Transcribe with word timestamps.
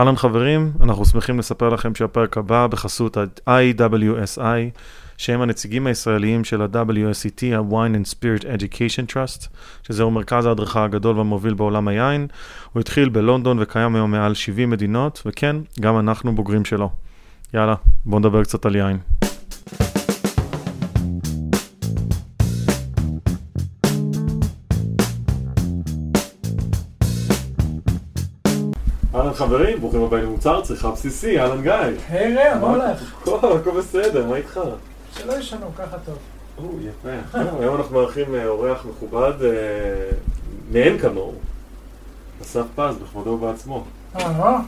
אהלן 0.00 0.16
חברים, 0.16 0.72
אנחנו 0.80 1.04
שמחים 1.04 1.38
לספר 1.38 1.68
לכם 1.68 1.94
שהפרק 1.94 2.36
הבא 2.36 2.66
בחסות 2.66 3.16
ה-IWSI, 3.16 4.40
שהם 5.16 5.40
הנציגים 5.40 5.86
הישראליים 5.86 6.44
של 6.44 6.62
ה-WSET, 6.62 7.56
ה-Wine 7.56 7.94
and 7.94 8.14
Spirit 8.14 8.42
Education 8.42 9.12
Trust, 9.12 9.48
שזהו 9.82 10.10
מרכז 10.10 10.46
ההדרכה 10.46 10.84
הגדול 10.84 11.16
והמוביל 11.16 11.54
בעולם 11.54 11.88
היין. 11.88 12.26
הוא 12.72 12.80
התחיל 12.80 13.08
בלונדון 13.08 13.58
וקיים 13.60 13.94
היום 13.94 14.10
מעל 14.10 14.34
70 14.34 14.70
מדינות, 14.70 15.22
וכן, 15.26 15.56
גם 15.80 15.98
אנחנו 15.98 16.34
בוגרים 16.34 16.64
שלו. 16.64 16.90
יאללה, 17.54 17.74
בואו 18.04 18.18
נדבר 18.20 18.44
קצת 18.44 18.66
על 18.66 18.76
יין. 18.76 18.98
אהלן 29.30 29.38
חברים, 29.38 29.80
ברוכים 29.80 30.02
הבאים 30.02 30.24
למוצר 30.24 30.60
צריכה 30.60 30.90
בסיסי, 30.90 31.40
אהלן 31.40 31.62
גיא. 31.62 31.72
היי 32.08 32.34
רע, 32.34 32.58
מה 32.58 32.66
הולך? 32.66 33.14
הכל, 33.22 33.56
הכל 33.56 33.70
בסדר, 33.70 34.26
מה 34.26 34.36
איתך? 34.36 34.60
שלא 35.18 35.32
ישנו, 35.32 35.66
ככה 35.78 35.96
טוב. 36.06 36.18
או, 36.58 36.64
יפה. 36.80 37.38
היום 37.60 37.76
אנחנו 37.76 37.94
מארחים 38.00 38.34
אה, 38.34 38.46
אורח 38.46 38.84
מכובד 38.84 39.32
אה, 39.44 39.50
מאין 40.72 40.98
כמוהו. 40.98 41.34
אסף 42.42 42.64
פז, 42.74 42.94
בכבודו 43.02 43.30
ובעצמו. 43.30 43.84
אה? 44.16 44.60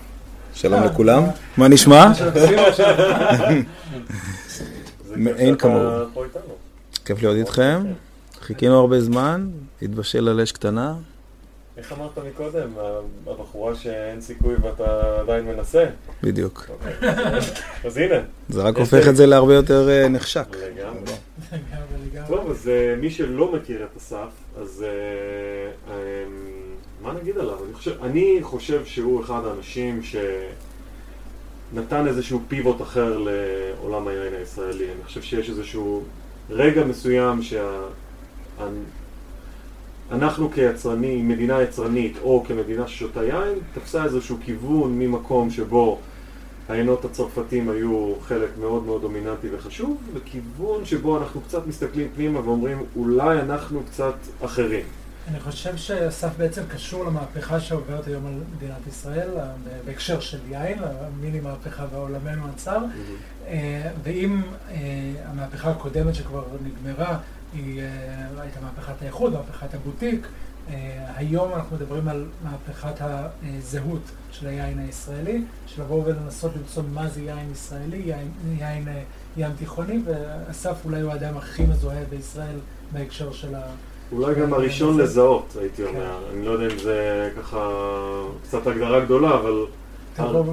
שלום 0.55 0.83
לכולם. 0.83 1.22
מה 1.56 1.69
נשמע? 1.69 2.12
מאין 5.16 5.56
כמוהו. 5.56 6.05
כיף 7.05 7.22
להיות 7.22 7.36
איתכם, 7.36 7.83
חיכינו 8.41 8.80
הרבה 8.80 9.00
זמן, 9.00 9.48
התבשל 9.83 10.28
על 10.28 10.41
אש 10.41 10.52
קטנה, 10.52 10.94
איך 11.76 11.92
אמרת 11.92 12.18
מקודם, 12.18 12.68
הבחורה 13.26 13.74
שאין 13.74 14.20
סיכוי 14.20 14.54
ואתה 14.62 15.20
עדיין 15.20 15.44
מנסה? 15.44 15.84
בדיוק. 16.22 16.66
אוקיי. 16.70 17.10
אז 17.84 17.96
הנה, 17.96 18.14
זה 18.48 18.62
רק 18.62 18.76
הופך 18.76 19.08
את 19.08 19.16
זה 19.16 19.27
להרבה 19.27 19.55
יותר 19.55 19.91
אה, 19.91 20.08
נחשק. 20.08 20.47
לגמרי. 20.50 21.12
טוב, 22.28 22.50
אז 22.50 22.69
אה, 22.69 22.97
מי 22.97 23.10
שלא 23.10 23.52
מכיר 23.52 23.84
את 23.84 23.97
אסף, 23.97 24.28
אז 24.60 24.84
אה, 24.86 24.88
אה, 25.94 26.24
מה 27.02 27.12
נגיד 27.20 27.38
עליו? 27.38 27.64
אני 27.64 27.75
חושב, 27.75 28.02
אני 28.02 28.38
חושב 28.42 28.84
שהוא 28.84 29.25
אחד 29.25 29.41
האנשים 29.47 30.00
שנתן 31.72 32.06
איזשהו 32.06 32.42
פיבוט 32.48 32.82
אחר 32.82 33.19
לעולם 33.19 34.08
היין 34.08 34.34
הישראלי. 34.34 34.84
אני 34.84 35.04
חושב 35.04 35.22
שיש 35.22 35.50
איזשהו 35.50 36.02
רגע 36.50 36.84
מסוים 36.84 37.41
שאנחנו 40.11 40.50
כיצרנים, 40.50 41.28
מדינה 41.28 41.62
יצרנית 41.62 42.17
או 42.22 42.45
כמדינה 42.48 42.89
ששותה 42.89 43.25
יין, 43.25 43.58
תפסה 43.75 44.05
איזשהו 44.05 44.36
כיוון 44.44 44.98
ממקום 44.98 45.50
שבו 45.50 45.98
העיינות 46.69 47.05
הצרפתים 47.05 47.70
היו 47.70 48.14
חלק 48.22 48.48
מאוד 48.61 48.84
מאוד 48.84 49.00
דומיננטי 49.03 49.48
וחשוב, 49.55 49.97
לכיוון 50.14 50.84
שבו 50.84 51.19
אנחנו 51.19 51.41
קצת 51.41 51.67
מסתכלים 51.67 52.09
פנימה 52.14 52.41
ואומרים 52.41 52.83
אולי 52.97 53.41
אנחנו 53.41 53.83
קצת 53.91 54.14
אחרים. 54.44 54.84
אני 55.28 55.41
חושב 55.41 55.77
שאסף 55.77 56.28
בעצם 56.37 56.62
קשור 56.69 57.05
למהפכה 57.05 57.61
שעוברת 57.61 58.06
היום 58.06 58.27
על 58.27 58.33
מדינת 58.56 58.87
ישראל, 58.87 59.28
בהקשר 59.84 60.20
של 60.20 60.39
יין, 60.50 60.78
המיני 60.83 61.41
מהפכה 61.41 61.87
ועולמנו 61.92 62.42
הצר. 62.55 62.78
אה, 63.47 63.91
ואם 64.03 64.42
אה, 64.70 64.77
המהפכה 65.27 65.70
הקודמת 65.70 66.14
שכבר 66.14 66.44
נגמרה, 66.64 67.19
היא 67.55 67.81
אה, 67.81 68.42
הייתה 68.42 68.61
מהפכת 68.61 69.03
האיחוד, 69.03 69.33
מהפכת 69.33 69.75
הבוטיק, 69.75 70.27
אה, 70.70 70.75
היום 71.17 71.53
אנחנו 71.55 71.77
מדברים 71.77 72.09
על 72.09 72.25
מהפכת 72.44 73.05
הזהות 73.42 74.03
של 74.31 74.47
היין 74.47 74.78
הישראלי, 74.78 75.42
של 75.67 75.83
לבוא 75.83 76.03
ולנסות 76.06 76.53
למצוא 76.56 76.83
מה 76.94 77.09
זה 77.09 77.20
יין 77.20 77.53
ישראלי, 77.53 77.97
יין, 77.97 78.31
יין 78.59 78.89
אה, 78.89 79.03
ים 79.36 79.50
תיכוני, 79.59 80.00
ואסף 80.05 80.84
אולי 80.84 81.00
הוא 81.00 81.12
האדם 81.12 81.36
הכי 81.36 81.62
מזוהה 81.67 82.05
בישראל 82.11 82.56
בהקשר 82.93 83.32
של 83.32 83.55
ה... 83.55 83.62
אולי 84.12 84.34
גם 84.34 84.53
הראשון 84.53 84.99
לזהות, 85.00 85.56
הייתי 85.60 85.84
אומר. 85.84 86.19
אני 86.32 86.44
לא 86.44 86.50
יודע 86.50 86.75
אם 86.75 86.78
זה 86.78 87.31
ככה 87.41 87.69
קצת 88.43 88.66
הגדרה 88.66 89.00
גדולה, 89.00 89.34
אבל 89.34 89.66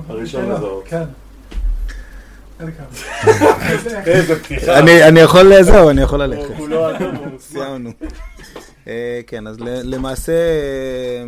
הראשון 0.09 0.49
לזהות. 0.49 0.83
איזה 4.05 4.39
פתיחה. 4.43 4.79
אני 4.79 5.19
יכול, 5.19 5.63
זהו, 5.63 5.89
אני 5.89 6.01
יכול 6.01 6.23
ללכת. 6.23 6.49
מוסמך. 6.59 6.71
סיימנו. 7.39 7.89
אה, 8.87 9.21
כן, 9.27 9.47
אז 9.47 9.57
למעשה, 9.83 10.31
אה, 10.33 11.23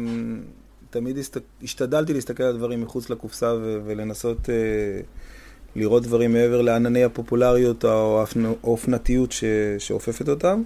תמיד 0.89 1.17
השתדלתי 1.63 2.13
להסתכל 2.13 2.43
על 2.43 2.57
דברים 2.57 2.81
מחוץ 2.81 3.09
לקופסה 3.09 3.53
ולנסות 3.85 4.49
אה, 4.49 4.55
לראות 5.75 6.03
דברים 6.03 6.33
מעבר 6.33 6.61
לענני 6.61 7.03
הפופולריות 7.03 7.85
או 7.85 7.89
האופנ- 8.25 8.55
האופנתיות 8.63 9.33
שאופפת 9.79 10.29
אותם. 10.29 10.61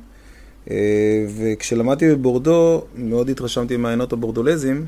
אה, 0.72 0.76
וכשלמדתי 1.38 2.16
בבורדו, 2.16 2.86
מאוד 2.96 3.30
התרשמתי 3.30 3.78
מהעיינות 3.78 4.14
הבורדולזים, 4.14 4.86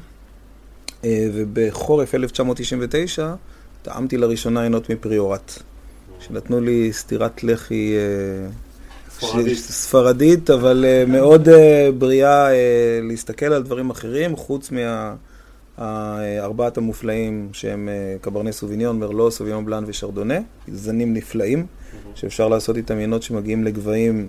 ובחורף 1.34 2.16
1999 2.16 3.34
טעמתי 3.82 4.18
לראשונה 4.18 4.62
עיינות 4.62 4.90
מפריורט, 4.90 5.52
שנתנו 6.20 6.62
לי 6.62 6.94
סטירת 6.94 7.44
לחי 7.44 7.94
אה, 7.96 8.50
ספרדית. 9.20 9.58
ספרדית, 9.58 10.50
אבל 10.50 10.86
אה, 10.88 11.04
מאוד 11.08 11.50
אה, 11.50 11.90
בריאה 11.98 12.52
אה, 12.52 13.00
להסתכל 13.04 13.46
על 13.46 13.64
דברים 13.64 13.90
אחרים, 13.90 14.36
חוץ 14.36 14.72
מהארבעת 15.78 16.78
המופלאים 16.78 17.50
שהם 17.54 17.90
קברני 18.22 18.54
סוביניון, 18.54 19.00
מרלו, 19.00 19.32
סוביניון 19.32 19.66
בלאן 19.66 19.84
ושרדונה, 19.88 20.38
זנים 20.74 21.14
נפלאים, 21.14 21.66
שאפשר 22.16 22.48
לעשות 22.48 22.78
איתם 22.78 22.98
עיינות 22.98 23.24
שמגיעים 23.24 23.64
לגבהים 23.64 24.28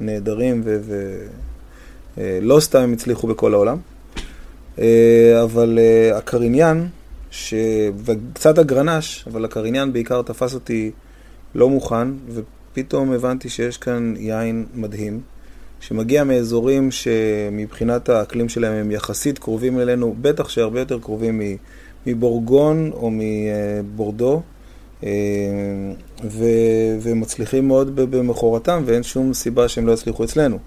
נהדרים, 0.00 0.62
ולא 2.16 2.60
סתם 2.60 2.78
הם 2.78 2.92
הצליחו 2.92 3.26
בכל 3.26 3.54
העולם. 3.54 3.78
אבל 5.42 5.78
הקריניאן, 6.14 6.86
ש... 7.34 7.54
וקצת 8.04 8.58
הגרנש, 8.58 9.24
אבל 9.32 9.44
הקריניאן 9.44 9.92
בעיקר 9.92 10.22
תפס 10.22 10.54
אותי 10.54 10.90
לא 11.54 11.68
מוכן, 11.68 12.08
ופתאום 12.28 13.12
הבנתי 13.12 13.48
שיש 13.48 13.78
כאן 13.78 14.14
יין 14.16 14.66
מדהים, 14.74 15.20
שמגיע 15.80 16.24
מאזורים 16.24 16.90
שמבחינת 16.90 18.08
האקלים 18.08 18.48
שלהם 18.48 18.72
הם 18.72 18.90
יחסית 18.90 19.38
קרובים 19.38 19.80
אלינו, 19.80 20.14
בטח 20.20 20.48
שהרבה 20.48 20.80
יותר 20.80 20.98
קרובים 20.98 21.40
מבורגון 22.06 22.90
או 22.92 23.10
מבורדו, 23.12 24.42
אה, 25.04 25.10
ו... 26.24 26.44
ומצליחים 27.02 27.68
מאוד 27.68 27.96
במכורתם, 27.96 28.82
ואין 28.86 29.02
שום 29.02 29.34
סיבה 29.34 29.68
שהם 29.68 29.86
לא 29.86 29.92
יצליחו 29.92 30.24
אצלנו. 30.24 30.58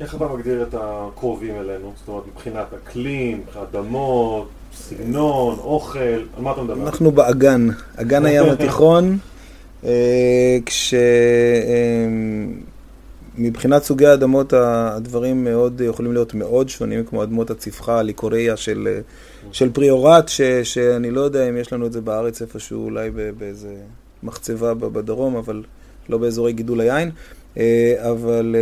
איך 0.00 0.14
אתה 0.14 0.28
מגדיר 0.28 0.62
את 0.62 0.74
הקרובים 0.78 1.54
אלינו? 1.56 1.92
זאת 1.96 2.08
אומרת, 2.08 2.24
מבחינת 2.26 2.66
אקלים, 2.82 3.40
מבחינת 3.40 3.74
אדמות, 3.74 4.48
סגנון, 4.76 5.56
אוכל, 5.58 5.98
על 5.98 6.42
מה 6.42 6.52
אתה 6.52 6.62
מדבר? 6.62 6.82
אנחנו 6.82 7.12
באגן, 7.12 7.68
אגן 7.96 8.26
הים 8.26 8.50
התיכון, 8.50 9.18
אה, 9.84 10.58
כש... 10.66 10.94
אה, 10.94 11.00
מבחינת 13.38 13.82
סוגי 13.82 14.06
האדמות 14.06 14.52
הדברים 14.52 15.44
מאוד 15.44 15.80
יכולים 15.80 16.12
להיות 16.12 16.34
מאוד 16.34 16.68
שונים, 16.68 17.04
כמו 17.04 17.22
אדמות 17.22 17.50
הצפחה, 17.50 18.02
ליקוריה 18.02 18.56
של, 18.56 19.00
של 19.52 19.72
פריורט, 19.72 20.28
ש, 20.28 20.40
שאני 20.62 21.10
לא 21.10 21.20
יודע 21.20 21.48
אם 21.48 21.56
יש 21.56 21.72
לנו 21.72 21.86
את 21.86 21.92
זה 21.92 22.00
בארץ 22.00 22.42
איפשהו, 22.42 22.84
אולי 22.84 23.10
באיזה 23.38 23.74
מחצבה 24.22 24.74
בדרום, 24.74 25.36
אבל 25.36 25.62
לא 26.08 26.18
באזורי 26.18 26.52
גידול 26.52 26.80
היין. 26.80 27.10
אה, 27.56 27.94
אבל, 27.98 28.56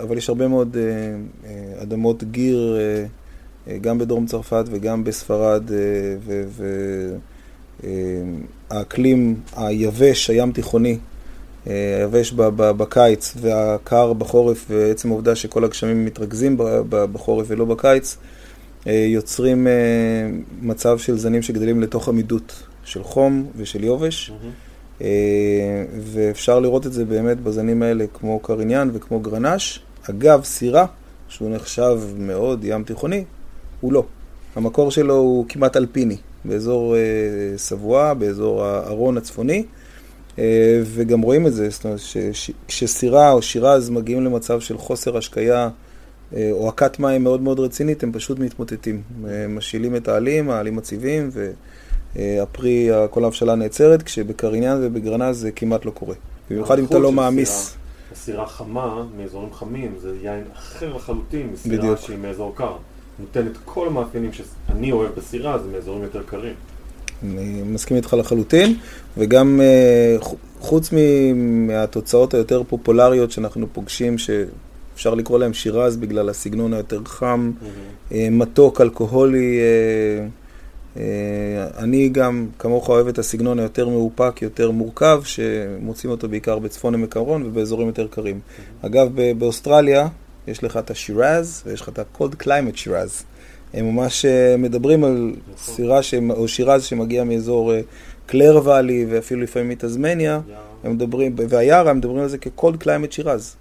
אבל 0.00 0.16
יש 0.16 0.28
הרבה 0.28 0.48
מאוד 0.48 0.76
אדמות 1.82 2.24
גיר, 2.24 2.76
גם 3.80 3.98
בדרום 3.98 4.26
צרפת 4.26 4.64
וגם 4.70 5.04
בספרד, 5.04 5.70
והאקלים 8.70 9.40
היבש, 9.56 10.30
הים 10.30 10.52
תיכוני, 10.52 10.98
אה, 11.66 11.96
היבש 11.98 12.32
בקיץ 12.56 13.34
והקר 13.40 14.12
בחורף, 14.12 14.66
ועצם 14.70 15.10
העובדה 15.10 15.34
שכל 15.34 15.64
הגשמים 15.64 16.04
מתרכזים 16.04 16.56
בחורף 16.90 17.46
ולא 17.48 17.64
בקיץ, 17.64 18.16
אה, 18.86 18.92
יוצרים 18.92 19.66
אה, 19.66 19.72
מצב 20.62 20.98
של 20.98 21.18
זנים 21.18 21.42
שגדלים 21.42 21.80
לתוך 21.80 22.08
עמידות 22.08 22.62
של 22.84 23.02
חום 23.02 23.46
ושל 23.56 23.84
יובש. 23.84 24.32
אה, 25.00 25.84
ואפשר 26.00 26.60
לראות 26.60 26.86
את 26.86 26.92
זה 26.92 27.04
באמת 27.04 27.40
בזנים 27.40 27.82
האלה 27.82 28.04
כמו 28.14 28.40
קריניאן 28.40 28.90
וכמו 28.92 29.20
גרנש. 29.20 29.80
אגב, 30.10 30.44
סירה, 30.44 30.86
שהוא 31.28 31.50
נחשב 31.50 32.00
מאוד 32.18 32.64
ים 32.64 32.84
תיכוני, 32.84 33.24
הוא 33.84 33.92
לא. 33.92 34.04
המקור 34.56 34.90
שלו 34.90 35.14
הוא 35.14 35.44
כמעט 35.48 35.76
אלפיני, 35.76 36.16
באזור 36.44 36.96
אה, 36.96 37.00
סבואה, 37.56 38.14
באזור 38.14 38.64
הארון 38.64 39.16
הצפוני, 39.16 39.64
אה, 40.38 40.82
וגם 40.84 41.20
רואים 41.20 41.46
את 41.46 41.52
זה, 41.52 41.70
זאת 41.70 41.84
אומרת, 41.84 42.00
כשסירה 42.68 43.32
או 43.32 43.42
שירז 43.42 43.90
מגיעים 43.90 44.24
למצב 44.24 44.60
של 44.60 44.78
חוסר 44.78 45.16
השקיה 45.16 45.68
אה, 46.36 46.48
או 46.52 46.68
הקת 46.68 46.98
מים 46.98 47.24
מאוד 47.24 47.42
מאוד 47.42 47.60
רצינית, 47.60 48.02
הם 48.02 48.12
פשוט 48.12 48.38
מתמוטטים. 48.38 49.02
אה, 49.28 49.46
משילים 49.48 49.96
את 49.96 50.08
העלים, 50.08 50.50
העלים 50.50 50.76
מציבים, 50.76 51.30
ו... 51.32 51.50
אה, 52.16 52.44
כל 53.10 53.24
ההבשלה 53.24 53.54
נעצרת, 53.54 54.02
כשבקריניאן 54.02 54.78
ובגרנז 54.82 55.40
זה 55.40 55.50
כמעט 55.50 55.84
לא 55.84 55.90
קורה. 55.90 56.14
במיוחד 56.50 56.78
אם 56.78 56.84
אתה 56.84 56.98
לא 56.98 57.12
מעמיס. 57.12 57.76
סירה 58.14 58.46
חמה 58.46 59.04
מאזורים 59.16 59.52
חמים, 59.52 59.94
זה 59.98 60.16
יין 60.22 60.44
אחר 60.52 60.96
לחלוטין 60.96 61.50
מסירה 61.52 61.96
שהיא 61.96 62.18
מאזור 62.18 62.56
קר. 62.56 62.76
נותן 63.18 63.46
את 63.46 63.56
כל 63.64 63.86
המאפיינים 63.86 64.30
שאני 64.32 64.92
אוהב 64.92 65.10
בסירה, 65.16 65.58
זה 65.58 65.68
מאזורים 65.72 66.02
יותר 66.02 66.22
קרים. 66.22 66.54
אני 67.22 67.62
מסכים 67.64 67.96
איתך 67.96 68.16
לחלוטין, 68.18 68.76
וגם 69.18 69.60
אה, 69.60 70.16
חוץ 70.60 70.90
מהתוצאות 71.34 72.34
היותר 72.34 72.62
פופולריות 72.68 73.30
שאנחנו 73.30 73.66
פוגשים, 73.72 74.16
שאפשר 74.18 75.14
לקרוא 75.14 75.38
להם 75.38 75.54
שירז 75.54 75.96
בגלל 75.96 76.28
הסגנון 76.28 76.74
היותר 76.74 77.00
חם, 77.04 77.52
mm-hmm. 77.52 78.14
מתוק, 78.30 78.80
אלכוהולי, 78.80 79.60
אני 81.78 82.08
גם, 82.08 82.46
כמוך, 82.58 82.88
אוהב 82.88 83.08
את 83.08 83.18
הסגנון 83.18 83.58
היותר 83.58 83.88
מאופק, 83.88 84.42
יותר 84.42 84.70
מורכב, 84.70 85.22
שמוצאים 85.24 86.10
אותו 86.10 86.28
בעיקר 86.28 86.58
בצפון 86.58 86.94
עמק 86.94 87.16
הרון 87.16 87.42
ובאזורים 87.42 87.86
יותר 87.86 88.06
קרים. 88.06 88.40
Mm-hmm. 88.40 88.86
אגב, 88.86 89.08
באוסטרליה 89.38 90.08
יש 90.46 90.64
לך 90.64 90.76
את 90.76 90.90
השירז 90.90 91.62
ויש 91.66 91.80
לך 91.80 91.88
את 91.88 91.98
ה-cold 91.98 92.42
climate 92.42 92.76
שירז. 92.76 93.22
הם 93.74 93.94
ממש 93.94 94.24
מדברים 94.58 95.04
על. 95.04 95.34
סירה 95.56 96.02
ש... 96.02 96.14
או 96.30 96.48
שירז 96.48 96.84
שמגיע 96.84 97.24
מאזור 97.24 97.72
קלר 98.26 98.60
ואלי 98.64 99.06
ואפילו 99.10 99.40
לפעמים 99.40 99.68
מתזמניה, 99.68 100.40
הם 100.84 100.92
מדברים, 100.92 101.36
והיערה, 101.48 101.90
הם 101.90 101.96
מדברים 101.96 102.22
על 102.22 102.28
זה 102.28 102.38
כ-cold 102.38 102.82
climate 102.82 103.10
שירז. 103.10 103.56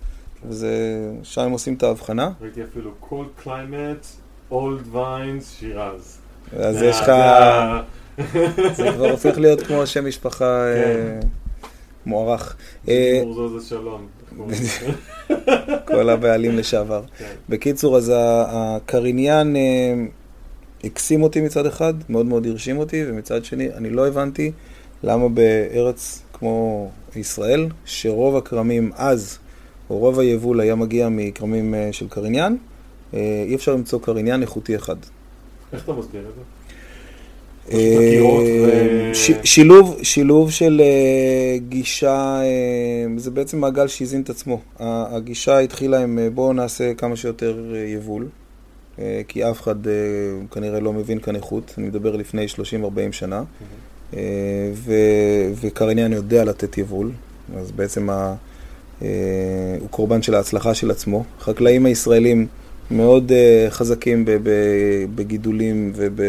וזה, 0.47 0.71
שם 1.23 1.41
הם 1.41 1.51
עושים 1.51 1.73
את 1.73 1.83
ההבחנה. 1.83 2.31
ראיתי 2.41 2.63
אפילו 2.63 2.91
cold 3.09 3.47
climate, 3.47 4.05
old 4.51 4.95
vines, 4.95 5.43
שירז. 5.59 6.17
אז 6.59 6.81
יש 6.81 6.99
לך... 6.99 7.11
זה 8.77 8.91
כבר 8.95 9.09
הופך 9.11 9.37
להיות 9.37 9.61
כמו 9.61 9.87
שם 9.87 10.07
משפחה 10.07 10.65
כן. 10.75 11.27
מוערך. 12.05 12.55
כל 15.85 16.09
הבעלים 16.09 16.57
לשעבר. 16.57 17.01
בקיצור, 17.49 17.97
אז 17.97 18.11
הקריניאן 18.47 19.53
הקסים 20.83 21.23
אותי 21.23 21.41
מצד 21.41 21.65
אחד, 21.65 21.93
מאוד 22.09 22.25
מאוד 22.25 22.47
הרשים 22.47 22.77
אותי, 22.77 23.03
ומצד 23.07 23.45
שני, 23.45 23.73
אני 23.73 23.89
לא 23.89 24.07
הבנתי 24.07 24.51
למה 25.03 25.29
בארץ 25.29 26.21
כמו 26.33 26.89
ישראל, 27.15 27.67
שרוב 27.85 28.35
הכרמים 28.35 28.91
אז, 28.95 29.37
או 29.89 29.97
רוב 29.97 30.19
היבול 30.19 30.61
היה 30.61 30.75
מגיע 30.75 31.09
מכרמים 31.11 31.75
של 31.91 32.07
קריניאן, 32.09 32.55
אי 33.13 33.55
אפשר 33.55 33.73
למצוא 33.73 33.99
קריניאן 33.99 34.41
איכותי 34.41 34.75
אחד. 34.75 34.95
איך 35.73 35.83
אתה 35.83 35.93
מסביר 35.93 36.21
את 36.21 36.35
זה? 36.35 36.41
שילוב, 39.43 39.97
שילוב 40.03 40.51
של 40.51 40.81
אה, 40.83 41.57
גישה, 41.69 42.41
אה, 42.41 43.05
זה 43.17 43.31
בעצם 43.31 43.59
מעגל 43.59 43.87
שהזין 43.87 44.21
את 44.21 44.29
עצמו. 44.29 44.61
הגישה 44.79 45.59
התחילה 45.59 46.03
עם 46.03 46.19
אה, 46.19 46.29
בואו 46.29 46.53
נעשה 46.53 46.93
כמה 46.93 47.15
שיותר 47.15 47.75
יבול, 47.87 48.27
כי 49.27 49.49
אף 49.49 49.61
אחד 49.61 49.75
כנראה 50.51 50.79
לא 50.79 50.93
מבין 50.93 51.19
כאן 51.19 51.35
איכות, 51.35 51.73
אני 51.77 51.87
מדבר 51.87 52.15
לפני 52.15 52.45
30-40 52.45 52.57
שנה, 53.11 53.43
וקרניאן 55.61 56.13
יודע 56.13 56.43
לתת 56.43 56.77
יבול, 56.77 57.11
אז 57.57 57.71
בעצם 57.71 58.09
הוא 59.79 59.89
קורבן 59.91 60.21
של 60.21 60.35
ההצלחה 60.35 60.73
של 60.73 60.91
עצמו. 60.91 61.23
החקלאים 61.39 61.85
הישראלים 61.85 62.47
מאוד 62.91 63.31
חזקים 63.69 64.25
בגידולים 65.15 65.91
וב... 65.95 66.21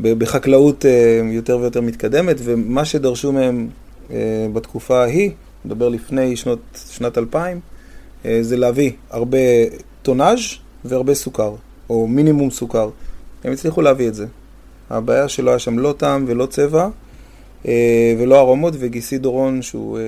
בחקלאות 0.00 0.86
אה, 0.86 1.20
יותר 1.24 1.58
ויותר 1.58 1.80
מתקדמת, 1.80 2.36
ומה 2.44 2.84
שדרשו 2.84 3.32
מהם 3.32 3.68
אה, 4.10 4.46
בתקופה 4.52 5.02
ההיא, 5.02 5.30
נדבר 5.64 5.88
לפני 5.88 6.36
שנות, 6.36 6.58
שנת 6.90 7.18
2000, 7.18 7.60
אה, 8.24 8.38
זה 8.42 8.56
להביא 8.56 8.92
הרבה 9.10 9.38
טונאז' 10.02 10.40
והרבה 10.84 11.14
סוכר, 11.14 11.54
או 11.90 12.06
מינימום 12.06 12.50
סוכר. 12.50 12.90
הם 13.44 13.52
הצליחו 13.52 13.82
להביא 13.82 14.08
את 14.08 14.14
זה. 14.14 14.26
הבעיה 14.90 15.28
שלא 15.28 15.50
היה 15.50 15.58
שם 15.58 15.78
לא 15.78 15.94
טעם 15.96 16.24
ולא 16.28 16.46
צבע 16.46 16.88
ולא 18.18 18.40
ארומות, 18.40 18.74
וגיסי 18.78 19.18
דורון, 19.18 19.62
שהוא 19.62 19.98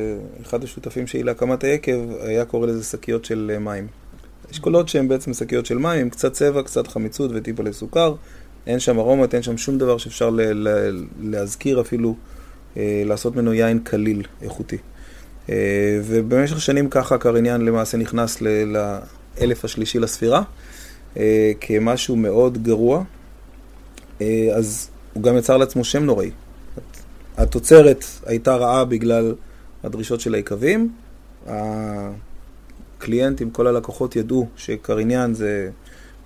אחד 0.43 0.65
השותפים 0.65 1.07
שלי 1.07 1.23
להקמת 1.23 1.65
היקב, 1.65 1.99
היה 2.21 2.45
קורא 2.45 2.67
לזה 2.67 2.85
שקיות 2.85 3.25
של 3.25 3.57
מים. 3.61 3.87
אשכולות 4.51 4.89
שהן 4.89 5.09
בעצם 5.09 5.35
שקיות 5.35 5.67
של 5.67 5.79
מים, 5.79 6.01
עם 6.01 6.11
קצת 6.11 6.33
צבע, 6.33 6.63
קצת 6.63 6.87
חמיצות 6.87 7.31
וטיפה 7.35 7.63
לסוכר. 7.63 8.15
אין 8.67 8.79
שם 8.81 8.99
ארומת, 8.99 9.35
אין 9.35 9.43
שם 9.43 9.57
שום 9.57 9.79
דבר 9.79 9.99
שאפשר 9.99 10.31
ל- 10.31 10.69
ל- 10.69 11.05
להזכיר 11.21 11.81
אפילו, 11.81 12.15
אה, 12.77 13.03
לעשות 13.07 13.37
ממנו 13.37 13.55
יין 13.55 13.79
קליל, 13.79 14.23
איכותי. 14.43 14.77
אה, 15.51 16.01
ובמשך 16.05 16.61
שנים 16.61 16.89
ככה 16.91 17.19
קריניאן 17.19 17.61
למעשה 17.63 17.97
נכנס 17.97 18.41
ל- 18.43 18.77
לאלף 19.39 19.65
השלישי 19.65 19.99
לספירה, 19.99 20.43
אה, 21.17 21.53
כמשהו 21.61 22.17
מאוד 22.17 22.63
גרוע, 22.63 23.03
אה, 24.21 24.49
אז 24.55 24.89
הוא 25.13 25.23
גם 25.23 25.37
יצר 25.37 25.57
לעצמו 25.57 25.85
שם 25.85 26.05
נוראי. 26.05 26.31
התוצרת 27.37 28.05
הייתה 28.27 28.57
רעה 28.57 28.85
בגלל 28.85 29.35
הדרישות 29.85 30.21
של 30.21 30.35
היקבים, 30.35 30.93
הקליינטים, 32.99 33.51
כל 33.51 33.67
הלקוחות 33.67 34.17
ידעו 34.17 34.49
שקריניאן 34.57 35.35
זה... 35.35 35.71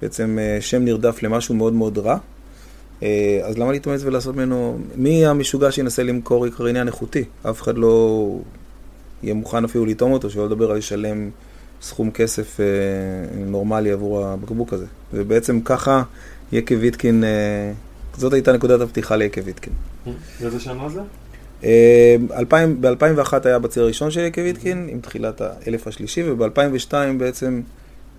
בעצם 0.03 0.39
אה, 0.41 0.61
שם 0.61 0.85
נרדף 0.85 1.23
למשהו 1.23 1.55
מאוד 1.55 1.73
מאוד 1.73 1.99
רע. 1.99 2.19
אה, 3.03 3.41
אז 3.45 3.59
למה 3.59 3.73
להתאמץ 3.73 4.01
ולעשות 4.05 4.37
ממנו... 4.37 4.79
מי 4.97 5.27
המשוגע 5.27 5.73
שינסה 5.73 6.03
למכור 6.03 6.45
עיקר 6.45 6.67
עניין 6.67 6.87
איכותי? 6.87 7.25
אף 7.43 7.63
אחד 7.63 7.79
לא 7.79 8.37
יהיה 9.23 9.35
מוכן 9.35 9.65
אפילו 9.65 9.87
לטעום 9.87 10.13
אותו, 10.13 10.31
שלא 10.31 10.47
לדבר 10.47 10.71
על 10.71 10.77
לשלם 10.77 11.31
סכום 11.83 12.11
כסף 12.11 12.61
אה, 12.61 12.67
נורמלי 13.47 13.91
עבור 13.91 14.27
הבקבוק 14.27 14.73
הזה. 14.73 14.87
ובעצם 15.13 15.61
ככה 15.61 16.03
יקב 16.53 16.77
ויטקין, 16.81 17.25
זאת 18.17 18.33
הייתה 18.33 18.53
נקודת 18.53 18.81
הפתיחה 18.81 19.17
ליקב 19.17 19.41
ויטקין. 19.45 19.73
איזה 20.41 20.61
שנה 20.61 20.89
זה? 20.89 21.01
ב-2001 22.81 23.33
היה 23.45 23.59
בציר 23.59 23.83
הראשון 23.83 24.11
של 24.11 24.21
יקב 24.21 24.43
ויטקין, 24.43 24.89
עם 24.91 25.01
תחילת 25.01 25.41
האלף 25.41 25.87
השלישי, 25.87 26.31
וב-2002 26.31 26.93
בעצם 27.19 27.61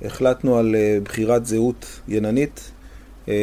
החלטנו 0.06 0.58
על 0.58 0.76
אה, 0.76 0.98
בחירת 1.04 1.46
זהות 1.46 1.86
יננית, 2.08 2.72
אה, 3.28 3.34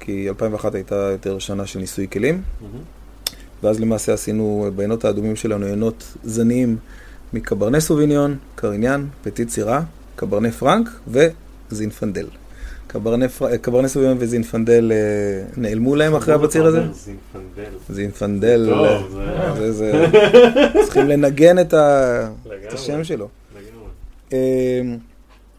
כי 0.00 0.28
2001 0.28 0.74
הייתה 0.74 0.94
יותר 0.94 1.38
שנה 1.38 1.66
של 1.66 1.78
ניסוי 1.78 2.08
כלים, 2.12 2.42
ואז 3.62 3.80
למעשה 3.80 4.12
עשינו 4.12 4.70
בעינות 4.76 5.04
האדומים 5.04 5.36
שלנו 5.36 5.66
עינות 5.66 6.04
זניים 6.24 6.76
מקברנה 7.32 7.80
סוביניון, 7.80 8.36
קריניאן, 8.54 9.06
פטיט 9.22 9.48
סירה, 9.48 9.82
קברנה 10.16 10.50
פרנק 10.52 10.90
וזינפנדל. 11.70 12.26
קברנה 13.60 13.88
סוביון 13.88 14.16
וזינפנדל 14.20 14.92
אה, 14.92 14.96
נעלמו 15.56 15.96
להם 15.96 16.14
אחרי 16.14 16.34
הבציר 16.34 16.66
הזה? 16.66 16.82
זינפנדל. 16.92 17.70
זינפנדל. 17.90 18.72
צריכים 20.84 21.08
לנגן 21.08 21.58
את 21.58 21.74
השם 22.72 23.04
שלו. 23.04 23.28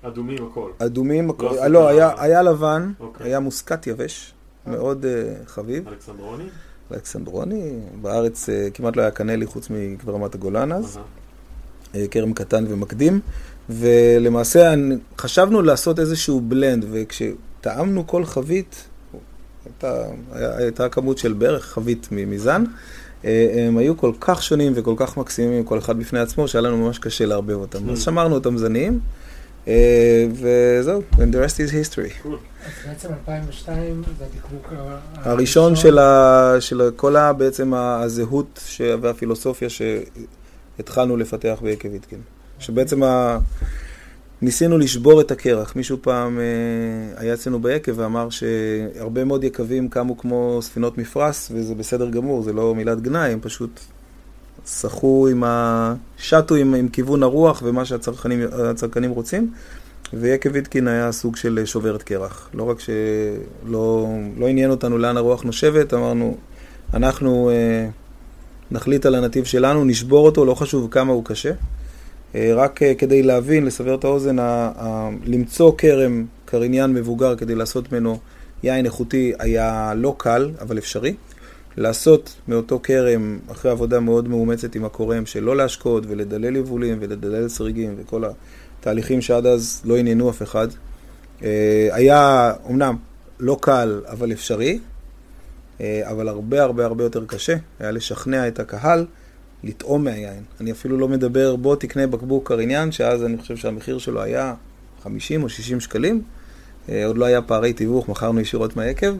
אדומים 0.07 0.47
הכל. 0.51 0.71
אדומים 0.77 1.29
הכל. 1.29 1.55
לא, 1.55 1.67
לא 1.67 1.87
היה, 1.87 2.11
היה 2.17 2.41
לבן, 2.41 2.91
אוקיי. 2.99 3.27
היה 3.27 3.39
מוסקת 3.39 3.87
יבש, 3.87 4.33
מאוד 4.67 5.05
uh, 5.05 5.49
חביב. 5.49 5.87
אלכסנדרוני? 5.87 6.43
אלכסנדרוני, 6.91 7.79
בארץ 8.01 8.49
uh, 8.49 8.71
כמעט 8.73 8.95
לא 8.95 9.01
היה 9.01 9.11
קנלי 9.11 9.45
חוץ 9.45 9.67
מרמת 10.05 10.35
הגולן 10.35 10.71
אז. 10.71 10.99
כרם 12.11 12.33
קטן 12.33 12.65
ומקדים. 12.69 13.19
ולמעשה 13.69 14.73
חשבנו 15.17 15.61
לעשות 15.61 15.99
איזשהו 15.99 16.41
בלנד, 16.41 16.85
וכשטעמנו 16.91 18.07
כל 18.07 18.25
חבית, 18.25 18.87
הייתה, 19.65 20.03
הייתה 20.33 20.89
כמות 20.89 21.17
של 21.17 21.33
בערך 21.33 21.65
חבית 21.65 22.07
מזן. 22.11 22.63
הם 23.23 23.77
היו 23.77 23.97
כל 23.97 24.11
כך 24.19 24.43
שונים 24.43 24.73
וכל 24.75 24.93
כך 24.97 25.17
מקסימים 25.17 25.63
כל 25.63 25.77
אחד 25.77 25.99
בפני 25.99 26.19
עצמו, 26.19 26.47
שהיה 26.47 26.61
לנו 26.61 26.77
ממש 26.77 26.99
קשה 26.99 27.25
לערבב 27.25 27.53
אותם. 27.53 27.89
אז 27.89 27.97
mm. 27.97 28.01
שמרנו 28.01 28.35
אותם 28.35 28.57
זניים. 28.57 28.99
אה, 29.67 30.25
וזהו, 30.33 31.01
and 31.11 31.33
the 31.33 31.47
rest 31.47 31.57
is 31.57 31.71
history. 31.71 32.27
אז 32.27 32.87
בעצם 32.87 33.09
2002 33.13 34.03
זה 34.19 34.25
הדקבוק 34.25 34.73
הראשון 35.15 35.75
של, 35.75 35.97
ה, 35.97 36.55
של 36.59 36.91
כל 36.95 37.15
ה, 37.15 37.33
בעצם 37.33 37.73
הזהות 37.73 38.59
ש, 38.65 38.81
והפילוסופיה 39.01 39.67
שהתחלנו 39.69 41.17
לפתח 41.17 41.59
ביקב 41.61 41.89
ויטקין. 41.91 42.19
שבעצם 42.59 43.03
ה, 43.03 43.37
ניסינו 44.41 44.77
לשבור 44.77 45.21
את 45.21 45.31
הקרח. 45.31 45.75
מישהו 45.75 45.97
פעם 46.01 46.39
אה, 46.39 47.21
היה 47.21 47.33
אצלנו 47.33 47.61
ביקב 47.61 47.91
ואמר 47.95 48.29
שהרבה 48.29 49.23
מאוד 49.23 49.43
יקבים 49.43 49.89
קמו 49.89 50.17
כמו 50.17 50.59
ספינות 50.61 50.97
מפרש, 50.97 51.47
וזה 51.51 51.75
בסדר 51.75 52.09
גמור, 52.09 52.43
זה 52.43 52.53
לא 52.53 52.75
מילת 52.75 53.01
גנאי, 53.01 53.31
הם 53.31 53.39
פשוט 53.41 53.79
שחו 54.67 55.27
עם 55.31 55.43
ה... 55.43 55.95
שטו 56.17 56.55
עם, 56.55 56.73
עם 56.73 56.89
כיוון 56.89 57.23
הרוח 57.23 57.61
ומה 57.65 57.85
שהצרכנים 57.85 59.11
רוצים, 59.11 59.51
ויקב 60.13 60.49
ויטקין 60.53 60.87
היה 60.87 61.11
סוג 61.11 61.35
של 61.35 61.61
שוברת 61.65 62.03
קרח. 62.03 62.49
לא 62.53 62.63
רק 62.63 62.77
שלא 62.79 64.07
לא 64.37 64.47
עניין 64.47 64.71
אותנו 64.71 64.97
לאן 64.97 65.17
הרוח 65.17 65.43
נושבת, 65.43 65.93
אמרנו, 65.93 66.37
אנחנו 66.93 67.49
אה, 67.49 67.87
נחליט 68.71 69.05
על 69.05 69.15
הנתיב 69.15 69.45
שלנו, 69.45 69.85
נשבור 69.85 70.25
אותו, 70.25 70.45
לא 70.45 70.55
חשוב 70.55 70.87
כמה 70.91 71.13
הוא 71.13 71.25
קשה. 71.25 71.51
אה, 72.35 72.51
רק 72.55 72.83
אה, 72.83 72.95
כדי 72.95 73.23
להבין, 73.23 73.65
לסבר 73.65 73.95
את 73.95 74.03
האוזן, 74.03 74.39
ה- 74.39 74.71
ה- 74.77 75.09
למצוא 75.25 75.71
כרם, 75.77 76.25
קריניאן 76.45 76.93
מבוגר 76.93 77.35
כדי 77.35 77.55
לעשות 77.55 77.91
ממנו 77.91 78.17
יין 78.63 78.85
איכותי 78.85 79.33
היה 79.39 79.93
לא 79.95 80.15
קל, 80.17 80.51
אבל 80.61 80.77
אפשרי. 80.77 81.15
לעשות 81.77 82.35
מאותו 82.47 82.79
כרם, 82.83 83.39
אחרי 83.51 83.71
עבודה 83.71 83.99
מאוד 83.99 84.27
מאומצת 84.27 84.75
עם 84.75 84.85
הכורם, 84.85 85.25
של 85.25 85.43
לא 85.43 85.57
להשקות 85.57 86.03
ולדלל 86.07 86.55
יבולים 86.55 86.97
ולדלל 87.01 87.47
סריגים 87.47 87.95
וכל 87.97 88.23
התהליכים 88.79 89.21
שעד 89.21 89.45
אז 89.45 89.81
לא 89.85 89.97
עניינו 89.97 90.29
אף 90.29 90.41
אחד, 90.41 90.67
אה, 91.43 91.87
היה 91.91 92.53
אומנם 92.63 92.95
לא 93.39 93.57
קל, 93.61 94.01
אבל 94.07 94.31
אפשרי, 94.31 94.79
אה, 95.81 96.01
אבל 96.11 96.27
הרבה 96.27 96.63
הרבה 96.63 96.85
הרבה 96.85 97.03
יותר 97.03 97.25
קשה. 97.25 97.55
היה 97.79 97.91
לשכנע 97.91 98.47
את 98.47 98.59
הקהל 98.59 99.05
לטעום 99.63 100.03
מהיין. 100.03 100.43
אני 100.61 100.71
אפילו 100.71 100.97
לא 100.97 101.07
מדבר, 101.07 101.55
בוא 101.55 101.75
תקנה 101.75 102.07
בקבוק 102.07 102.47
קריניאן, 102.47 102.91
שאז 102.91 103.23
אני 103.23 103.37
חושב 103.37 103.55
שהמחיר 103.57 103.97
שלו 103.97 104.21
היה 104.21 104.53
50 105.03 105.43
או 105.43 105.49
60 105.49 105.79
שקלים. 105.79 106.21
אה, 106.89 107.05
עוד 107.05 107.17
לא 107.17 107.25
היה 107.25 107.41
פערי 107.41 107.73
תיווך, 107.73 108.09
מכרנו 108.09 108.39
ישירות 108.39 108.75
מהיקב. 108.75 109.15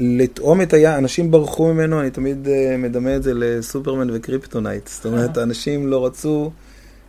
אה, 0.00 0.04
לטעום 0.04 0.62
את 0.62 0.72
היין, 0.72 0.94
אנשים 0.94 1.30
ברחו 1.30 1.74
ממנו, 1.74 2.00
אני 2.00 2.10
תמיד 2.10 2.48
אה, 2.48 2.76
מדמה 2.78 3.16
את 3.16 3.22
זה 3.22 3.32
לסופרמן 3.34 4.08
וקריפטונייט. 4.12 4.88
זאת 4.88 5.06
אומרת, 5.06 5.38
אנשים 5.38 5.86
לא 5.86 6.06
רצו, 6.06 6.50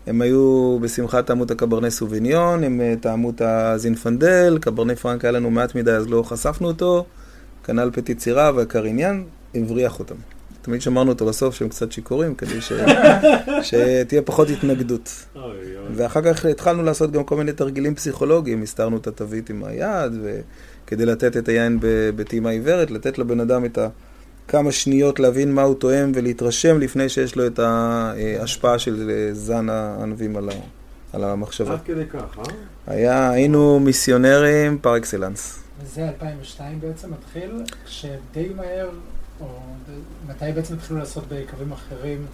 הם 0.08 0.22
היו 0.22 0.78
בשמחה 0.82 1.22
טעמו 1.22 1.44
את 1.44 1.52
הקברני 1.52 1.92
סוביניון, 1.92 2.64
הם 2.64 2.82
אה, 2.82 2.94
טעמו 3.02 3.30
את 3.30 3.42
הזינפנדל, 3.42 4.58
קברני 4.62 4.96
פרנק 4.96 5.26
היה 5.26 5.32
לנו 5.32 5.52
מעט 5.52 5.76
מדי 5.76 5.92
אז 5.92 6.10
לא 6.10 6.24
חשפנו 6.24 6.68
אותו, 6.68 7.06
כנ"ל 7.64 7.90
פטי 7.94 8.16
צירה 8.16 8.52
והקריניאן, 8.56 9.24
הבריח 9.56 10.00
אותם. 10.00 10.16
תמיד 10.62 10.82
שמרנו 10.82 11.12
אותו 11.12 11.30
לסוף 11.30 11.56
שהם 11.56 11.70
קצת 11.70 11.92
שיכורים, 11.92 12.36
כדי 12.36 12.62
ש... 12.62 12.72
שתהיה 13.68 14.22
פחות 14.22 14.50
התנגדות. 14.50 15.10
אוי, 15.36 15.44
אוי. 15.44 15.56
ואחר 15.96 16.22
כך 16.22 16.46
התחלנו 16.46 16.84
לעשות 16.84 17.12
גם 17.12 17.24
כל 17.24 17.38
מיני 17.38 17.54
תרגילים 17.54 17.96
פסיכולוגיים, 17.96 18.64
הסתרנו 18.64 18.98
את 18.98 19.08
התווית 19.08 19.50
עם 19.50 19.64
היד, 19.64 20.14
וכדי 20.86 21.06
לתת 21.06 21.38
את 21.38 21.48
היין 21.48 21.80
בטעימה 22.16 22.50
עיוורת, 22.50 22.92
לתת 22.92 23.18
לבן 23.18 23.40
אדם 23.40 23.66
את 23.66 23.78
ה... 23.78 23.88
כמה 24.48 24.72
שניות 24.72 25.20
להבין 25.20 25.54
מה 25.54 25.62
הוא 25.62 25.76
תואם 25.76 26.12
ולהתרשם 26.16 26.80
לפני 26.80 27.10
שיש 27.10 27.36
לו 27.36 27.48
את 27.48 27.60
ההשפעה 27.60 28.80
של 28.80 29.30
זן 29.34 29.70
הענבים 29.70 30.38
על, 30.38 30.50
ה... 30.50 30.54
על 31.14 31.24
המחשבה. 31.24 31.74
עד 31.74 31.80
כדי 31.86 32.06
כך, 32.06 32.40
אה? 32.40 32.44
היה, 32.88 33.30
היינו 33.30 33.80
מיסיונרים 33.80 34.78
פר 34.78 34.98
אקסלנס. 34.98 35.60
וזה 35.84 36.08
2002 36.08 36.80
בעצם 36.80 37.12
מתחיל, 37.12 37.52
שדי 37.86 38.50
מהר, 38.56 38.90
או 39.42 39.46
מתי 40.30 40.46
בעצם 40.56 40.74
התחילו 40.74 41.00
לעשות 41.00 41.28
ביקבים 41.28 41.72
אחרים? 41.72 42.26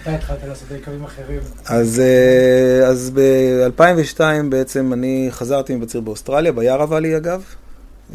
מתי 0.00 0.10
התחלת 0.10 0.38
לעשות 0.48 0.68
ביקבים 0.68 1.04
אחרים? 1.04 1.40
אז, 1.66 2.00
אה, 2.00 2.86
אז 2.88 3.10
ב-2002 3.14 4.20
בעצם 4.48 4.92
אני 4.92 5.28
חזרתי 5.30 5.74
מבציר 5.74 6.00
באוסטרליה, 6.00 6.52
ביער 6.52 6.82
הוואלי 6.82 7.16
אגב. 7.16 7.44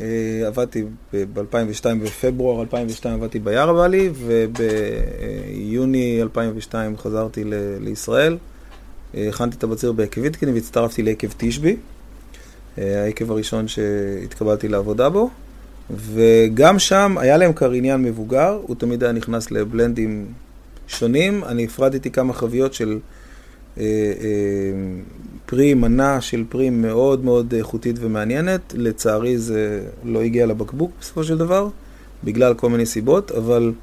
אה, 0.02 0.06
עבדתי 0.48 0.84
ב-2002, 1.14 1.86
בפברואר 2.04 2.62
2002 2.62 3.14
עבדתי 3.22 3.40
ביער 3.40 3.70
הוואלי, 3.70 4.10
וביוני 5.54 6.20
2002 6.22 6.98
חזרתי 6.98 7.44
ל- 7.44 7.54
לישראל. 7.82 8.38
אה, 9.16 9.30
הכנתי 9.30 9.58
את 9.58 9.64
הבציר 9.64 9.94
ויטקין 9.98 10.54
והצטרפתי 10.54 11.04
ליקב 11.04 11.28
תשבי, 11.38 11.76
אה, 12.78 13.04
היקב 13.04 13.32
הראשון 13.32 13.68
שהתקבלתי 13.68 14.68
לעבודה 14.68 15.10
בו. 15.10 15.30
וגם 15.96 16.80
שם 16.80 17.16
היה 17.20 17.38
להם 17.38 17.54
קריניאן 17.54 18.04
מבוגר, 18.04 18.60
הוא 18.62 18.76
תמיד 18.76 19.04
היה 19.04 19.12
נכנס 19.14 19.52
לבלנדים 19.52 20.26
שונים. 20.88 21.44
אני 21.44 21.64
הפרדתי 21.66 22.12
כמה 22.12 22.34
חביות 22.34 22.74
של 22.74 22.90
אה, 22.90 22.96
אה, 22.96 23.00
פרי, 25.46 25.74
מנה 25.74 26.22
של 26.22 26.44
פרי 26.50 26.70
מאוד 26.70 27.26
מאוד 27.26 27.54
איכותית 27.54 27.96
ומעניינת. 28.00 28.74
לצערי 28.78 29.38
זה 29.38 29.82
לא 30.04 30.22
הגיע 30.22 30.46
לבקבוק 30.46 30.92
בסופו 31.02 31.24
של 31.24 31.38
דבר, 31.38 31.68
בגלל 32.24 32.54
כל 32.54 32.70
מיני 32.70 32.86
סיבות, 32.86 33.32
אבל 33.32 33.74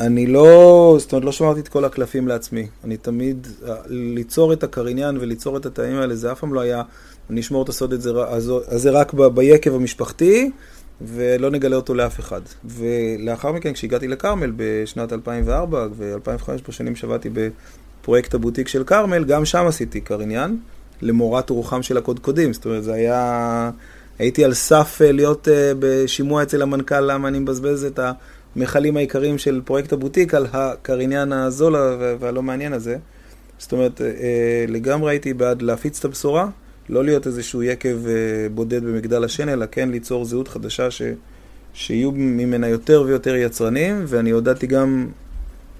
אני 0.00 0.26
לא, 0.26 0.96
זאת 0.98 1.12
אומרת, 1.12 1.24
לא 1.24 1.32
שמרתי 1.32 1.60
את 1.60 1.68
כל 1.68 1.84
הקלפים 1.84 2.28
לעצמי. 2.28 2.66
אני 2.84 2.96
תמיד, 2.96 3.46
ליצור 3.86 4.52
את 4.52 4.64
הקריניאן 4.64 5.16
וליצור 5.20 5.56
את 5.56 5.66
הטעמים 5.66 5.96
האלה, 5.96 6.14
זה 6.14 6.32
אף 6.32 6.40
פעם 6.40 6.54
לא 6.54 6.60
היה, 6.60 6.82
אני 7.30 7.40
אשמור 7.40 7.62
את 7.62 7.68
הסוד 7.68 7.92
הזה 8.68 8.90
רק 8.90 9.14
ב- 9.14 9.26
ביקב 9.26 9.74
המשפחתי. 9.74 10.50
ולא 11.00 11.50
נגלה 11.50 11.76
אותו 11.76 11.94
לאף 11.94 12.20
אחד. 12.20 12.40
ולאחר 12.64 13.52
מכן, 13.52 13.72
כשהגעתי 13.72 14.08
לכרמל 14.08 14.52
בשנת 14.56 15.12
2004 15.12 15.86
ו-2005, 15.96 16.50
בשנים 16.68 16.96
שעבדתי 16.96 17.28
בפרויקט 18.06 18.34
הבוטיק 18.34 18.68
של 18.68 18.84
כרמל, 18.84 19.24
גם 19.24 19.44
שם 19.44 19.66
עשיתי 19.66 20.00
קריניאן, 20.00 20.56
למורת 21.02 21.50
רוחם 21.50 21.82
של 21.82 21.96
הקודקודים. 21.96 22.52
זאת 22.52 22.64
אומרת, 22.64 22.84
זה 22.84 22.94
היה... 22.94 23.70
הייתי 24.18 24.44
על 24.44 24.54
סף 24.54 24.98
אה, 25.04 25.12
להיות 25.12 25.48
אה, 25.48 25.72
בשימוע 25.78 26.42
אצל 26.42 26.62
המנכ"ל 26.62 27.00
למה 27.00 27.28
אני 27.28 27.38
מבזבז 27.38 27.84
את 27.84 28.00
המכלים 28.56 28.96
העיקריים 28.96 29.38
של 29.38 29.60
פרויקט 29.64 29.92
הבוטיק 29.92 30.34
על 30.34 30.46
הקריניאן 30.52 31.32
הזול 31.32 31.74
והלא 32.20 32.42
מעניין 32.42 32.72
הזה. 32.72 32.96
זאת 33.58 33.72
אומרת, 33.72 34.00
אה, 34.00 34.64
לגמרי 34.68 35.12
הייתי 35.12 35.34
בעד 35.34 35.62
להפיץ 35.62 35.98
את 35.98 36.04
הבשורה. 36.04 36.48
לא 36.88 37.04
להיות 37.04 37.26
איזשהו 37.26 37.62
יקב 37.62 37.96
בודד 38.54 38.84
במגדל 38.84 39.24
השן, 39.24 39.48
אלא 39.48 39.66
כן 39.70 39.88
ליצור 39.88 40.24
זהות 40.24 40.48
חדשה 40.48 40.90
ש... 40.90 41.02
שיהיו 41.74 42.12
ממנה 42.12 42.68
יותר 42.68 43.02
ויותר 43.06 43.36
יצרנים, 43.36 44.04
ואני 44.08 44.30
הודעתי 44.30 44.66
גם 44.66 45.06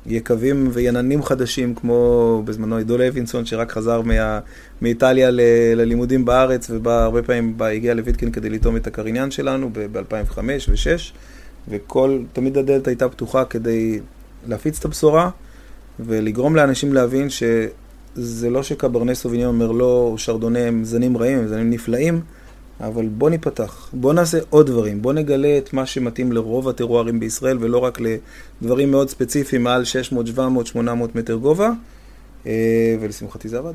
יקבים 0.09 0.69
ויננים 0.73 1.23
חדשים, 1.23 1.75
כמו 1.75 2.43
בזמנו 2.45 2.77
עידו 2.77 2.99
לוינסון, 2.99 3.47
שרק 3.47 3.73
חזר 3.73 4.01
מה... 4.01 4.41
מאיטליה 4.83 5.31
ל... 5.31 5.41
ללימודים 5.75 6.25
בארץ, 6.25 6.71
ובא 6.71 7.05
הרבה 7.05 7.23
פעמים 7.23 7.59
בא, 7.59 7.67
הגיע 7.67 7.95
לויטקין 7.95 8.33
כדי 8.33 8.51
לטעום 8.51 8.77
את 8.77 8.87
הקריניאן 8.87 9.31
שלנו 9.31 9.71
ב-2005 9.73 10.39
ו-2006, 10.39 11.13
וכל, 11.69 12.19
תמיד 12.33 12.59
הדלת 12.59 12.89
הייתה 12.89 13.09
פתוחה 13.09 13.45
כדי 13.45 14.01
להפיץ 14.47 14.79
את 14.79 14.85
הבשורה, 14.85 15.31
ולגרום 16.01 16.57
לאנשים 16.57 16.95
להבין 16.95 17.31
ש... 17.31 17.43
זה 18.19 18.51
לא 18.51 18.63
שקברני 18.63 19.15
סוביניון, 19.15 19.59
מרלו 19.59 20.09
או 20.13 20.19
שרדונה 20.19 20.59
הם 20.59 20.85
זנים 20.85 21.17
רעים, 21.17 21.39
הם 21.39 21.49
זנים 21.49 21.71
נפלאים, 21.71 22.21
אבל 22.81 23.09
בוא 23.09 23.31
ניפתח, 23.31 23.89
בוא 23.93 24.13
נעשה 24.13 24.39
עוד 24.51 24.67
דברים, 24.67 25.03
בוא 25.03 25.13
נגלה 25.13 25.59
את 25.59 25.73
מה 25.73 25.87
שמתאים 25.87 26.33
לרוב 26.33 26.69
הטרוארים 26.69 27.21
בישראל 27.21 27.59
ולא 27.61 27.79
רק 27.79 27.99
לדברים 28.63 28.91
מאוד 28.91 29.09
ספציפיים 29.09 29.63
מעל 29.63 29.85
600, 29.85 30.27
700, 30.27 30.67
800 30.67 31.15
מטר 31.15 31.35
גובה, 31.35 31.71
אה, 32.47 32.97
ולשמחתי 33.01 33.49
זה 33.49 33.59
עבד. 33.59 33.73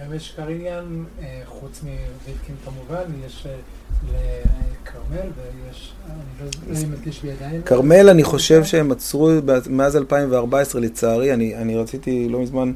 היום 0.00 0.14
יש 0.14 0.32
קריניאן, 0.36 1.04
אה, 1.22 1.42
חוץ 1.46 1.80
מוויטקין 1.82 2.54
כמובן, 2.64 3.02
יש 3.26 3.46
אה, 3.46 3.56
לכרמל 4.04 5.30
ויש, 5.36 5.92
אני 6.06 6.50
לא 6.72 6.78
אם 6.82 6.90
מדגיש 6.92 7.22
בידיים. 7.22 7.62
כרמל, 7.62 8.08
אני 8.08 8.24
חושב 8.24 8.64
שהם 8.64 8.92
עצרו 8.92 9.30
מאז 9.70 9.96
2014, 9.96 10.80
לצערי, 10.80 11.34
אני, 11.34 11.56
אני 11.56 11.76
רציתי 11.76 12.28
לא 12.28 12.40
מזמן... 12.40 12.72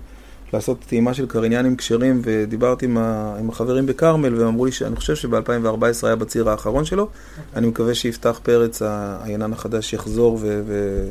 לעשות 0.53 0.79
טעימה 0.89 1.15
של 1.15 1.27
קריניאנים 1.27 1.77
כשרים, 1.77 2.21
ודיברתי 2.25 2.87
עם, 2.87 2.99
ה, 2.99 3.37
עם 3.39 3.49
החברים 3.49 3.87
בכרמל, 3.87 4.35
והם 4.35 4.47
אמרו 4.47 4.65
לי 4.65 4.73
שאני 4.73 4.97
חושב 4.97 5.15
שב-2014 5.15 6.07
היה 6.07 6.17
בציר 6.17 6.51
האחרון 6.51 6.85
שלו. 6.85 7.05
Okay. 7.05 7.57
אני 7.57 7.67
מקווה 7.67 7.95
שיפתח 7.95 8.41
פרץ, 8.43 8.83
העינן 8.83 9.53
החדש, 9.53 9.93
יחזור, 9.93 10.39
ו... 10.41 10.63
ו 10.67 11.05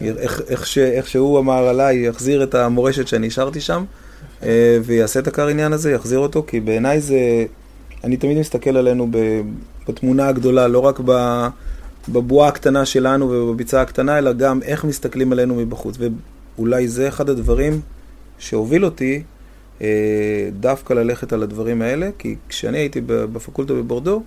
איך, 0.00 0.40
איך, 0.48 0.66
ש, 0.66 0.78
איך 0.78 1.08
שהוא 1.08 1.38
אמר 1.38 1.68
עליי, 1.68 2.06
יחזיר 2.06 2.42
את 2.42 2.54
המורשת 2.54 3.08
שאני 3.08 3.26
השארתי 3.26 3.60
שם, 3.60 3.84
okay. 3.84 4.44
ויעשה 4.84 5.20
את 5.20 5.28
הקריניאן 5.28 5.72
הזה, 5.72 5.92
יחזיר 5.92 6.18
אותו, 6.18 6.44
כי 6.46 6.60
בעיניי 6.60 7.00
זה... 7.00 7.16
אני 8.04 8.16
תמיד 8.16 8.38
מסתכל 8.38 8.76
עלינו 8.76 9.10
בתמונה 9.88 10.28
הגדולה, 10.28 10.68
לא 10.68 10.78
רק 10.78 11.00
בבועה 12.08 12.48
הקטנה 12.48 12.86
שלנו 12.86 13.30
ובביצה 13.30 13.82
הקטנה, 13.82 14.18
אלא 14.18 14.32
גם 14.32 14.62
איך 14.62 14.84
מסתכלים 14.84 15.32
עלינו 15.32 15.54
מבחוץ. 15.54 15.96
ואולי 16.58 16.88
זה 16.88 17.08
אחד 17.08 17.30
הדברים 17.30 17.80
שהוביל 18.38 18.84
אותי 18.84 19.22
אה, 19.82 20.48
דווקא 20.60 20.92
ללכת 20.92 21.32
על 21.32 21.42
הדברים 21.42 21.82
האלה, 21.82 22.10
כי 22.18 22.36
כשאני 22.48 22.78
הייתי 22.78 23.00
בפקולטה 23.06 23.74
בבורדו, 23.74 24.22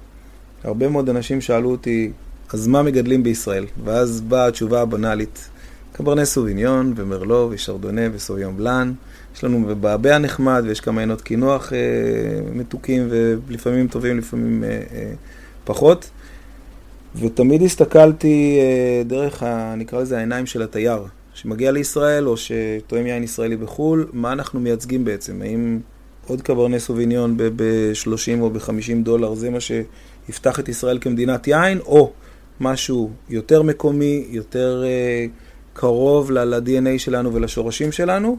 הרבה 0.63 0.87
מאוד 0.87 1.09
אנשים 1.09 1.41
שאלו 1.41 1.71
אותי, 1.71 2.11
אז 2.53 2.67
מה 2.67 2.83
מגדלים 2.83 3.23
בישראל? 3.23 3.65
ואז 3.83 4.21
באה 4.21 4.47
התשובה 4.47 4.81
הבנאלית, 4.81 5.49
קברני 5.91 6.25
סוביניון 6.25 6.93
ומרלו 6.95 7.49
ושרדונה 7.51 8.01
וסוביון 8.13 8.57
בלאן. 8.57 8.93
יש 9.35 9.43
לנו 9.43 9.59
מבעבע 9.59 10.17
נחמד 10.17 10.63
ויש 10.65 10.79
כמה 10.79 11.01
עינות 11.01 11.21
קינוח 11.21 11.73
אה, 11.73 11.79
מתוקים 12.53 13.07
ולפעמים 13.09 13.87
טובים, 13.87 14.17
לפעמים 14.17 14.63
אה, 14.63 14.69
אה, 14.69 15.11
פחות. 15.63 16.09
ותמיד 17.15 17.61
הסתכלתי 17.61 18.59
אה, 18.59 19.03
דרך, 19.03 19.43
ה, 19.43 19.75
נקרא 19.77 20.01
לזה, 20.01 20.17
העיניים 20.17 20.45
של 20.45 20.61
התייר. 20.61 21.03
שמגיע 21.37 21.71
לישראל 21.71 22.27
או 22.27 22.35
שטועם 22.37 23.07
יין 23.07 23.23
ישראלי 23.23 23.57
בחו"ל, 23.57 24.09
מה 24.13 24.31
אנחנו 24.31 24.59
מייצגים 24.59 25.05
בעצם? 25.05 25.41
האם 25.41 25.79
עוד 26.27 26.41
קברני 26.41 26.79
סוביניון 26.79 27.37
ב-30 27.37 28.39
או 28.39 28.49
ב-50 28.49 29.03
דולר 29.03 29.33
זה 29.33 29.49
מה 29.49 29.57
שיפתח 29.59 30.59
את 30.59 30.69
ישראל 30.69 30.97
כמדינת 31.01 31.47
יין, 31.47 31.79
או 31.79 32.11
משהו 32.59 33.11
יותר 33.29 33.61
מקומי, 33.61 34.25
יותר 34.29 34.83
uh, 34.83 35.79
קרוב 35.79 36.31
ל-DNA 36.31 36.99
שלנו 36.99 37.33
ולשורשים 37.33 37.91
שלנו, 37.91 38.37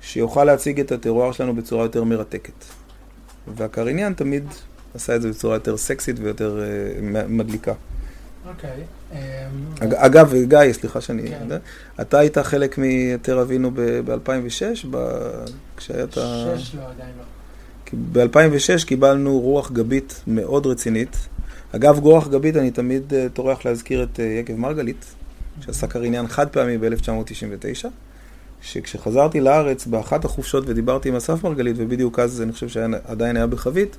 שיוכל 0.00 0.44
להציג 0.44 0.80
את 0.80 0.92
הטרואר 0.92 1.32
שלנו 1.32 1.54
בצורה 1.54 1.84
יותר 1.84 2.04
מרתקת. 2.04 2.64
והקריניאן 3.56 4.14
תמיד 4.14 4.44
עשה 4.94 5.16
את 5.16 5.22
זה 5.22 5.28
בצורה 5.28 5.56
יותר 5.56 5.76
סקסית 5.76 6.16
ויותר 6.18 6.60
uh, 6.60 7.02
מדליקה. 7.28 7.72
אוקיי. 8.48 8.82
אמ, 9.12 9.18
אגב, 9.80 10.34
גיא, 10.44 10.72
סליחה 10.72 11.00
שאני... 11.00 11.28
כן. 11.28 11.56
אתה 12.00 12.18
היית 12.18 12.38
חלק 12.38 12.78
מיותר 12.78 13.42
אבינו 13.42 13.70
ב-2006, 13.74 14.86
כשהיה 15.76 16.04
את 16.04 16.18
ה... 16.18 16.54
שש 16.56 16.74
לא, 16.74 16.82
עדיין 16.82 17.10
לא. 17.18 17.24
ב-2006 18.12 18.86
קיבלנו 18.86 19.40
רוח 19.40 19.70
גבית 19.70 20.22
מאוד 20.26 20.66
רצינית. 20.66 21.16
אגב, 21.72 21.98
רוח 21.98 22.28
גבית, 22.28 22.56
אני 22.56 22.70
תמיד 22.70 23.12
uh, 23.12 23.14
טורח 23.32 23.64
להזכיר 23.64 24.02
את 24.02 24.16
uh, 24.16 24.22
יקב 24.22 24.56
מרגלית, 24.56 25.04
שעשה 25.60 25.86
קריניאן 25.86 26.26
חד 26.26 26.48
פעמי 26.48 26.78
ב-1999, 26.78 27.86
שכשחזרתי 28.62 29.40
לארץ 29.40 29.86
באחת 29.86 30.24
החופשות 30.24 30.64
ודיברתי 30.66 31.08
עם 31.08 31.16
אסף 31.16 31.44
מרגלית, 31.44 31.76
ובדיוק 31.78 32.18
אז 32.18 32.42
אני 32.42 32.52
חושב 32.52 32.68
שעדיין 32.68 33.36
היה 33.36 33.46
בחבית, 33.46 33.96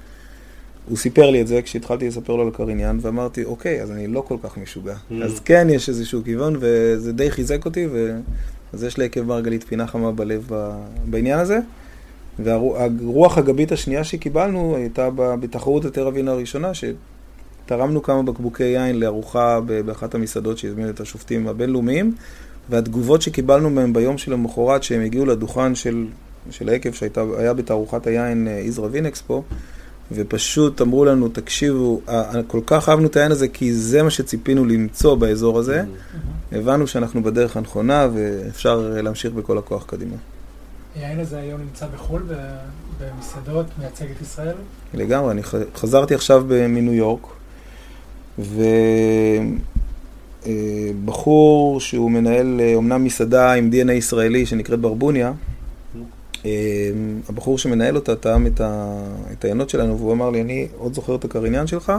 הוא 0.90 0.98
סיפר 0.98 1.30
לי 1.30 1.42
את 1.42 1.48
זה 1.48 1.62
כשהתחלתי 1.62 2.08
לספר 2.08 2.36
לו 2.36 2.44
על 2.44 2.52
קריניאן, 2.52 3.00
ואמרתי, 3.02 3.44
אוקיי, 3.44 3.82
אז 3.82 3.92
אני 3.92 4.08
לא 4.08 4.22
כל 4.22 4.38
כך 4.44 4.58
משוגע. 4.58 4.94
Mm. 4.94 5.14
אז 5.24 5.40
כן, 5.40 5.68
יש 5.70 5.90
איזשהו 5.90 6.22
כיוון, 6.24 6.56
וזה 6.60 7.14
די 7.14 7.32
חיזק 7.32 7.66
אותי, 7.66 7.88
ואז 7.88 8.84
יש 8.84 8.98
ליקב 8.98 9.22
מרגלית 9.22 9.64
פינה 9.64 9.88
חמה 9.88 10.12
בלב 10.12 10.52
בעניין 11.06 11.40
הזה. 11.40 11.60
והרוח 12.40 13.38
הגבית 13.38 13.72
השנייה 13.72 14.04
שקיבלנו 14.04 14.76
הייתה 14.76 15.10
בתחרות 15.16 15.86
הטרווין 15.86 16.28
הראשונה, 16.28 16.72
שתרמנו 16.74 18.04
כמה 18.04 18.24
בקבוקי 18.24 18.64
יין 18.64 19.00
לארוחה 19.00 19.60
באחת 19.86 20.16
המסעדות 20.16 20.58
שהזמינו 20.58 20.90
את 20.90 21.00
השופטים 21.00 21.48
הבינלאומיים, 21.48 22.16
והתגובות 22.70 23.22
שקיבלנו 23.22 23.70
מהם 23.70 23.94
ביום 23.94 24.18
של 24.18 24.34
המחרת, 24.34 24.84
שהם 24.84 25.02
הגיעו 25.02 25.26
לדוכן 25.26 25.76
של, 25.76 26.06
של 26.52 26.70
היקב 26.70 26.92
שהיה 26.92 27.54
בתערוכת 27.54 28.08
היין 28.08 28.48
איזרה 28.48 28.86
אה, 28.86 28.92
וינקספו, 28.92 29.44
ופשוט 30.12 30.82
אמרו 30.82 31.06
לנו, 31.06 31.30
תקשיבו, 31.30 32.02
כל 32.48 32.62
כך 32.66 32.90
אהבנו 32.90 33.08
את 33.08 33.18
העין 33.18 33.32
הזה, 33.32 33.48
כי 33.48 33.74
זה 33.74 34.04
מה 34.04 34.10
שציפינו 34.10 34.66
למצוא 34.66 35.16
באזור 35.16 35.60
הזה. 35.60 35.82
Mm-hmm. 35.82 36.56
הבנו 36.56 36.88
שאנחנו 36.88 37.24
בדרך 37.24 37.58
הנכונה, 37.58 38.08
ואפשר 38.14 38.92
להמשיך 39.04 39.34
בכל 39.34 39.58
הכוח 39.58 39.86
קדימה. 39.86 40.16
היין 40.96 41.20
הזה 41.20 41.40
היום 41.40 41.62
נמצא 41.62 41.86
בחו"ל, 41.96 42.24
במסעדות, 43.00 43.66
מייצג 43.80 44.06
את 44.18 44.22
ישראל? 44.22 44.56
לגמרי, 44.94 45.32
אני 45.32 45.42
חזרתי 45.76 46.16
עכשיו 46.16 46.46
מניו 46.50 46.94
יורק, 46.94 47.28
ובחור 50.46 51.80
שהוא 51.80 52.12
מנהל 52.12 52.62
אומנם 52.76 53.04
מסעדה 53.04 53.54
עם 53.54 53.70
DNA 53.74 53.92
ישראלי 53.92 54.46
שנקראת 54.46 54.80
ברבוניה, 54.80 55.32
הבחור 57.30 57.58
שמנהל 57.58 57.96
אותה 57.96 58.16
טעם 58.16 58.48
את, 58.48 58.62
את 59.32 59.44
העיינות 59.44 59.70
שלנו, 59.70 59.98
והוא 59.98 60.14
אמר 60.14 60.30
לי, 60.30 60.42
אני 60.42 60.68
עוד 60.78 60.94
זוכר 60.94 61.16
את 61.16 61.26
הקריניאן 61.26 61.68
שלך, 61.68 61.94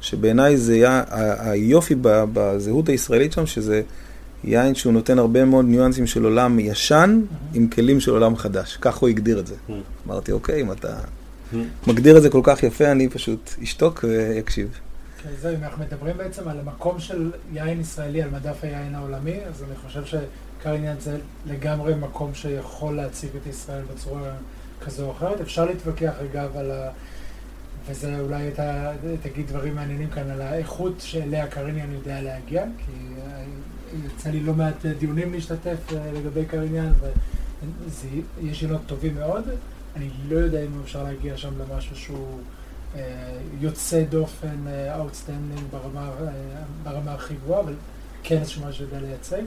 שבעיניי 0.00 0.56
זה 0.56 0.74
היה 0.74 1.02
היופי 1.38 1.94
בזהות 2.02 2.88
הישראלית 2.88 3.32
שם, 3.32 3.46
שזה 3.46 3.82
יין 4.44 4.74
שהוא 4.74 4.92
נותן 4.92 5.18
הרבה 5.18 5.44
מאוד 5.44 5.64
ניואנסים 5.64 6.06
של 6.06 6.24
עולם 6.24 6.58
ישן. 6.58 7.20
עם 7.54 7.68
כלים 7.68 8.00
של 8.00 8.10
עולם 8.10 8.36
חדש. 8.36 8.78
כך 8.80 8.96
הוא 8.96 9.08
הגדיר 9.08 9.40
את 9.40 9.46
זה. 9.46 9.54
Mm-hmm. 9.54 9.72
אמרתי, 10.06 10.32
אוקיי, 10.32 10.60
אם 10.60 10.72
אתה 10.72 10.94
mm-hmm. 10.98 11.56
מגדיר 11.86 12.16
את 12.16 12.22
זה 12.22 12.30
כל 12.30 12.40
כך 12.44 12.62
יפה, 12.62 12.90
אני 12.90 13.08
פשוט 13.08 13.50
אשתוק 13.62 14.04
ואקשיב. 14.08 14.68
כן, 15.22 15.30
זהו, 15.40 15.54
אם 15.54 15.64
אנחנו 15.64 15.84
מדברים 15.84 16.16
בעצם 16.16 16.48
על 16.48 16.60
המקום 16.60 16.98
של 16.98 17.32
יין 17.52 17.80
ישראלי 17.80 18.22
על 18.22 18.30
מדף 18.30 18.56
היין 18.62 18.94
העולמי, 18.94 19.44
אז 19.44 19.62
אני 19.62 19.76
חושב 19.76 20.04
ש... 20.04 20.14
עיקר 20.60 20.70
העניין 20.70 21.00
זה 21.00 21.18
לגמרי 21.46 21.94
מקום 21.94 22.34
שיכול 22.34 22.96
להציג 22.96 23.30
את 23.42 23.46
ישראל 23.46 23.82
בצורה 23.94 24.32
כזו 24.80 25.06
או 25.06 25.12
אחרת. 25.12 25.40
אפשר 25.40 25.64
להתווכח 25.64 26.12
אגב 26.30 26.56
על 26.56 26.70
ה... 26.70 26.90
וזה 27.86 28.20
אולי 28.20 28.48
אתה 28.48 28.92
תגיד 29.22 29.46
דברים 29.46 29.74
מעניינים 29.74 30.10
כאן 30.10 30.30
על 30.30 30.40
האיכות 30.40 30.94
שאליה 30.98 31.46
קריניאן 31.46 31.92
יודע 31.92 32.22
להגיע, 32.22 32.64
כי 32.78 32.92
יצא 34.06 34.30
לי 34.30 34.40
לא 34.40 34.54
מעט 34.54 34.86
דיונים 34.86 35.32
להשתתף 35.32 35.92
אה, 35.92 36.12
לגבי 36.12 36.44
קריניאן, 36.44 36.92
ויש 38.40 38.60
שאלות 38.60 38.80
טובים 38.86 39.14
מאוד. 39.14 39.44
אני 39.96 40.08
לא 40.28 40.38
יודע 40.38 40.64
אם 40.64 40.80
אפשר 40.84 41.02
להגיע 41.02 41.36
שם 41.36 41.52
למשהו 41.58 41.96
שהוא 41.96 42.38
אה, 42.38 42.59
יוצא 43.60 44.02
דופן, 44.02 44.66
אה, 44.66 44.96
outstanding 44.96 45.60
ברמה, 45.70 46.10
ברמה 46.82 47.14
הכי 47.14 47.34
גבוהה, 47.34 47.60
אבל 47.60 47.74
כן 48.22 48.38
איזשהו 48.38 48.62
משהו 48.62 48.74
שיודע 48.74 49.06
לייצג. 49.06 49.42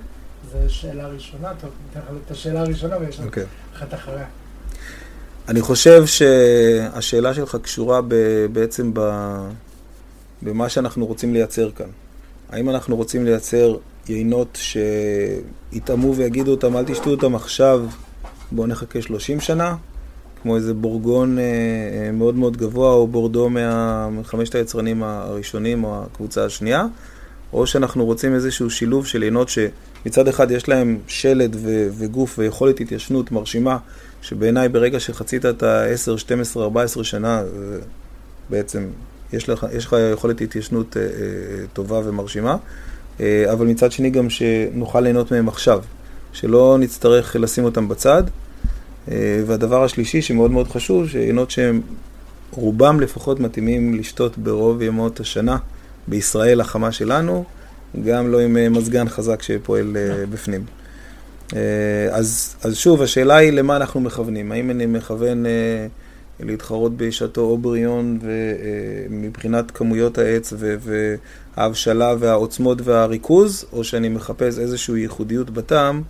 זו 0.52 0.58
שאלה 0.68 1.08
ראשונה, 1.08 1.52
טוב, 1.62 1.70
ניתן 1.88 2.00
לך 2.00 2.22
את 2.26 2.32
השאלה 2.32 2.60
הראשונה 2.60 2.98
ויש 2.98 3.20
לנו 3.20 3.28
okay. 3.28 3.30
אוקיי. 3.30 3.46
אחת 3.76 3.94
אחריה. 3.94 4.26
אני 5.48 5.62
חושב 5.62 6.06
שהשאלה 6.06 7.34
שלך 7.34 7.58
קשורה 7.62 8.02
ב, 8.08 8.16
בעצם 8.54 8.92
ב, 8.94 9.00
במה 10.42 10.70
שאנחנו 10.70 11.06
רוצים 11.06 11.34
לייצר 11.34 11.72
כאן. 11.72 11.90
האם 12.50 12.70
אנחנו 12.70 12.96
רוצים 12.96 13.26
לייצר 13.26 13.76
יינות 14.10 14.58
שיטעמו 15.72 16.16
ויגידו 16.16 16.52
אותם, 16.52 16.78
אל 16.78 16.86
תשתו 16.86 17.10
אותם 17.10 17.36
עכשיו, 17.36 17.86
בואו 18.52 18.68
נחכה 18.68 19.02
30 19.02 19.40
שנה, 19.40 19.76
כמו 20.44 20.56
איזה 20.56 20.74
בורגון 20.74 21.40
אה, 21.40 21.44
אה, 21.44 22.12
מאוד 22.12 22.36
מאוד 22.36 22.58
גבוה, 22.58 22.92
או 22.92 23.08
בורדו 23.08 23.50
מחמשת 24.12 24.56
היצרנים 24.56 25.04
הראשונים 25.04 25.84
או 25.84 26.04
הקבוצה 26.04 26.46
השנייה, 26.46 26.86
או 27.54 27.68
שאנחנו 27.68 28.06
רוצים 28.06 28.36
איזשהו 28.36 28.70
שילוב 28.70 29.06
של 29.06 29.24
יינות 29.24 29.50
ש... 29.50 29.60
מצד 30.06 30.28
אחד 30.28 30.52
יש 30.52 30.70
להם 30.70 30.98
שלד 31.08 31.56
ו- 31.56 31.88
וגוף 31.98 32.40
ויכולת 32.40 32.80
התיישנות 32.80 33.32
מרשימה, 33.32 33.78
שבעיניי 34.22 34.70
ברגע 34.70 35.00
שחצית 35.00 35.46
את 35.46 35.64
ה-10, 35.64 36.18
12, 36.18 36.64
14 36.64 37.04
שנה, 37.04 37.42
בעצם 38.50 38.88
יש 39.34 39.50
לך, 39.50 39.66
יש 39.74 39.86
לך 39.86 39.96
יכולת 40.14 40.42
התיישנות 40.42 40.98
אה, 40.98 41.02
אה, 41.02 41.08
טובה 41.74 42.02
ומרשימה, 42.04 42.58
אה, 43.20 43.46
אבל 43.54 43.66
מצד 43.66 43.92
שני 43.92 44.10
גם 44.10 44.30
שנוכל 44.30 45.00
ליהנות 45.00 45.32
מהם 45.32 45.48
עכשיו, 45.48 45.84
שלא 46.34 46.78
נצטרך 46.80 47.36
לשים 47.40 47.64
אותם 47.64 47.88
בצד. 47.88 48.24
אה, 49.12 49.42
והדבר 49.46 49.84
השלישי 49.84 50.22
שמאוד 50.22 50.52
מאוד 50.52 50.68
חשוב, 50.68 51.10
שיינות 51.10 51.52
שהם 51.52 51.82
רובם 52.52 53.00
לפחות 53.00 53.40
מתאימים 53.40 53.94
לשתות 53.94 54.38
ברוב 54.38 54.82
ימות 54.82 55.20
השנה 55.20 55.58
בישראל 56.08 56.62
החמה 56.62 56.92
שלנו. 56.92 57.46
גם 58.06 58.32
לא 58.32 58.40
עם 58.40 58.58
אה, 58.58 58.70
מזגן 58.70 59.10
חזק 59.10 59.42
שפועל 59.42 59.98
אה, 59.98 60.26
בפנים. 60.26 60.66
אה, 61.56 61.60
אז, 62.12 62.56
אז 62.64 62.76
שוב, 62.76 63.02
השאלה 63.02 63.36
היא 63.36 63.52
למה 63.52 63.76
אנחנו 63.76 64.02
מכוונים. 64.02 64.52
האם 64.52 64.72
אני 64.72 64.86
מכוון 64.86 65.46
להתחרות 66.40 66.98
בשעתו 66.98 67.42
אובריון 67.42 68.20
מבחינת 69.10 69.72
כמויות 69.72 70.18
העץ 70.18 70.54
וההבשלה 71.58 72.16
והעוצמות 72.20 72.78
והריכוז, 72.84 73.66
או 73.74 73.84
שאני 73.84 74.10
מחפש 74.10 74.60
איזושהי 74.60 75.00
ייחודיות 75.00 75.50
בטעם, 75.50 76.02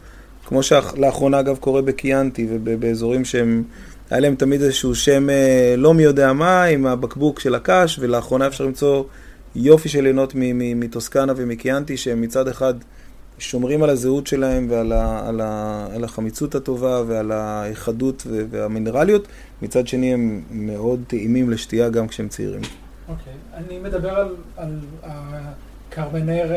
כמו 0.46 0.64
שלאחרונה 0.64 1.40
אגב 1.40 1.58
קורה 1.58 1.82
בקיאנטי 1.82 2.48
ובאזורים 2.50 3.26
שהם, 3.26 3.64
היה 4.10 4.20
להם 4.20 4.36
תמיד 4.36 4.62
איזשהו 4.62 4.96
שם 4.96 5.28
לא 5.78 5.94
מי 5.94 6.04
יודע 6.04 6.34
מה, 6.34 6.64
עם 6.64 6.86
הבקבוק 6.86 7.40
של 7.40 7.56
הקש, 7.56 8.00
ולאחרונה 8.00 8.48
אפשר 8.48 8.66
למצוא 8.66 9.04
יופי 9.56 9.90
של 9.90 10.02
ליהנות 10.02 10.34
מטוסקנה 10.36 11.34
ומקיאנטי, 11.36 11.98
שהם 11.98 12.22
מצד 12.22 12.48
אחד 12.48 12.74
שומרים 13.40 13.84
על 13.84 13.90
הזהות 13.90 14.28
שלהם 14.28 14.68
ועל 14.70 14.92
ה, 14.92 15.28
על 15.28 15.42
ה, 15.42 15.88
על 15.96 16.04
החמיצות 16.04 16.56
הטובה 16.56 17.02
ועל 17.08 17.32
האחדות 17.32 18.28
והמינרליות, 18.50 19.28
מצד 19.62 19.88
שני 19.88 20.14
הם 20.14 20.42
מאוד 20.52 21.04
טעימים 21.08 21.50
לשתייה 21.50 21.90
גם 21.90 22.08
כשהם 22.08 22.28
צעירים. 22.28 22.62
אוקיי, 23.10 23.34
okay. 23.34 23.58
אני 23.58 23.80
מדבר 23.80 24.10
על, 24.10 24.36
על 24.58 24.80
הקרבנר 25.94 26.54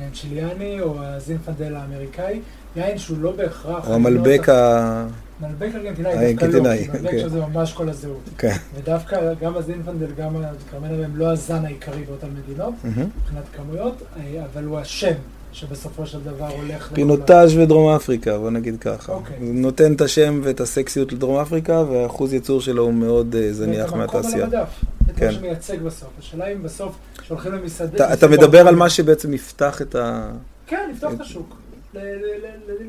הצ'יליאני 0.00 0.80
או 0.80 0.96
הזינפנדל 1.02 1.74
האמריקאי, 1.74 2.40
יין 2.76 2.98
שהוא 2.98 3.18
לא 3.20 3.32
בהכרח... 3.32 3.88
או 3.88 3.94
המלבק 3.94 4.48
ה... 4.48 5.06
מלבק 5.40 5.68
ארגנטינאי 5.74 6.34
דווקא 6.34 6.56
לא, 6.56 6.62
מלבק 6.62 7.18
שזה 7.18 7.40
ממש 7.40 7.72
כל 7.72 7.88
הזהות. 7.88 8.28
כן. 8.38 8.56
ודווקא 8.74 9.34
גם 9.34 9.56
הזינפנדל, 9.56 10.06
גם 10.18 10.36
הקרמנר 10.36 11.04
הם 11.04 11.16
לא 11.16 11.32
הזן 11.32 11.64
העיקרי 11.64 12.04
באותן 12.04 12.26
מדינות, 12.42 12.74
מבחינת 12.84 13.44
כמויות, 13.56 14.02
אה, 14.16 14.44
אבל 14.52 14.64
הוא 14.64 14.78
השם 14.78 15.14
שבסופו 15.54 16.06
של 16.06 16.20
דבר 16.20 16.48
הולך... 16.48 16.92
פינוטאז' 16.94 17.56
ודרום 17.56 17.94
אפריקה, 17.94 18.38
בוא 18.38 18.50
נגיד 18.50 18.80
ככה. 18.80 19.12
אוקיי. 19.12 19.36
הוא 19.40 19.54
נותן 19.54 19.92
את 19.92 20.00
השם 20.00 20.40
ואת 20.42 20.60
הסקסיות 20.60 21.12
לדרום 21.12 21.40
אפריקה, 21.40 21.84
והאחוז 21.90 22.32
ייצור 22.32 22.60
שלו 22.60 22.82
הוא 22.82 22.94
מאוד 22.94 23.36
אה, 23.36 23.52
זניח 23.52 23.92
מהתעשייה. 23.92 24.44
ואת 24.44 24.54
המקום 24.54 24.60
על 24.60 24.60
המדף, 24.60 24.84
את 25.10 25.22
מה 25.22 25.32
שמייצג 25.32 25.82
בסוף. 25.82 26.08
השאלה 26.18 26.46
אם 26.46 26.62
בסוף, 26.62 26.96
כשהולכים 27.18 27.52
למסעדה... 27.52 28.12
אתה 28.12 28.28
מדבר 28.28 28.68
על 28.68 28.74
מה 28.74 28.90
שבעצם 28.90 29.34
יפתח 29.34 29.82
את 29.82 29.94
ה... 29.94 30.30
כן, 30.66 30.90
יפתח 30.92 31.08
את 31.16 31.20
השוק. 31.20 31.56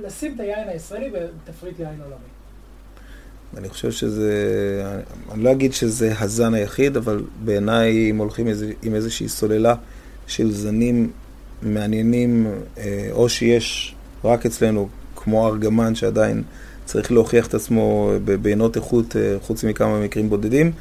לשים 0.03 0.35
את 0.35 0.39
היין 0.39 0.69
הישראלי 0.69 1.09
בתפריט 1.09 1.79
יין 1.79 2.01
עולמי. 2.01 2.15
אני 3.57 3.69
חושב 3.69 3.91
שזה, 3.91 4.33
אני 5.31 5.43
לא 5.43 5.51
אגיד 5.51 5.73
שזה 5.73 6.13
הזן 6.19 6.53
היחיד, 6.53 6.97
אבל 6.97 7.23
בעיניי 7.43 8.11
אם 8.11 8.17
הולכים 8.17 8.47
איזה, 8.47 8.71
עם 8.83 8.95
איזושהי 8.95 9.29
סוללה 9.29 9.75
של 10.27 10.51
זנים 10.51 11.11
מעניינים, 11.61 12.47
אה, 12.77 13.07
או 13.11 13.29
שיש 13.29 13.95
רק 14.23 14.45
אצלנו, 14.45 14.87
כמו 15.15 15.47
ארגמן 15.47 15.95
שעדיין 15.95 16.43
צריך 16.85 17.11
להוכיח 17.11 17.47
את 17.47 17.53
עצמו 17.53 18.11
בעינות 18.41 18.75
איכות, 18.75 19.15
אה, 19.15 19.35
חוץ 19.41 19.63
מכמה 19.63 19.99
מקרים 19.99 20.29
בודדים, 20.29 20.71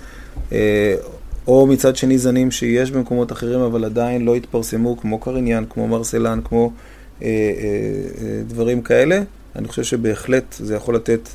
אה, 0.53 0.95
או 1.47 1.67
מצד 1.67 1.97
שני 1.97 2.19
זנים 2.19 2.51
שיש 2.51 2.91
במקומות 2.91 3.33
אחרים 3.33 3.61
אבל 3.61 3.85
עדיין 3.85 4.25
לא 4.25 4.35
התפרסמו, 4.35 4.97
כמו 4.97 5.19
קריניאן, 5.19 5.65
כמו 5.71 5.89
מרסלן, 5.89 6.41
כמו 6.45 6.73
אה, 7.23 7.27
אה, 7.27 7.33
אה, 8.27 8.43
דברים 8.47 8.83
כאלה. 8.83 9.23
אני 9.57 9.69
חושב 9.69 9.83
שבהחלט 9.83 10.55
זה 10.59 10.75
יכול 10.75 10.95
לתת 10.95 11.29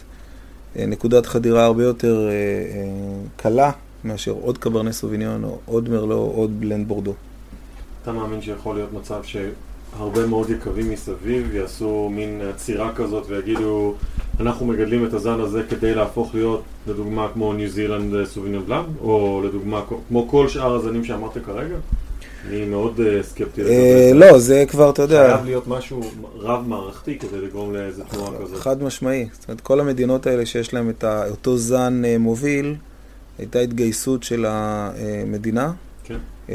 אה, 0.78 0.86
נקודת 0.86 1.26
חדירה 1.26 1.66
הרבה 1.66 1.84
יותר 1.84 2.28
אה, 2.30 2.32
אה, 2.32 2.86
קלה 3.36 3.72
מאשר 4.04 4.32
עוד 4.32 4.58
קברני 4.58 4.94
סוביניון 4.94 5.44
או 5.44 5.60
עוד 5.66 5.90
מרלו 5.90 6.16
או 6.16 6.32
עוד 6.32 6.60
בלנד 6.60 6.88
בורדו. 6.88 7.14
אתה 8.02 8.12
מאמין 8.12 8.42
שיכול 8.42 8.76
להיות 8.76 8.94
מצב 8.94 9.22
שהרבה 9.24 10.26
מאוד 10.28 10.50
יקבים 10.50 10.90
מסביב 10.90 11.56
יעשו 11.56 12.10
מין 12.12 12.42
עצירה 12.50 12.94
כזאת 12.96 13.26
ויגידו 13.30 13.94
אנחנו 14.40 14.66
מגדלים 14.66 15.06
את 15.06 15.14
הזן 15.14 15.40
הזה 15.40 15.64
כדי 15.70 15.96
להפוך 15.96 16.36
להיות 16.36 16.64
לדוגמה 16.88 17.28
כמו 17.34 17.54
ניו 17.54 17.70
זילנד 17.70 18.26
סוביניון 18.26 18.66
בלאם 18.66 18.84
או 19.02 19.42
לדוגמה 19.46 19.82
כמו 20.08 20.28
כל 20.28 20.48
שאר 20.48 20.76
הזנים 20.76 21.04
שאמרת 21.04 21.38
כרגע? 21.46 21.76
אני 22.48 22.66
מאוד 22.66 23.00
uh, 23.00 23.24
סקפטי 23.24 23.64
זה. 23.64 24.12
לא, 24.14 24.40
זה 24.40 24.66
כבר, 24.68 24.90
אתה 24.90 25.02
יודע... 25.02 25.34
חייב 25.34 25.46
להיות 25.46 25.68
משהו 25.68 26.02
רב-מערכתי 26.36 27.20
כדי 27.20 27.42
לגרום 27.42 27.74
לאיזה 27.74 28.04
תנועה 28.04 28.32
כזאת. 28.42 28.60
חד 28.60 28.84
משמעי. 28.84 29.28
זאת 29.34 29.48
אומרת, 29.48 29.62
כל 29.62 29.80
המדינות 29.80 30.28
האלה 30.28 30.46
שיש 30.46 30.74
להן 30.74 30.90
את 30.90 31.04
אותו 31.30 31.58
זן 31.58 32.02
מוביל, 32.20 32.76
הייתה 33.38 33.60
התגייסות 33.60 34.24
של 34.24 34.46
המדינה. 34.48 35.72
כן. 36.10 36.18
Uh, 36.48 36.52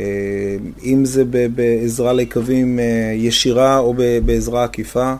אם 0.84 1.04
זה 1.04 1.24
בעזרה 1.54 2.12
ליקבים 2.12 2.78
ישירה 3.14 3.78
או 3.78 3.94
בעזרה 4.24 4.64
עקיפה. 4.64 5.14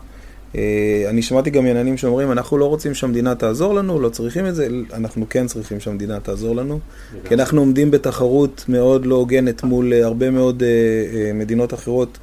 אה, 0.57 1.09
אני 1.09 1.21
שמעתי 1.21 1.49
גם 1.49 1.65
עניינים 1.65 1.97
שאומרים, 1.97 2.31
אנחנו 2.31 2.57
לא 2.57 2.65
רוצים 2.65 2.93
שהמדינה 2.93 3.35
תעזור 3.35 3.73
לנו, 3.73 3.99
לא 3.99 4.09
צריכים 4.09 4.47
את 4.47 4.55
זה, 4.55 4.67
אנחנו 4.93 5.25
כן 5.29 5.47
צריכים 5.47 5.79
שהמדינה 5.79 6.19
תעזור 6.19 6.55
לנו, 6.55 6.79
כי 7.27 7.33
אנחנו 7.33 7.61
עומדים 7.61 7.91
בתחרות 7.91 8.65
מאוד 8.67 9.05
לא 9.05 9.15
הוגנת 9.15 9.63
מול 9.63 9.93
אה, 9.93 10.05
הרבה 10.05 10.29
מאוד 10.29 10.63
אה, 10.63 11.33
מדינות 11.33 11.73
אחרות 11.73 12.17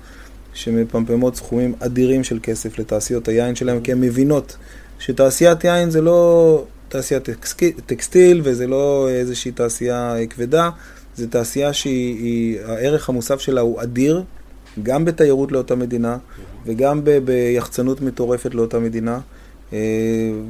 שמפמפמות 0.55 1.37
סכומים 1.37 1.75
אדירים 1.81 2.25
של 2.25 2.38
כסף 2.42 2.79
לתעשיות 2.79 3.29
היין 3.29 3.55
שלהם, 3.55 3.81
כי 3.81 3.92
הן 3.92 4.01
מבינות 4.01 4.57
שתעשיית 4.98 5.64
יין 5.64 5.90
זה 5.90 6.01
לא 6.01 6.64
תעשיית 6.88 7.29
טקסטיל 7.87 8.40
וזה 8.44 8.66
לא 8.66 9.09
איזושהי 9.11 9.53
תעשייה 9.53 10.16
כבדה, 10.31 10.70
זו 11.16 11.27
תעשייה 11.31 11.72
שהערך 11.72 13.09
המוסף 13.09 13.40
שלה 13.40 13.61
הוא 13.61 13.83
אדיר. 13.83 14.22
גם 14.83 15.05
בתיירות 15.05 15.53
לאותה 15.53 15.75
מדינה 15.75 16.18
וגם 16.66 17.01
ביחצנות 17.25 18.01
מטורפת 18.01 18.55
לאותה 18.55 18.79
מדינה. 18.79 19.20
אה, 19.72 19.79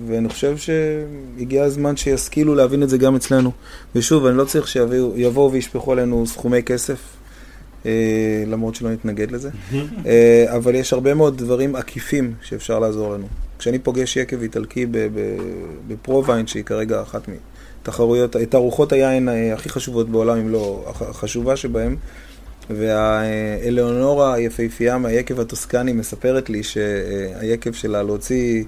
ואני 0.07 0.29
חושב 0.29 0.57
שהגיע 0.57 1.65
הזמן 1.65 1.97
שישכילו 1.97 2.55
להבין 2.55 2.83
את 2.83 2.89
זה 2.89 2.99
גם 2.99 3.17
אצלנו. 3.17 3.53
ושוב, 3.95 4.27
אני 4.27 4.37
לא 4.37 4.45
צריך 4.45 4.69
שיבואו 4.69 5.53
וישפכו 5.53 5.93
עלינו 5.93 6.27
סכומי 6.27 6.63
כסף, 6.63 6.99
אה, 7.87 8.45
למרות 8.47 8.75
שלא 8.75 8.91
נתנגד 8.91 9.31
לזה, 9.31 9.51
אה, 10.07 10.45
אבל 10.57 10.75
יש 10.75 10.93
הרבה 10.93 11.15
מאוד 11.15 11.39
דברים 11.39 11.77
עקיפים 11.77 12.35
שאפשר 12.43 12.79
לעזור 12.79 13.15
לנו. 13.15 13.27
כשאני 13.59 13.79
פוגש 13.79 14.17
יקב 14.17 14.43
איטלקי 14.43 14.87
בפרו-ויין, 15.89 16.47
שהיא 16.47 16.65
כרגע 16.65 17.03
אחת 17.03 17.23
מתחרויות, 17.29 17.52
את 18.43 18.55
ארוחות 18.55 18.93
היין 18.93 19.29
הכי 19.55 19.69
חשובות 19.69 20.09
בעולם, 20.09 20.39
אם 20.39 20.49
לא 20.49 20.85
החשובה 20.87 21.57
שבהן, 21.57 21.97
והאלאונורה 22.71 24.35
היפהפייה 24.35 24.99
מהיקב 24.99 25.41
הטוסקני 25.41 25.93
מספרת 25.93 26.51
לי 26.51 26.63
שהיקב 26.63 27.73
שלה 27.73 28.03
להוציא 28.03 28.65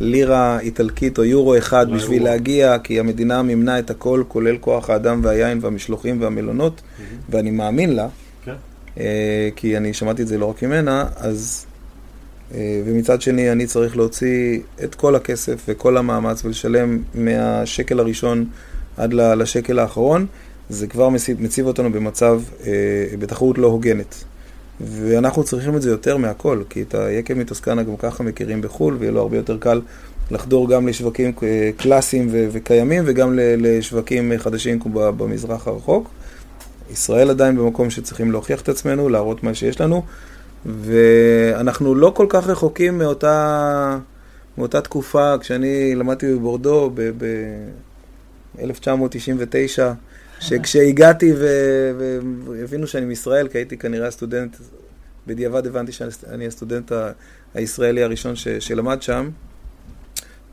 לירה 0.00 0.60
איטלקית 0.60 1.18
או 1.18 1.24
יורו 1.24 1.58
אחד 1.58 1.86
בשביל 1.90 2.22
יורו. 2.22 2.30
להגיע, 2.30 2.78
כי 2.78 3.00
המדינה 3.00 3.42
מימנה 3.42 3.78
את 3.78 3.90
הכל, 3.90 4.22
כולל 4.28 4.58
כוח 4.58 4.90
האדם 4.90 5.20
והיין 5.24 5.58
והמשלוחים 5.62 6.20
והמלונות, 6.20 6.80
mm-hmm. 6.80 7.02
ואני 7.30 7.50
מאמין 7.50 7.96
לה, 7.96 8.06
okay. 8.06 8.44
כן. 8.44 8.54
אה, 9.00 9.48
כי 9.56 9.76
אני 9.76 9.94
שמעתי 9.94 10.22
את 10.22 10.28
זה 10.28 10.38
לא 10.38 10.46
רק 10.46 10.62
ממנה, 10.62 11.04
אז... 11.16 11.66
אה, 12.54 12.82
ומצד 12.84 13.22
שני, 13.22 13.52
אני 13.52 13.66
צריך 13.66 13.96
להוציא 13.96 14.60
את 14.84 14.94
כל 14.94 15.14
הכסף 15.14 15.62
וכל 15.68 15.96
המאמץ 15.96 16.44
ולשלם 16.44 17.02
מהשקל 17.14 18.00
הראשון 18.00 18.44
עד 18.96 19.12
לשקל 19.12 19.78
האחרון. 19.78 20.26
זה 20.70 20.86
כבר 20.86 21.08
מציב, 21.38 21.66
אותנו 21.66 21.92
במצב, 21.92 22.40
אה, 22.66 22.72
בתחרות 23.18 23.58
לא 23.58 23.66
הוגנת. 23.66 24.24
ואנחנו 24.80 25.44
צריכים 25.44 25.76
את 25.76 25.82
זה 25.82 25.90
יותר 25.90 26.16
מהכל, 26.16 26.62
כי 26.70 26.82
את 26.82 26.94
היקב 26.94 27.34
מטוסקנה 27.34 27.82
גם 27.82 27.96
ככה 27.96 28.22
מכירים 28.22 28.62
בחו"ל, 28.62 28.96
ויהיה 28.98 29.12
לו 29.12 29.20
הרבה 29.20 29.36
יותר 29.36 29.58
קל 29.58 29.80
לחדור 30.30 30.68
גם 30.68 30.88
לשווקים 30.88 31.32
אה, 31.42 31.70
קלאסיים 31.76 32.28
וקיימים, 32.32 33.02
וגם 33.06 33.32
לשווקים 33.36 34.32
חדשים 34.38 34.78
במזרח 34.92 35.68
הרחוק. 35.68 36.10
ישראל 36.92 37.30
עדיין 37.30 37.56
במקום 37.56 37.90
שצריכים 37.90 38.32
להוכיח 38.32 38.60
את 38.60 38.68
עצמנו, 38.68 39.08
להראות 39.08 39.42
מה 39.42 39.54
שיש 39.54 39.80
לנו, 39.80 40.02
ואנחנו 40.66 41.94
לא 41.94 42.12
כל 42.16 42.26
כך 42.28 42.46
רחוקים 42.46 42.98
מאותה, 42.98 43.98
מאותה 44.58 44.80
תקופה, 44.80 45.34
כשאני 45.40 45.94
למדתי 45.94 46.34
בבורדו 46.34 46.90
ב-1999, 46.94 48.58
שכשהגעתי 50.40 51.32
והבינו 52.48 52.86
שאני 52.86 53.06
מישראל, 53.06 53.48
כי 53.48 53.58
הייתי 53.58 53.76
כנראה 53.76 54.08
הסטודנט, 54.08 54.56
בדיעבד 55.26 55.66
הבנתי 55.66 55.92
שאני 55.92 56.46
הסטודנט 56.46 56.92
הישראלי 57.54 58.02
הראשון 58.02 58.36
ש, 58.36 58.48
שלמד 58.48 59.02
שם, 59.02 59.30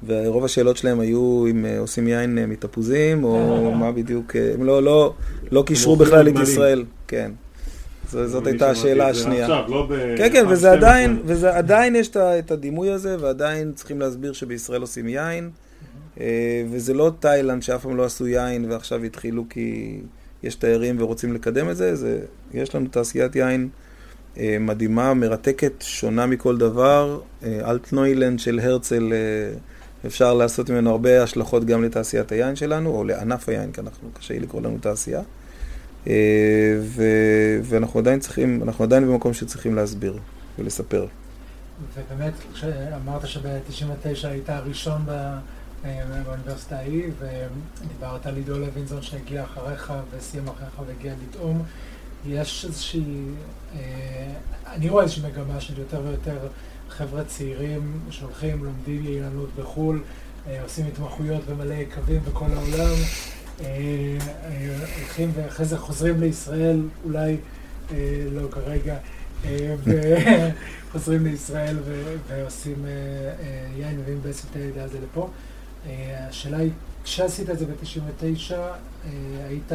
ורוב 0.06 0.45
השאלות 0.45 0.78
שלהם 0.78 0.99
היו 0.99 1.45
אם 1.49 1.65
אה, 1.65 1.80
עושים 1.80 2.08
יין 2.08 2.38
אה, 2.38 2.45
מתפוזים, 2.45 3.23
או 3.23 3.71
מה 3.76 3.91
בדיוק, 3.91 4.36
אה, 4.36 4.52
הם 4.54 4.63
לא, 4.63 4.84
לא, 4.84 5.13
לא 5.52 5.63
קישרו 5.65 5.95
בכלל 5.95 6.30
את 6.30 6.34
ישראל, 6.43 6.84
כן. 7.08 7.32
זאת 8.26 8.47
הייתה 8.47 8.69
השאלה 8.69 9.08
השנייה. 9.08 9.41
עכשיו, 9.41 9.63
לא 9.69 9.88
ב... 9.89 10.17
כן, 10.17 10.30
כן, 10.34 10.45
וזה 10.49 10.71
עדיין, 10.71 11.19
וזה 11.26 11.58
עדיין 11.58 11.95
יש 11.95 12.10
את 12.17 12.52
הדימוי 12.52 12.91
הזה, 12.91 13.17
ועדיין 13.19 13.71
צריכים 13.76 13.99
להסביר 13.99 14.34
שבישראל 14.34 14.82
עושים 14.82 15.08
יין. 15.08 15.49
אה, 16.19 16.63
וזה 16.71 16.93
לא 16.93 17.12
תאילנד 17.19 17.63
שאף 17.63 17.82
פעם 17.82 17.97
לא 17.97 18.06
עשו 18.06 18.28
יין 18.28 18.71
ועכשיו 18.71 19.04
התחילו 19.04 19.45
כי 19.49 19.99
יש 20.43 20.56
תיירים 20.56 20.95
ורוצים 20.99 21.34
לקדם 21.34 21.69
את 21.69 21.78
זה, 21.78 21.95
זה 21.95 22.19
יש 22.54 22.76
לנו 22.76 22.88
תעשיית 22.91 23.36
יין 23.36 23.69
אה, 24.38 24.58
מדהימה, 24.60 25.13
מרתקת, 25.13 25.73
שונה 25.80 26.26
מכל 26.26 26.58
דבר. 26.58 27.19
אה, 27.43 27.71
אלטנוילנד 27.71 28.39
של 28.39 28.60
הרצל, 28.60 29.13
אפשר 30.06 30.34
לעשות 30.34 30.69
ממנו 30.69 30.91
הרבה 30.91 31.23
השלכות 31.23 31.65
גם 31.65 31.84
לתעשיית 31.84 32.32
היין 32.32 32.56
שלנו, 32.56 32.89
או 32.89 33.04
לענף 33.04 33.49
היין, 33.49 33.71
כי 33.71 33.82
אנחנו, 33.82 34.10
קשה 34.13 34.34
לי 34.34 34.39
לקרוא 34.39 34.62
לנו 34.62 34.78
תעשייה. 34.82 35.21
ואנחנו 37.63 38.00
עדיין 38.00 38.20
צריכים, 38.20 38.63
אנחנו 38.63 38.84
עדיין 38.84 39.08
במקום 39.08 39.34
שצריכים 39.34 39.76
להסביר 39.76 40.18
ולספר. 40.60 41.06
ובאמת, 41.94 42.34
כשאמרת 42.54 43.28
שב-99 43.28 44.28
היית 44.28 44.50
הראשון 44.50 45.02
ב... 45.06 45.38
באוניברסיטה 46.26 46.78
ההיא, 46.78 47.04
ודיברת 47.20 48.26
על 48.26 48.36
עידו 48.36 48.60
לוינזון 48.60 49.02
שהגיע 49.02 49.44
אחריך 49.44 49.94
וסיים 50.12 50.48
אחריך 50.48 50.82
והגיע 50.88 51.13
לטעום. 51.24 51.63
יש 52.28 52.66
איזושהי, 52.66 53.04
אה, 53.76 53.80
אני 54.68 54.89
רואה 54.89 55.04
איזושהי 55.04 55.24
מגמה 55.32 55.62
של 55.62 55.80
יותר 55.80 56.02
ויותר 56.04 56.38
חבר'ה 56.89 57.24
צעירים 57.24 58.00
שהולכים, 58.10 58.63
לומדים 58.63 59.06
יעילות 59.06 59.50
בחו"ל, 59.56 60.02
אה, 60.48 60.63
עושים 60.63 60.86
התמחויות 60.88 61.42
ומלא 61.46 61.74
יקבים 61.74 62.22
בכל 62.30 62.46
העולם, 62.46 62.94
אה, 62.94 63.43
הולכים 63.60 65.32
ואחרי 65.34 65.66
זה 65.66 65.78
חוזרים 65.78 66.20
לישראל, 66.20 66.82
אולי 67.06 67.38
לא 68.32 68.48
כרגע, 68.52 68.98
וחוזרים 69.84 71.26
לישראל 71.28 71.78
ועושים 72.28 72.86
יין, 73.78 74.00
מביאים 74.00 74.20
בעצם 74.24 74.48
את 74.52 74.56
הידע 74.56 74.84
הזה 74.84 74.98
לפה. 75.04 75.30
אה, 75.88 76.28
השאלה 76.30 76.58
היא, 76.58 76.72
כשעשית 77.04 77.50
את 77.50 77.60
זה 77.60 77.66
ב-99, 77.66 78.54
אה, 78.54 79.10
היית 79.48 79.72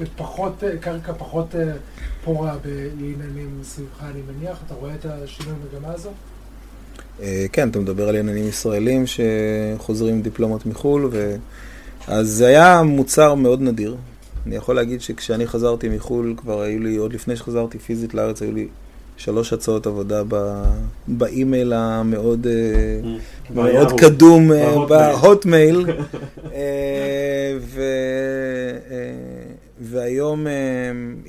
בפחות, 0.00 0.62
קרקע 0.80 1.12
פחות 1.12 1.54
אה, 1.54 1.72
פורה 2.24 2.56
בעניינים 2.64 3.60
סביבך, 3.62 4.02
אני 4.02 4.20
מניח? 4.28 4.58
אתה 4.66 4.74
רואה 4.74 4.94
את 4.94 5.04
השינוי 5.04 5.54
במגמה 5.54 5.92
הזו? 5.92 6.10
כן, 7.52 7.68
אתה 7.68 7.78
מדבר 7.78 8.08
על 8.08 8.16
עניינים 8.16 8.48
ישראלים 8.48 9.04
שחוזרים 9.06 10.22
דיפלומות 10.22 10.66
מחו"ל, 10.66 11.08
ו... 11.12 11.36
אז 12.06 12.28
זה 12.28 12.46
היה 12.46 12.82
מוצר 12.82 13.34
מאוד 13.34 13.62
נדיר. 13.62 13.96
אני 14.46 14.56
יכול 14.56 14.76
להגיד 14.76 15.00
שכשאני 15.00 15.46
חזרתי 15.46 15.88
מחו"ל, 15.88 16.34
כבר 16.36 16.60
היו 16.60 16.80
לי, 16.80 16.96
עוד 16.96 17.12
לפני 17.12 17.36
שחזרתי 17.36 17.78
פיזית 17.78 18.14
לארץ, 18.14 18.42
היו 18.42 18.52
לי 18.52 18.68
שלוש 19.16 19.52
הצעות 19.52 19.86
עבודה 19.86 20.22
באימייל 21.08 21.72
המאוד 21.72 22.46
אה, 22.46 22.52
mm. 23.02 23.54
מאוד 23.54 24.00
קדום 24.00 24.52
אה, 24.52 24.86
בהוטמייל, 24.86 25.86
אה, 26.54 27.58
והיום 29.80 30.46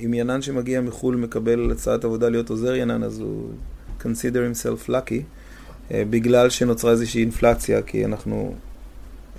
אם 0.04 0.14
ינן 0.14 0.42
שמגיע 0.42 0.80
מחו"ל 0.80 1.16
מקבל 1.16 1.70
הצעת 1.72 2.04
עבודה 2.04 2.28
להיות 2.28 2.50
עוזר 2.50 2.74
ינן, 2.74 3.02
אז 3.02 3.20
הוא 3.20 3.48
consider 4.00 4.04
himself 4.52 4.90
lucky, 4.90 5.22
בגלל 5.90 6.50
שנוצרה 6.50 6.90
איזושהי 6.90 7.20
אינפלציה, 7.20 7.82
כי 7.82 8.04
אנחנו 8.04 8.54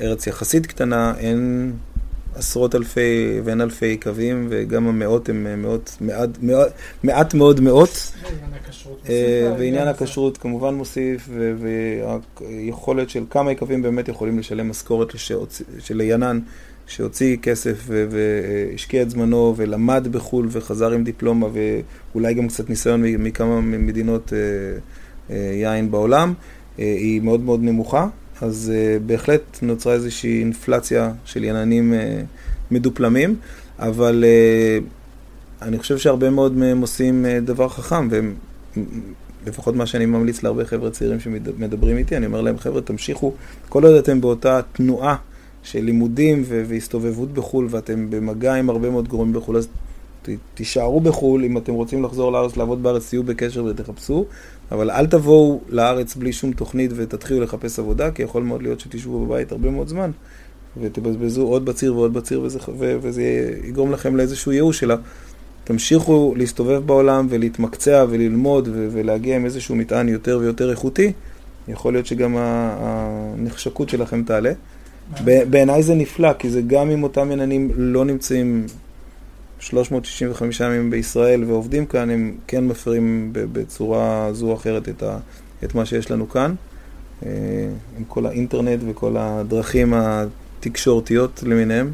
ארץ 0.01 0.27
יחסית 0.27 0.65
קטנה, 0.65 1.13
אין 1.17 1.71
עשרות 2.35 2.75
אלפי 2.75 3.39
ואין 3.43 3.61
אלפי 3.61 3.97
קווים, 3.97 4.47
וגם 4.49 4.87
המאות 4.87 5.29
הם 5.29 5.61
מאות, 5.61 5.97
מעט, 6.01 6.29
מעט, 6.41 6.71
מעט 7.03 7.33
מאוד 7.33 7.61
מאות. 7.61 8.11
ועניין 9.57 9.87
הכשרות 9.87 10.37
כמובן 10.37 10.73
מוסיף, 10.73 11.29
והיכולת 11.59 13.09
של 13.09 13.23
כמה 13.29 13.51
יקבים 13.51 13.81
באמת 13.81 14.07
יכולים 14.07 14.39
לשלם 14.39 14.69
משכורת 14.69 15.07
של 15.79 16.01
ינן, 16.01 16.39
שהוציא 16.87 17.37
כסף 17.37 17.87
והשקיע 17.87 19.01
את 19.01 19.09
זמנו 19.09 19.53
ולמד 19.57 20.07
בחו"ל 20.11 20.47
וחזר 20.51 20.91
עם 20.91 21.03
דיפלומה 21.03 21.47
ואולי 22.13 22.33
גם 22.33 22.47
קצת 22.47 22.69
ניסיון 22.69 23.03
מכמה 23.03 23.61
מדינות 23.61 24.33
יין 25.29 25.91
בעולם, 25.91 26.33
היא 26.77 27.21
מאוד 27.21 27.41
מאוד 27.41 27.63
נמוכה. 27.63 28.07
אז 28.41 28.71
uh, 28.73 29.03
בהחלט 29.05 29.41
נוצרה 29.61 29.93
איזושהי 29.93 30.39
אינפלציה 30.39 31.11
של 31.25 31.43
יננים 31.43 31.93
uh, 31.93 32.25
מדופלמים, 32.71 33.35
אבל 33.79 34.23
uh, 34.23 34.83
אני 35.61 35.79
חושב 35.79 35.97
שהרבה 35.97 36.29
מאוד 36.29 36.57
מהם 36.57 36.81
עושים 36.81 37.25
uh, 37.25 37.45
דבר 37.45 37.69
חכם, 37.69 38.07
ולפחות 39.45 39.75
מה 39.75 39.85
שאני 39.85 40.05
ממליץ 40.05 40.43
להרבה 40.43 40.65
חבר'ה 40.65 40.91
צעירים 40.91 41.19
שמדברים 41.19 41.97
איתי, 41.97 42.17
אני 42.17 42.25
אומר 42.25 42.41
להם, 42.41 42.57
חבר'ה, 42.57 42.81
תמשיכו, 42.81 43.33
כל 43.69 43.85
עוד 43.85 43.95
אתם 43.95 44.21
באותה 44.21 44.61
תנועה 44.73 45.15
של 45.63 45.83
לימודים 45.83 46.43
והסתובבות 46.47 47.33
בחו"ל, 47.33 47.67
ואתם 47.69 48.09
במגע 48.09 48.53
עם 48.53 48.69
הרבה 48.69 48.89
מאוד 48.89 49.07
גורמים 49.07 49.33
בחו"ל, 49.33 49.57
אז 49.57 49.67
תישארו 50.53 51.01
בחו"ל, 51.01 51.43
אם 51.43 51.57
אתם 51.57 51.73
רוצים 51.73 52.03
לחזור 52.03 52.31
לארץ, 52.31 52.57
לעבוד 52.57 52.83
בארץ, 52.83 53.09
תהיו 53.09 53.23
בקשר 53.23 53.63
ותחפשו, 53.63 54.25
אבל 54.71 54.91
אל 54.91 55.07
תבואו 55.07 55.61
לארץ 55.69 56.15
בלי 56.15 56.33
שום 56.33 56.51
תוכנית 56.51 56.91
ותתחילו 56.95 57.41
לחפש 57.41 57.79
עבודה, 57.79 58.11
כי 58.11 58.23
יכול 58.23 58.43
מאוד 58.43 58.61
להיות 58.61 58.79
שתשבו 58.79 59.25
בבית 59.25 59.51
הרבה 59.51 59.69
מאוד 59.69 59.87
זמן, 59.87 60.11
ותבזבזו 60.81 61.47
עוד 61.47 61.65
בציר 61.65 61.95
ועוד 61.95 62.13
בציר, 62.13 62.41
וזה, 62.41 62.59
וזה 62.77 63.23
יגרום 63.63 63.91
לכם 63.91 64.15
לאיזשהו 64.15 64.51
ייאוש 64.51 64.79
שלה. 64.79 64.95
תמשיכו 65.63 66.33
להסתובב 66.37 66.81
בעולם 66.85 67.27
ולהתמקצע 67.29 68.05
וללמוד 68.09 68.69
ולהגיע 68.71 69.35
עם 69.35 69.45
איזשהו 69.45 69.75
מטען 69.75 70.09
יותר 70.09 70.37
ויותר 70.41 70.71
איכותי, 70.71 71.11
יכול 71.67 71.93
להיות 71.93 72.05
שגם 72.05 72.35
הנחשקות 72.37 73.89
שלכם 73.89 74.23
תעלה. 74.23 74.51
בעיניי 75.23 75.83
זה 75.83 75.95
נפלא, 75.95 76.33
כי 76.33 76.49
זה 76.49 76.61
גם 76.61 76.91
אם 76.91 77.03
אותם 77.03 77.31
עניינים 77.31 77.71
לא 77.75 78.05
נמצאים 78.05 78.65
365 79.65 80.59
ימים 80.59 80.89
בישראל 80.89 81.43
ועובדים 81.43 81.85
כאן, 81.85 82.09
הם 82.09 82.35
כן 82.47 82.67
מפרים 82.67 83.29
בצורה 83.33 84.29
זו 84.33 84.47
או 84.47 84.53
אחרת 84.53 84.89
את, 84.89 85.03
ה, 85.03 85.17
את 85.63 85.75
מה 85.75 85.85
שיש 85.85 86.11
לנו 86.11 86.29
כאן, 86.29 86.55
אה, 87.25 87.29
עם 87.97 88.03
כל 88.07 88.25
האינטרנט 88.25 88.79
וכל 88.87 89.15
הדרכים 89.17 89.93
התקשורתיות 89.93 91.43
למיניהם. 91.45 91.91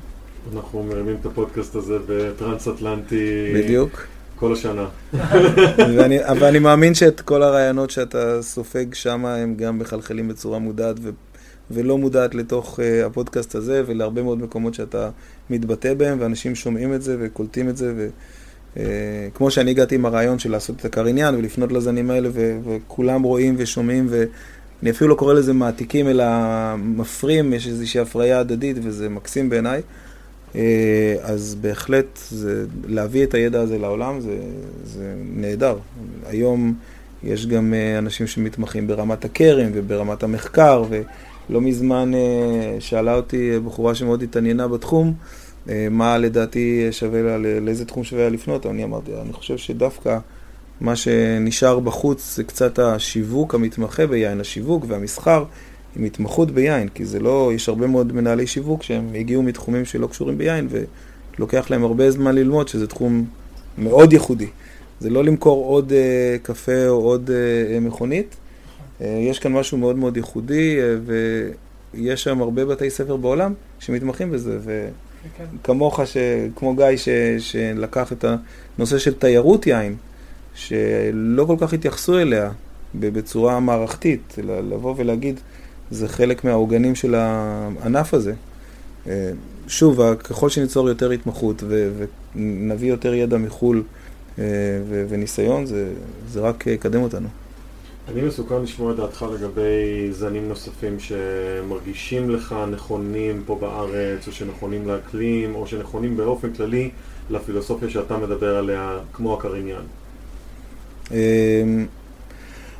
אנחנו 0.55 0.83
מרימים 0.83 1.15
את 1.21 1.25
הפודקאסט 1.25 1.75
הזה 1.75 1.97
בטרנס-אטלנטי. 2.07 3.53
בדיוק. 3.55 4.07
כל 4.35 4.53
השנה. 4.53 4.85
ואני, 5.97 6.25
אבל 6.25 6.43
אני 6.43 6.59
מאמין 6.59 6.93
שאת 6.93 7.21
כל 7.21 7.43
הרעיונות 7.43 7.89
שאתה 7.89 8.41
סופג 8.41 8.93
שם, 8.93 9.25
הם 9.25 9.55
גם 9.55 9.79
מחלחלים 9.79 10.27
בצורה 10.27 10.59
מודעת 10.59 10.95
ו, 11.01 11.09
ולא 11.71 11.97
מודעת 11.97 12.35
לתוך 12.35 12.79
uh, 12.79 13.05
הפודקאסט 13.05 13.55
הזה, 13.55 13.83
ולהרבה 13.85 14.23
מאוד 14.23 14.41
מקומות 14.41 14.73
שאתה 14.73 15.09
מתבטא 15.51 15.93
בהם, 15.93 16.17
ואנשים 16.21 16.55
שומעים 16.55 16.93
את 16.93 17.01
זה 17.01 17.17
וקולטים 17.19 17.69
את 17.69 17.77
זה, 17.77 17.93
וכמו 18.77 19.47
uh, 19.47 19.49
שאני 19.49 19.71
הגעתי 19.71 19.95
עם 19.95 20.05
הרעיון 20.05 20.39
של 20.39 20.51
לעשות 20.51 20.79
את 20.79 20.85
הקריניין 20.85 21.35
ולפנות 21.35 21.71
לזנים 21.71 22.11
האלה, 22.11 22.29
ו- 22.33 22.59
וכולם 22.65 23.23
רואים 23.23 23.55
ושומעים, 23.57 24.07
ואני 24.09 24.91
אפילו 24.91 25.09
לא 25.09 25.15
קורא 25.15 25.33
לזה 25.33 25.53
מעתיקים, 25.53 26.07
אלא 26.07 26.25
מפרים, 26.77 27.53
יש 27.53 27.67
איזושהי 27.67 27.99
הפריה 27.99 28.39
הדדית, 28.39 28.77
וזה 28.83 29.09
מקסים 29.09 29.49
בעיניי. 29.49 29.81
Uh, 30.53 30.55
אז 31.21 31.55
בהחלט, 31.61 32.19
זה, 32.29 32.65
להביא 32.87 33.23
את 33.23 33.33
הידע 33.33 33.61
הזה 33.61 33.77
לעולם 33.77 34.21
זה, 34.21 34.37
זה 34.85 35.13
נהדר. 35.35 35.77
היום 36.27 36.73
יש 37.23 37.47
גם 37.47 37.73
uh, 37.73 37.99
אנשים 37.99 38.27
שמתמחים 38.27 38.87
ברמת 38.87 39.25
הכרם 39.25 39.71
וברמת 39.73 40.23
המחקר, 40.23 40.83
ולא 40.89 41.61
מזמן 41.61 42.11
שאלה 42.79 43.15
אותי 43.15 43.59
בחורה 43.65 43.95
שמאוד 43.95 44.23
התעניינה 44.23 44.67
בתחום, 44.67 45.07
אה, 45.07 45.40
מה 45.91 46.17
לדעתי 46.17 46.87
שווה 46.91 47.21
לה, 47.21 47.37
לאיזה 47.61 47.85
תחום 47.85 48.03
שווה 48.03 48.29
לפנות, 48.29 48.65
אני 48.65 48.83
אמרתי, 48.83 49.11
אני 49.21 49.33
חושב 49.33 49.57
שדווקא 49.57 50.17
מה 50.81 50.95
שנשאר 50.95 51.79
בחוץ 51.79 52.35
זה 52.35 52.43
קצת 52.43 52.79
השיווק 52.79 53.55
המתמחה 53.55 54.07
ביין, 54.07 54.39
השיווק 54.39 54.85
והמסחר 54.87 55.43
עם 55.95 56.03
התמחות 56.03 56.51
ביין, 56.51 56.87
כי 56.87 57.05
זה 57.05 57.19
לא, 57.19 57.51
יש 57.55 57.69
הרבה 57.69 57.87
מאוד 57.87 58.13
מנהלי 58.13 58.47
שיווק 58.47 58.83
שהם 58.83 59.07
הגיעו 59.15 59.43
מתחומים 59.43 59.85
שלא 59.85 60.07
קשורים 60.07 60.37
ביין 60.37 60.67
ולוקח 61.37 61.69
להם 61.69 61.83
הרבה 61.83 62.11
זמן 62.11 62.35
ללמוד 62.35 62.67
שזה 62.67 62.87
תחום 62.87 63.25
מאוד 63.77 64.13
ייחודי. 64.13 64.47
זה 64.99 65.09
לא 65.09 65.23
למכור 65.23 65.65
עוד 65.65 65.89
uh, 65.89 65.93
קפה 66.43 66.87
או 66.87 67.01
עוד 67.01 67.29
uh, 67.29 67.79
מכונית, 67.79 68.35
uh, 68.99 69.03
יש 69.03 69.39
כאן 69.39 69.53
משהו 69.53 69.77
מאוד 69.77 69.95
מאוד 69.95 70.17
ייחודי 70.17 70.77
uh, 70.77 71.11
ויש 71.93 72.23
שם 72.23 72.41
הרבה 72.41 72.65
בתי 72.65 72.89
ספר 72.89 73.15
בעולם 73.15 73.53
שמתמחים 73.79 74.31
בזה. 74.31 74.57
ו... 74.61 74.87
כן. 75.37 75.45
כמוך, 75.63 75.99
ש... 76.05 76.17
כמו 76.55 76.75
גיא, 76.75 76.97
ש... 76.97 77.09
שלקח 77.39 78.11
את 78.11 78.25
הנושא 78.77 78.97
של 78.97 79.13
תיירות 79.13 79.67
יין, 79.67 79.95
שלא 80.55 81.45
כל 81.45 81.55
כך 81.59 81.73
התייחסו 81.73 82.19
אליה 82.19 82.51
בצורה 82.95 83.59
מערכתית, 83.59 84.35
אלא 84.39 84.59
לבוא 84.59 84.93
ולהגיד, 84.97 85.39
זה 85.91 86.07
חלק 86.07 86.43
מהעוגנים 86.43 86.95
של 86.95 87.15
הענף 87.15 88.13
הזה. 88.13 88.33
אה, 89.07 89.31
שוב, 89.67 90.13
ככל 90.13 90.49
שניצור 90.49 90.89
יותר 90.89 91.11
התמחות 91.11 91.63
ו... 91.67 91.91
ונביא 92.35 92.89
יותר 92.89 93.13
ידע 93.13 93.37
מחו"ל 93.37 93.83
אה, 94.39 94.43
ו... 94.89 95.05
וניסיון, 95.09 95.65
זה, 95.65 95.93
זה 96.29 96.39
רק 96.39 96.67
יקדם 96.67 97.01
אותנו. 97.01 97.27
אני 98.13 98.21
מסוכן 98.21 98.61
לשמוע 98.61 98.91
את 98.91 98.97
דעתך 98.97 99.25
לגבי 99.33 100.11
זנים 100.11 100.49
נוספים 100.49 100.97
שמרגישים 100.99 102.29
לך 102.29 102.55
נכונים 102.71 103.43
פה 103.45 103.55
בארץ, 103.61 104.27
או 104.27 104.31
שנכונים 104.31 104.87
לאקלים, 104.87 105.55
או 105.55 105.67
שנכונים 105.67 106.17
באופן 106.17 106.53
כללי 106.53 106.89
לפילוסופיה 107.29 107.89
שאתה 107.89 108.17
מדבר 108.17 108.55
עליה, 108.57 108.99
כמו 109.13 109.33
הקריניאן. 109.33 109.81
אמ, 111.11 111.17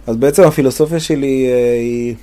אז 0.07 0.17
בעצם 0.17 0.43
הפילוסופיה 0.43 0.99
שלי 0.99 1.47
אה, 1.51 1.73
היא, 1.73 2.15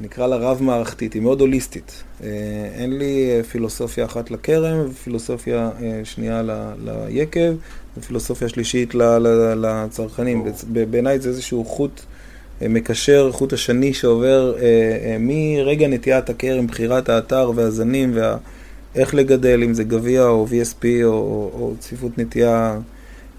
נקרא 0.00 0.26
לה 0.26 0.36
רב-מערכתית, 0.36 1.12
היא 1.12 1.22
מאוד 1.22 1.40
הוליסטית. 1.40 2.02
אה, 2.22 2.28
אין 2.74 2.98
לי 2.98 3.42
פילוסופיה 3.50 4.04
אחת 4.04 4.30
לכרם, 4.30 4.86
ופילוסופיה 4.90 5.70
אה, 5.82 6.00
שנייה 6.04 6.42
ליקב, 6.84 7.54
ופילוסופיה 7.98 8.48
שלישית 8.48 8.94
לצרכנים. 9.56 10.44
בעיניי 10.90 11.20
זה 11.20 11.28
איזשהו 11.28 11.64
חוט... 11.64 12.00
מקשר 12.60 13.32
חוט 13.32 13.52
השני 13.52 13.94
שעובר 13.94 14.54
אה, 14.56 14.62
אה, 14.62 15.16
מרגע 15.20 15.88
נטיית 15.88 16.30
הכרם, 16.30 16.66
בחירת 16.66 17.08
האתר 17.08 17.52
והזנים 17.54 18.14
ואיך 18.14 19.14
לגדל, 19.14 19.62
אם 19.62 19.74
זה 19.74 19.84
גביע 19.84 20.24
או 20.24 20.46
VSP 20.50 20.84
או, 21.04 21.10
או, 21.10 21.50
או 21.54 21.72
צפיפות 21.78 22.18
נטייה, 22.18 22.78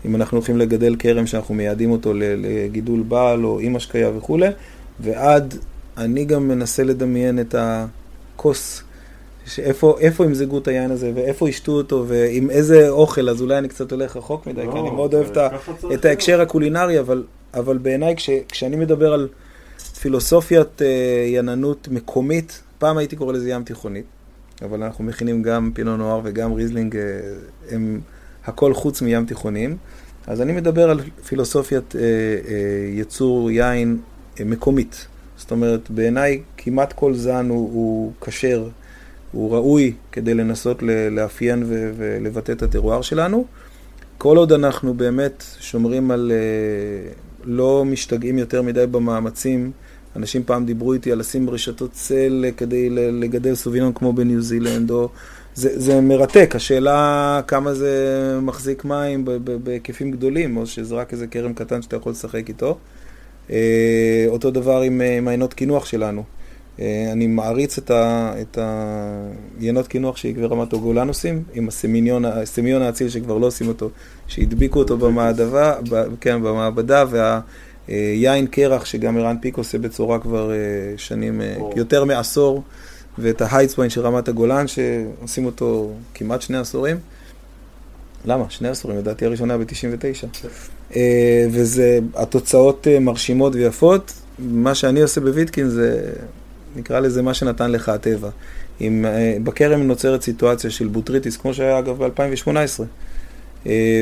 אם 0.05 0.15
אנחנו 0.15 0.37
הולכים 0.37 0.57
לגדל 0.57 0.95
כרם 0.99 1.27
שאנחנו 1.27 1.55
מייעדים 1.55 1.91
אותו 1.91 2.13
לגידול 2.15 3.03
בעל 3.03 3.45
או 3.45 3.59
עם 3.59 3.75
השקיה 3.75 4.11
וכולי, 4.17 4.49
ועד, 4.99 5.57
אני 5.97 6.25
גם 6.25 6.47
מנסה 6.47 6.83
לדמיין 6.83 7.39
את 7.39 7.55
הכוס. 7.57 8.83
שאיפה, 9.45 9.95
איפה 9.99 10.25
ימזגו 10.25 10.57
את 10.57 10.67
היין 10.67 10.91
הזה, 10.91 11.11
ואיפה 11.15 11.49
ישתו 11.49 11.71
אותו, 11.71 12.05
ועם 12.07 12.49
איזה 12.49 12.89
אוכל, 12.89 13.29
אז 13.29 13.41
אולי 13.41 13.57
אני 13.57 13.67
קצת 13.67 13.91
הולך 13.91 14.17
רחוק 14.17 14.47
מדי, 14.47 14.65
לא, 14.65 14.71
כי 14.71 14.79
אני 14.79 14.89
מאוד 14.89 15.13
אוהב 15.13 15.27
את 15.93 16.05
ההקשר 16.05 16.41
הקולינרי, 16.41 16.99
אבל 16.99 17.23
אבל 17.59 17.77
בעיניי 17.77 18.15
כש, 18.15 18.29
כשאני 18.49 18.75
מדבר 18.75 19.13
על 19.13 19.27
פילוסופיית 20.01 20.81
אה, 20.81 21.25
יננות 21.27 21.87
מקומית, 21.91 22.61
פעם 22.77 22.97
הייתי 22.97 23.15
קורא 23.15 23.33
לזה 23.33 23.49
ים 23.49 23.63
תיכונית, 23.63 24.05
אבל 24.61 24.83
אנחנו 24.83 25.03
מכינים 25.03 25.41
גם 25.41 25.71
פינו 25.73 25.97
נואר 25.97 26.21
וגם 26.23 26.53
ריזלינג, 26.53 26.95
אה, 26.95 27.01
הם 27.69 28.01
הכל 28.45 28.73
חוץ 28.73 29.01
מים 29.01 29.25
תיכוניים. 29.25 29.77
אז 30.27 30.41
אני 30.41 30.53
מדבר 30.53 30.89
על 30.89 30.99
פילוסופיית 31.25 31.95
אה, 31.95 32.01
אה, 32.01 32.05
ייצור 32.93 33.51
יין 33.51 33.97
אה, 34.39 34.45
מקומית. 34.45 35.07
זאת 35.37 35.51
אומרת, 35.51 35.89
בעיניי 35.89 36.41
כמעט 36.57 36.93
כל 36.93 37.13
זן 37.13 37.49
הוא 37.49 38.11
כשר, 38.21 38.67
הוא 39.31 39.51
ראוי 39.51 39.93
כדי 40.11 40.33
לנסות 40.33 40.83
לאפיין 41.11 41.63
ולבטא 41.67 42.51
את 42.51 42.63
הטרואר 42.63 43.01
שלנו. 43.01 43.45
כל 44.17 44.37
עוד 44.37 44.51
אנחנו 44.51 44.93
באמת 44.93 45.43
שומרים 45.59 46.11
על 46.11 46.31
אה, 46.31 47.11
לא 47.47 47.85
משתגעים 47.85 48.37
יותר 48.37 48.61
מדי 48.61 48.87
במאמצים. 48.87 49.71
אנשים 50.15 50.43
פעם 50.43 50.65
דיברו 50.65 50.93
איתי 50.93 51.11
על 51.11 51.19
לשים 51.19 51.49
רשתות 51.49 51.91
צל 51.91 52.45
כדי 52.57 52.89
לגדל 52.89 53.55
סובינון 53.55 53.93
כמו 53.93 54.13
בניו 54.13 54.41
זילנד, 54.41 54.91
או 54.91 55.09
זה, 55.55 55.79
זה 55.79 56.01
מרתק, 56.01 56.51
השאלה 56.55 57.41
כמה 57.47 57.73
זה 57.73 57.93
מחזיק 58.41 58.85
מים 58.85 59.25
בהיקפים 59.63 60.11
גדולים, 60.11 60.57
או 60.57 60.65
שזה 60.65 60.95
רק 60.95 61.13
איזה 61.13 61.27
כרם 61.27 61.53
קטן 61.53 61.81
שאתה 61.81 61.95
יכול 61.95 62.11
לשחק 62.11 62.49
איתו. 62.49 62.77
אה, 63.51 64.25
אותו 64.27 64.51
דבר 64.51 64.81
עם 64.81 65.01
מעיינות 65.21 65.53
קינוח 65.53 65.85
שלנו. 65.85 66.23
אה, 66.79 67.09
אני 67.11 67.27
מעריץ 67.27 67.77
את, 67.77 67.91
ה, 67.91 68.33
את 68.41 68.57
קינוח 69.87 70.17
שעקבי 70.17 70.45
רמת 70.45 70.73
הגולן 70.73 71.07
עושים, 71.07 71.43
עם 71.53 71.67
הסמיון, 71.67 72.25
הסמיון 72.25 72.81
האציל 72.81 73.09
שכבר 73.09 73.37
לא 73.37 73.45
עושים 73.47 73.67
אותו, 73.67 73.89
שהדביקו 74.27 74.79
אותו 74.79 74.97
במעדבה, 74.97 75.73
ב, 75.89 76.03
כן, 76.21 76.41
במעבדה, 76.43 77.03
והיין 77.89 78.47
קרח 78.47 78.85
שגם 78.85 79.17
ערן 79.17 79.37
פיק 79.41 79.57
עושה 79.57 79.77
בצורה 79.77 80.19
כבר 80.19 80.51
אה, 80.51 80.57
שנים. 80.97 81.41
יותר 81.75 82.03
מעשור. 82.05 82.63
ואת 83.19 83.41
ההייטסוויין 83.41 83.89
של 83.89 84.01
רמת 84.01 84.27
הגולן, 84.27 84.65
שעושים 84.67 85.45
אותו 85.45 85.91
כמעט 86.13 86.41
שני 86.41 86.57
עשורים. 86.57 86.97
למה? 88.25 88.45
שני 88.49 88.67
עשורים, 88.67 88.97
לדעתי 88.97 89.25
הראשונה 89.25 89.57
ב-99. 89.57 90.27
אה, 90.95 91.47
וזה, 91.51 91.99
התוצאות 92.15 92.87
אה, 92.87 92.99
מרשימות 92.99 93.55
ויפות. 93.55 94.13
מה 94.39 94.75
שאני 94.75 95.01
עושה 95.01 95.21
בוויטקין 95.21 95.69
זה, 95.69 96.13
נקרא 96.77 96.99
לזה 96.99 97.21
מה 97.21 97.33
שנתן 97.33 97.71
לך 97.71 97.89
הטבע. 97.89 98.29
אם 98.81 99.05
אה, 99.05 99.37
בכרם 99.43 99.81
נוצרת 99.81 100.21
סיטואציה 100.21 100.69
של 100.69 100.87
בוטריטיס, 100.87 101.37
כמו 101.37 101.53
שהיה 101.53 101.79
אגב 101.79 102.03
ב-2018, 102.03 102.83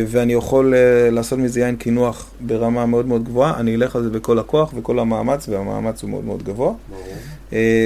ואני 0.08 0.34
יכול 0.34 0.74
לעשות 1.12 1.40
מזה 1.40 1.60
יין 1.60 1.76
קינוח 1.76 2.30
ברמה 2.40 2.86
מאוד 2.86 3.06
מאוד 3.06 3.24
גבוהה, 3.24 3.60
אני 3.60 3.76
אלך 3.76 3.96
על 3.96 4.04
זה 4.04 4.10
בכל 4.10 4.40
הכוח 4.40 4.74
וכל 4.76 5.00
המאמץ, 5.00 5.50
והמאמץ 5.50 6.04
הוא 6.04 6.10
מאוד 6.10 6.26
מאוד 6.26 6.44
גבוה, 6.44 6.74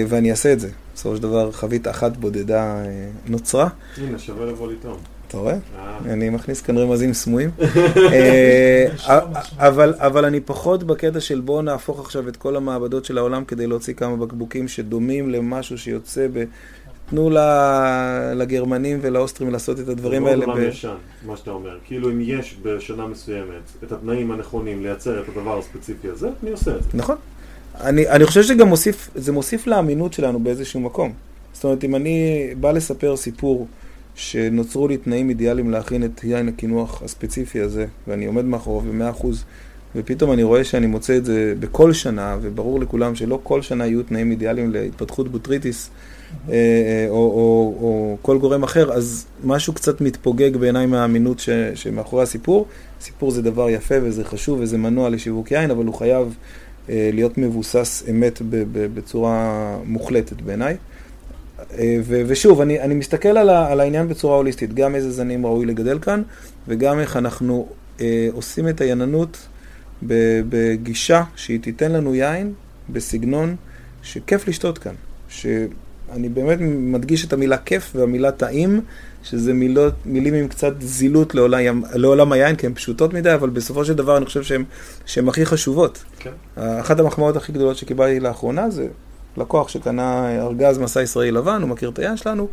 ואני 0.07 0.31
אעשה 0.31 0.53
את 0.53 0.59
זה. 0.59 0.69
בסופו 0.99 1.15
של 1.15 1.21
דבר 1.21 1.51
חבית 1.51 1.87
אחת 1.87 2.17
בודדה 2.17 2.63
אה, 2.63 3.09
נוצרה. 3.27 3.67
הנה, 3.97 4.19
שווה 4.19 4.45
לבוא 4.45 4.71
לטעום. 4.71 4.97
אתה 5.29 5.37
רואה? 5.37 5.53
אה. 5.53 6.13
אני 6.13 6.29
מכניס 6.29 6.61
כאן 6.61 6.77
רמזים 6.77 7.13
סמויים. 7.13 7.49
אה, 8.13 8.85
אבל 9.97 10.25
אני 10.25 10.39
פחות 10.39 10.83
בקטע 10.83 11.19
של 11.19 11.39
בואו 11.41 11.61
נהפוך 11.61 11.99
עכשיו 11.99 12.27
את 12.27 12.35
כל 12.35 12.55
המעבדות 12.55 13.05
של 13.05 13.17
העולם 13.17 13.45
כדי 13.45 13.67
להוציא 13.67 13.93
כמה 13.93 14.15
בקבוקים 14.15 14.67
שדומים 14.67 15.29
למשהו 15.29 15.77
שיוצא 15.77 16.27
ב... 16.33 16.43
תנו 17.09 17.29
לגרמנים 18.35 18.99
ולאוסטרים 19.01 19.51
לעשות 19.51 19.79
את 19.79 19.87
הדברים 19.87 20.25
האלה. 20.25 20.39
זה 20.39 20.45
מאוד 20.45 20.57
עולם 20.57 20.69
ישן, 20.69 20.95
מה 21.25 21.37
שאתה 21.37 21.51
אומר. 21.51 21.77
כאילו 21.85 22.11
אם 22.11 22.21
יש 22.21 22.57
בשנה 22.63 23.07
מסוימת 23.07 23.71
את 23.83 23.91
התנאים 23.91 24.31
הנכונים 24.31 24.83
לייצר 24.83 25.21
את 25.21 25.29
הדבר 25.29 25.59
הספציפי 25.59 26.09
הזה, 26.09 26.29
אני 26.43 26.51
עושה 26.51 26.75
את 26.75 26.83
זה. 26.83 26.89
נכון. 26.93 27.15
אני, 27.81 28.09
אני 28.09 28.25
חושב 28.25 28.43
שגם 28.43 28.67
מוסיף, 28.67 29.09
זה 29.15 29.31
מוסיף 29.31 29.67
לאמינות 29.67 30.13
שלנו 30.13 30.39
באיזשהו 30.39 30.79
מקום. 30.79 31.13
זאת 31.53 31.63
אומרת, 31.63 31.83
אם 31.83 31.95
אני 31.95 32.49
בא 32.59 32.71
לספר 32.71 33.17
סיפור 33.17 33.67
שנוצרו 34.19 34.87
לי 34.87 34.97
תנאים 34.97 35.29
אידיאליים 35.29 35.71
להכין 35.71 36.03
את 36.03 36.23
יין 36.23 36.47
הקינוח 36.47 37.03
הספציפי 37.03 37.59
הזה, 37.59 37.85
ואני 38.07 38.25
עומד 38.25 38.45
מאחוריו 38.45 38.91
במאה 38.91 39.09
אחוז, 39.09 39.43
ופתאום 39.95 40.31
אני 40.31 40.43
רואה 40.43 40.63
שאני 40.63 40.87
מוציא 40.87 41.17
את 41.17 41.25
זה 41.25 41.53
בכל 41.59 41.93
שנה, 41.93 42.37
וברור 42.41 42.79
לכולם 42.79 43.15
שלא 43.15 43.39
כל 43.43 43.61
שנה 43.61 43.85
יהיו 43.85 44.03
תנאים 44.03 44.31
אידיאליים 44.31 44.71
להתפתחות 44.71 45.27
בוטריטיס, 45.31 45.89
אה, 46.49 46.53
אה, 46.53 47.05
או, 47.09 47.15
או, 47.15 47.75
או 47.81 48.17
כל 48.21 48.37
גורם 48.37 48.63
אחר, 48.63 48.93
אז 48.93 49.25
משהו 49.43 49.73
קצת 49.73 50.01
מתפוגג 50.01 50.57
בעיניי 50.57 50.85
מהאמינות 50.85 51.39
ש, 51.39 51.49
שמאחורי 51.75 52.23
הסיפור. 52.23 52.67
סיפור 53.01 53.31
זה 53.31 53.41
דבר 53.41 53.69
יפה 53.69 53.95
וזה 54.03 54.23
חשוב 54.23 54.59
וזה 54.59 54.77
מנוע 54.77 55.09
לשיווק 55.09 55.51
יין, 55.51 55.71
אבל 55.71 55.85
הוא 55.85 55.95
חייב 55.95 56.35
אה, 56.89 57.09
להיות 57.13 57.37
מבוסס 57.37 58.03
אמת 58.09 58.41
בצורה 58.71 59.77
מוחלטת 59.85 60.41
בעיניי. 60.41 60.77
אה, 61.77 61.97
ושוב, 62.07 62.61
אני, 62.61 62.81
אני 62.81 62.95
מסתכל 62.95 63.37
על, 63.37 63.49
ה, 63.49 63.71
על 63.71 63.79
העניין 63.79 64.07
בצורה 64.07 64.35
הוליסטית, 64.35 64.73
גם 64.73 64.95
איזה 64.95 65.11
זנים 65.11 65.45
ראוי 65.45 65.65
לגדל 65.65 65.99
כאן, 65.99 66.21
וגם 66.67 66.99
איך 66.99 67.17
אנחנו 67.17 67.67
אה, 68.01 68.27
עושים 68.31 68.69
את 68.69 68.81
העייננות 68.81 69.47
בגישה 70.49 71.23
שהיא 71.35 71.59
תיתן 71.59 71.91
לנו 71.91 72.15
יין 72.15 72.53
בסגנון 72.89 73.55
שכיף 74.03 74.47
לשתות 74.47 74.77
כאן. 74.77 74.93
שאני 75.29 76.29
באמת 76.29 76.57
מדגיש 76.61 77.25
את 77.25 77.33
המילה 77.33 77.57
כיף 77.57 77.91
והמילה 77.95 78.31
טעים, 78.31 78.81
שזה 79.23 79.53
מילות, 79.53 79.93
מילים 80.05 80.33
עם 80.33 80.47
קצת 80.47 80.73
זילות 80.81 81.35
לעולם, 81.35 81.83
לעולם 81.93 82.31
היין, 82.31 82.55
כי 82.55 82.65
הן 82.65 82.73
פשוטות 82.73 83.13
מדי, 83.13 83.33
אבל 83.33 83.49
בסופו 83.49 83.85
של 83.85 83.93
דבר 83.93 84.17
אני 84.17 84.25
חושב 84.25 84.57
שהן 85.05 85.27
הכי 85.27 85.45
חשובות. 85.45 86.03
כן. 86.19 86.31
אחת 86.55 86.99
המחמאות 86.99 87.35
הכי 87.35 87.51
גדולות 87.51 87.77
שקיבלתי 87.77 88.19
לאחרונה 88.19 88.69
זה 88.69 88.87
לקוח 89.37 89.69
שקנה 89.69 90.37
ארגז 90.41 90.77
מסע 90.77 91.01
ישראלי 91.01 91.31
לבן, 91.31 91.61
הוא 91.61 91.69
מכיר 91.69 91.89
את 91.89 91.99
היין 91.99 92.17
שלנו, 92.17 92.47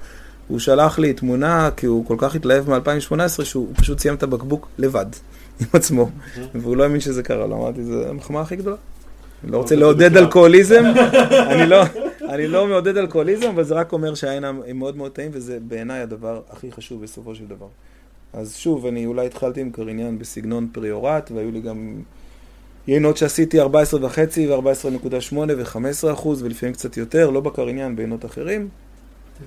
הוא 0.49 0.59
שלח 0.59 0.99
לי 0.99 1.13
תמונה, 1.13 1.71
כי 1.77 1.87
הוא 1.87 2.07
כל 2.07 2.17
כך 2.19 2.35
התלהב 2.35 2.71
מ-2018, 2.71 3.45
שהוא 3.45 3.69
פשוט 3.77 3.99
סיים 3.99 4.15
את 4.15 4.23
הבקבוק 4.23 4.69
לבד, 4.79 5.07
עם 5.61 5.67
עצמו, 5.73 6.11
והוא 6.55 6.77
לא 6.77 6.83
האמין 6.83 7.01
שזה 7.01 7.23
קרה 7.23 7.47
לו, 7.47 7.57
אמרתי, 7.57 7.85
זו 7.85 8.09
המחמאה 8.09 8.43
הכי 8.43 8.57
גדולה. 8.57 8.77
אני 9.45 9.53
לא 9.53 9.59
רוצה 9.59 9.77
לעודד 9.77 10.17
אלכוהוליזם, 10.17 10.85
אני 11.53 11.67
לא... 11.67 11.83
אני 12.29 12.47
לא 12.47 12.67
מעודד 12.67 12.97
אלכוהוליזם, 12.97 13.49
אבל 13.49 13.65
זה 13.65 13.75
רק 13.75 13.93
אומר 13.93 14.15
שהעין 14.15 14.45
הם 14.45 14.61
מאוד 14.75 14.97
מאוד 14.97 15.13
טעים, 15.13 15.31
וזה 15.35 15.59
בעיניי 15.69 16.01
הדבר 16.01 16.41
הכי 16.51 16.73
חשוב 16.73 17.03
בסופו 17.03 17.35
של 17.35 17.47
דבר. 17.47 17.67
אז 18.33 18.57
שוב, 18.57 18.87
אני 18.87 19.07
אולי 19.07 19.27
התחלתי 19.27 19.61
עם 19.61 19.71
קריניאן 19.71 20.19
בסגנון 20.19 20.69
פריורט, 20.73 21.31
והיו 21.35 21.51
לי 21.51 21.61
גם 21.61 21.95
יינות 22.89 23.17
שעשיתי 23.17 23.63
14.5 23.63 23.67
ו-14.8 24.49 25.35
ו-15 25.37 26.13
אחוז, 26.13 26.43
ולפעמים 26.43 26.75
קצת 26.75 26.97
יותר, 26.97 27.31
לא 27.31 27.41
בקריניאן, 27.41 27.97
ביינות 27.97 28.25
אחרים. 28.25 28.69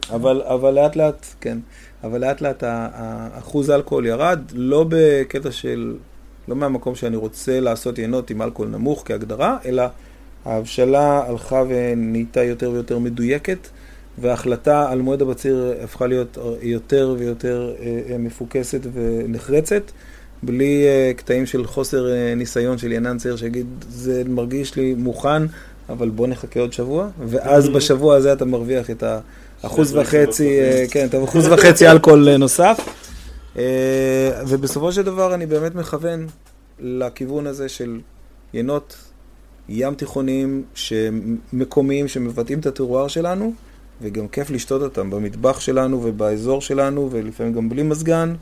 אבל, 0.09 0.41
אבל 0.45 0.73
לאט 0.73 0.95
לאט, 0.95 1.25
כן, 1.41 1.57
אבל 2.03 2.21
לאט 2.21 2.41
לאט 2.41 2.63
האחוז 2.67 3.69
האלכוהול 3.69 4.05
ירד, 4.05 4.39
לא 4.53 4.85
בקטע 4.89 5.51
של, 5.51 5.95
לא 6.47 6.55
מהמקום 6.55 6.95
שאני 6.95 7.15
רוצה 7.15 7.59
לעשות 7.59 7.99
יינות 7.99 8.29
עם 8.29 8.41
אלכוהול 8.41 8.71
נמוך 8.71 9.03
כהגדרה, 9.05 9.57
אלא 9.65 9.83
ההבשלה 10.45 11.23
הלכה 11.27 11.63
ונהייתה 11.69 12.43
יותר 12.43 12.71
ויותר 12.71 12.99
מדויקת, 12.99 13.67
וההחלטה 14.17 14.91
על 14.91 15.01
מועד 15.01 15.21
הבציר 15.21 15.73
הפכה 15.83 16.07
להיות 16.07 16.37
יותר 16.61 17.15
ויותר 17.17 17.73
אה, 17.79 17.99
אה, 18.09 18.17
מפוקסת 18.17 18.81
ונחרצת, 18.93 19.83
בלי 20.43 20.83
אה, 20.87 21.11
קטעים 21.15 21.45
של 21.45 21.65
חוסר 21.65 22.07
ניסיון 22.35 22.77
של 22.77 22.91
ינן 22.91 23.17
צעיר 23.17 23.35
שיגיד, 23.35 23.67
זה 23.89 24.23
מרגיש 24.27 24.75
לי 24.75 24.93
מוכן, 24.93 25.43
אבל 25.89 26.09
בוא 26.09 26.27
נחכה 26.27 26.59
עוד 26.59 26.73
שבוע, 26.73 27.07
ואז 27.27 27.69
בשבוע 27.69 28.15
הזה 28.15 28.33
אתה 28.33 28.45
מרוויח 28.45 28.89
את 28.89 29.03
האחוז 29.63 29.95
וחצי, 29.95 30.59
כן, 30.91 31.05
את 31.05 31.13
האחוז 31.13 31.47
וחצי 31.47 31.87
אלכוהול 31.87 32.37
נוסף. 32.37 32.79
ובסופו 34.47 34.91
של 34.91 35.01
דבר 35.01 35.33
אני 35.33 35.45
באמת 35.45 35.75
מכוון 35.75 36.27
לכיוון 36.79 37.47
הזה 37.47 37.69
של 37.69 37.99
ינות 38.53 38.95
ים 39.69 39.95
תיכוניים 39.95 40.63
מקומיים 41.53 42.07
שמבטאים 42.07 42.59
את 42.59 42.65
הטרואר 42.65 43.07
שלנו, 43.07 43.53
וגם 44.01 44.27
כיף 44.27 44.49
לשתות 44.49 44.81
אותם 44.81 45.09
במטבח 45.09 45.59
שלנו 45.59 46.01
ובאזור 46.03 46.61
שלנו, 46.61 47.09
ולפעמים 47.11 47.53
גם 47.53 47.69
בלי 47.69 47.83
מזגן. 47.83 48.33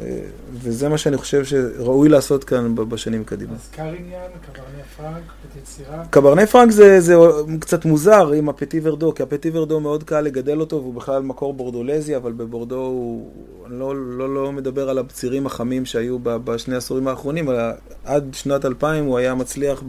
אה, 0.00 0.18
וזה 0.52 0.88
מה 0.88 0.98
שאני 0.98 1.16
חושב 1.16 1.44
שראוי 1.44 2.08
לעשות 2.08 2.44
כאן 2.44 2.74
בשנים 2.74 3.24
קדימה. 3.24 3.52
אז 3.54 3.68
קריניאן, 3.70 4.20
קברני 4.52 4.82
פרנק, 4.96 5.22
פטי 5.50 5.60
צירה? 5.64 6.04
קברני 6.10 6.46
פרנק 6.46 6.70
זה, 6.70 7.00
זה 7.00 7.14
קצת 7.60 7.84
מוזר 7.84 8.32
עם 8.32 8.48
הפטי 8.48 8.80
ורדו, 8.82 9.14
כי 9.14 9.22
הפטי 9.22 9.50
ורדו 9.52 9.80
מאוד 9.80 10.04
קל 10.04 10.20
לגדל 10.20 10.60
אותו, 10.60 10.76
והוא 10.76 10.94
בכלל 10.94 11.22
מקור 11.22 11.54
בורדולזי, 11.54 12.16
אבל 12.16 12.32
בבורדו 12.32 12.76
הוא... 12.76 13.30
אני 13.66 13.78
לא, 13.78 13.96
לא, 13.96 14.34
לא 14.34 14.52
מדבר 14.52 14.90
על 14.90 14.98
הצירים 14.98 15.46
החמים 15.46 15.84
שהיו 15.84 16.18
בשני 16.22 16.74
העשורים 16.74 17.08
האחרונים, 17.08 17.50
אלא 17.50 17.62
עד 18.04 18.24
שנת 18.32 18.64
2000 18.64 19.04
הוא 19.04 19.18
היה 19.18 19.34
מצליח 19.34 19.82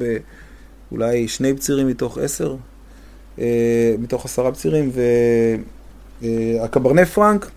באולי 0.91 1.28
שני 1.28 1.54
בצירים 1.54 1.88
מתוך 1.88 2.17
עשר, 2.17 2.56
אה, 3.39 3.96
מתוך 4.00 4.26
עשרה 4.26 4.52
בצירים, 4.52 4.91
והקברני 6.22 7.06
פרנק 7.06 7.52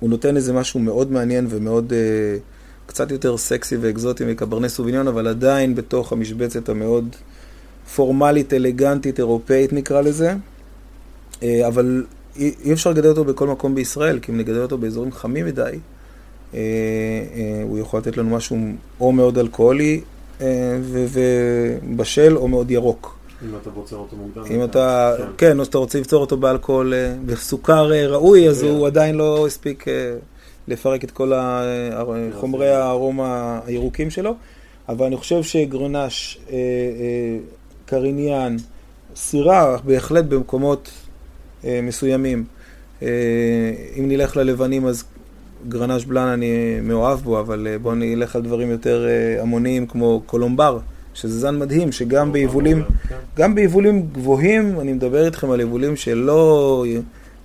הוא 0.00 0.10
נותן 0.10 0.36
איזה 0.36 0.52
משהו 0.52 0.80
מאוד 0.80 1.12
מעניין 1.12 1.46
ומאוד, 1.50 1.92
uh, 1.92 2.40
קצת 2.86 3.10
יותר 3.10 3.36
סקסי 3.36 3.76
ואקזוטי 3.76 4.24
מקברני 4.24 4.68
סוביניון, 4.68 5.08
אבל 5.08 5.28
עדיין 5.28 5.74
בתוך 5.74 6.12
המשבצת 6.12 6.68
המאוד 6.68 7.16
פורמלית, 7.94 8.52
אלגנטית, 8.52 9.18
אירופאית 9.18 9.72
נקרא 9.72 10.00
לזה. 10.00 10.34
Uh, 11.32 11.44
אבל 11.66 12.04
אי, 12.36 12.54
אי 12.64 12.72
אפשר 12.72 12.90
לגדל 12.90 13.08
אותו 13.08 13.24
בכל 13.24 13.46
מקום 13.46 13.74
בישראל, 13.74 14.18
כי 14.18 14.32
אם 14.32 14.38
נגדל 14.38 14.62
אותו 14.62 14.78
באזורים 14.78 15.12
חמים 15.12 15.46
מדי, 15.46 15.70
uh, 15.70 16.54
uh, 16.54 16.56
הוא 17.62 17.78
יכול 17.78 18.00
לתת 18.00 18.16
לנו 18.16 18.36
משהו 18.36 18.58
או 19.00 19.12
מאוד 19.12 19.38
אלכוהולי 19.38 20.00
uh, 20.38 20.42
ובשל 20.88 22.36
או 22.36 22.48
מאוד 22.48 22.70
ירוק. 22.70 23.19
אם 23.44 23.56
אתה 23.62 23.70
רוצה 23.74 23.96
אותו 23.96 24.16
מוקדם. 24.16 24.42
אם 24.50 24.64
אתה, 24.64 25.14
כן, 25.18 25.24
כן 25.38 25.58
או 25.58 25.64
שאתה 25.64 25.78
רוצה 25.78 26.00
לפתור 26.00 26.20
אותו 26.20 26.36
באלכוהול, 26.36 26.94
אה, 26.94 27.14
בסוכר 27.26 27.92
אה, 27.92 28.06
ראוי, 28.06 28.48
אז 28.48 28.62
הוא 28.62 28.86
עדיין 28.86 29.14
לא 29.14 29.46
הספיק 29.46 29.88
אה, 29.88 30.14
לפרק 30.68 31.04
את 31.04 31.10
כל 31.10 31.32
חומרי 32.34 32.68
הארומה 32.68 33.60
הירוקים 33.66 34.10
שלו. 34.10 34.34
אבל 34.88 35.06
אני 35.06 35.16
חושב 35.16 35.42
שגרונש, 35.42 36.38
קריניאן, 37.86 38.56
סירה, 39.16 39.76
בהחלט 39.84 40.24
במקומות 40.24 40.90
מסוימים, 41.64 42.44
אם 43.02 43.08
נלך 43.98 44.36
ללבנים, 44.36 44.86
אז 44.86 45.04
גרנז' 45.68 46.04
בלאן 46.04 46.26
אני 46.26 46.80
מאוהב 46.82 47.18
בו, 47.18 47.40
אבל 47.40 47.76
בואו 47.82 47.94
נלך 47.94 48.36
על 48.36 48.42
דברים 48.42 48.70
יותר 48.70 49.06
המוניים 49.40 49.86
כמו 49.86 50.22
קולומבר, 50.26 50.78
שזה 51.14 51.38
זן 51.38 51.58
מדהים, 51.58 51.92
שגם 51.92 52.32
ביבולים. 52.32 52.82
גם 53.36 53.54
ביבולים 53.54 54.06
גבוהים, 54.12 54.80
אני 54.80 54.92
מדבר 54.92 55.26
איתכם 55.26 55.50
על 55.50 55.60
יבולים 55.60 55.96
שלא... 55.96 56.84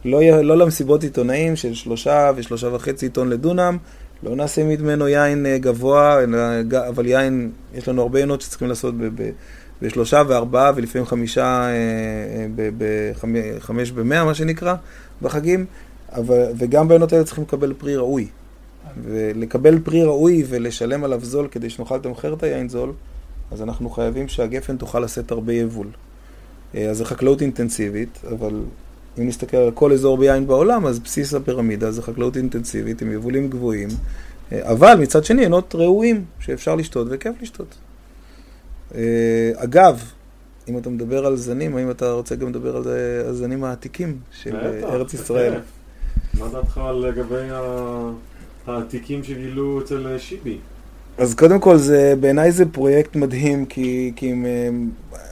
לא, 0.05 0.21
לא 0.43 0.57
למסיבות 0.57 1.03
עיתונאים 1.03 1.55
של 1.55 1.73
שלושה 1.73 2.31
ושלושה 2.35 2.67
וחצי 2.73 3.09
טון 3.09 3.29
לדונם, 3.29 3.77
לא 4.23 4.35
נעשה 4.35 4.63
ממנו 4.63 5.07
יין 5.07 5.45
אה, 5.45 5.57
גבוה, 5.57 6.17
אבל 6.87 7.05
יין, 7.05 7.51
יש 7.75 7.87
לנו 7.87 8.01
הרבה 8.01 8.19
עינות 8.19 8.41
שצריכים 8.41 8.67
לעשות 8.67 8.97
ב, 8.97 9.03
ב, 9.21 9.29
בשלושה 9.81 10.21
וארבעה 10.27 10.71
ולפעמים 10.75 11.05
חמישה, 11.05 11.45
אה, 11.45 11.69
אה, 12.59 12.69
בחמש 12.77 13.91
במאה 13.91 14.23
מה 14.23 14.33
שנקרא, 14.33 14.75
בחגים, 15.21 15.65
אבל, 16.11 16.45
וגם 16.57 16.87
בעינות 16.87 17.13
האלה 17.13 17.23
צריכים 17.23 17.43
לקבל 17.43 17.73
פרי 17.73 17.95
ראוי. 17.95 18.27
ולקבל 19.03 19.79
פרי 19.79 20.03
ראוי 20.03 20.43
ולשלם 20.47 21.03
עליו 21.03 21.19
זול 21.23 21.47
כדי 21.51 21.69
שנוכל 21.69 21.95
לתמחר 21.95 22.33
את 22.33 22.43
היין 22.43 22.69
זול, 22.69 22.91
אז 23.51 23.61
אנחנו 23.61 23.89
חייבים 23.89 24.27
שהגפן 24.27 24.77
תוכל 24.77 24.99
לשאת 24.99 25.31
הרבה 25.31 25.53
יבול. 25.53 25.87
אז 26.73 26.97
זו 26.97 27.05
חקלאות 27.05 27.41
אינטנסיבית, 27.41 28.19
אבל 28.31 28.61
אם 29.19 29.27
נסתכל 29.27 29.57
על 29.57 29.71
כל 29.71 29.91
אזור 29.91 30.17
ביין 30.17 30.47
בעולם, 30.47 30.85
אז 30.85 30.99
בסיס 30.99 31.33
הפירמידה 31.33 31.91
זה 31.91 32.01
חקלאות 32.01 32.37
אינטנסיבית 32.37 33.01
עם 33.01 33.11
יבולים 33.11 33.49
גבוהים, 33.49 33.89
אה, 34.51 34.71
אבל 34.71 34.95
מצד 34.99 35.23
שני 35.23 35.41
עינות 35.41 35.75
ראויים 35.75 36.25
שאפשר 36.39 36.75
לשתות 36.75 37.07
וכיף 37.09 37.35
לשתות. 37.41 37.75
אה, 38.95 39.51
אגב, 39.55 40.03
אם 40.67 40.77
אתה 40.77 40.89
מדבר 40.89 41.25
על 41.25 41.35
זנים, 41.35 41.77
האם 41.77 41.91
אתה 41.91 42.11
רוצה 42.11 42.35
גם 42.35 42.49
לדבר 42.49 42.75
על 42.75 42.83
הזנים 43.25 43.63
העתיקים 43.63 44.17
של 44.31 44.55
ארץ 44.83 45.13
ישראל? 45.13 45.53
מה 46.33 46.47
דעתך 46.47 46.81
לגבי 47.01 47.47
העתיקים 48.67 49.23
שגילו 49.23 49.81
אצל 49.81 50.17
שיבי? 50.17 50.57
אז 51.17 51.35
קודם 51.35 51.59
כל, 51.59 51.77
זה, 51.77 52.13
בעיניי 52.19 52.51
זה 52.51 52.65
פרויקט 52.65 53.15
מדהים, 53.15 53.65
כי, 53.65 54.11
כי 54.15 54.33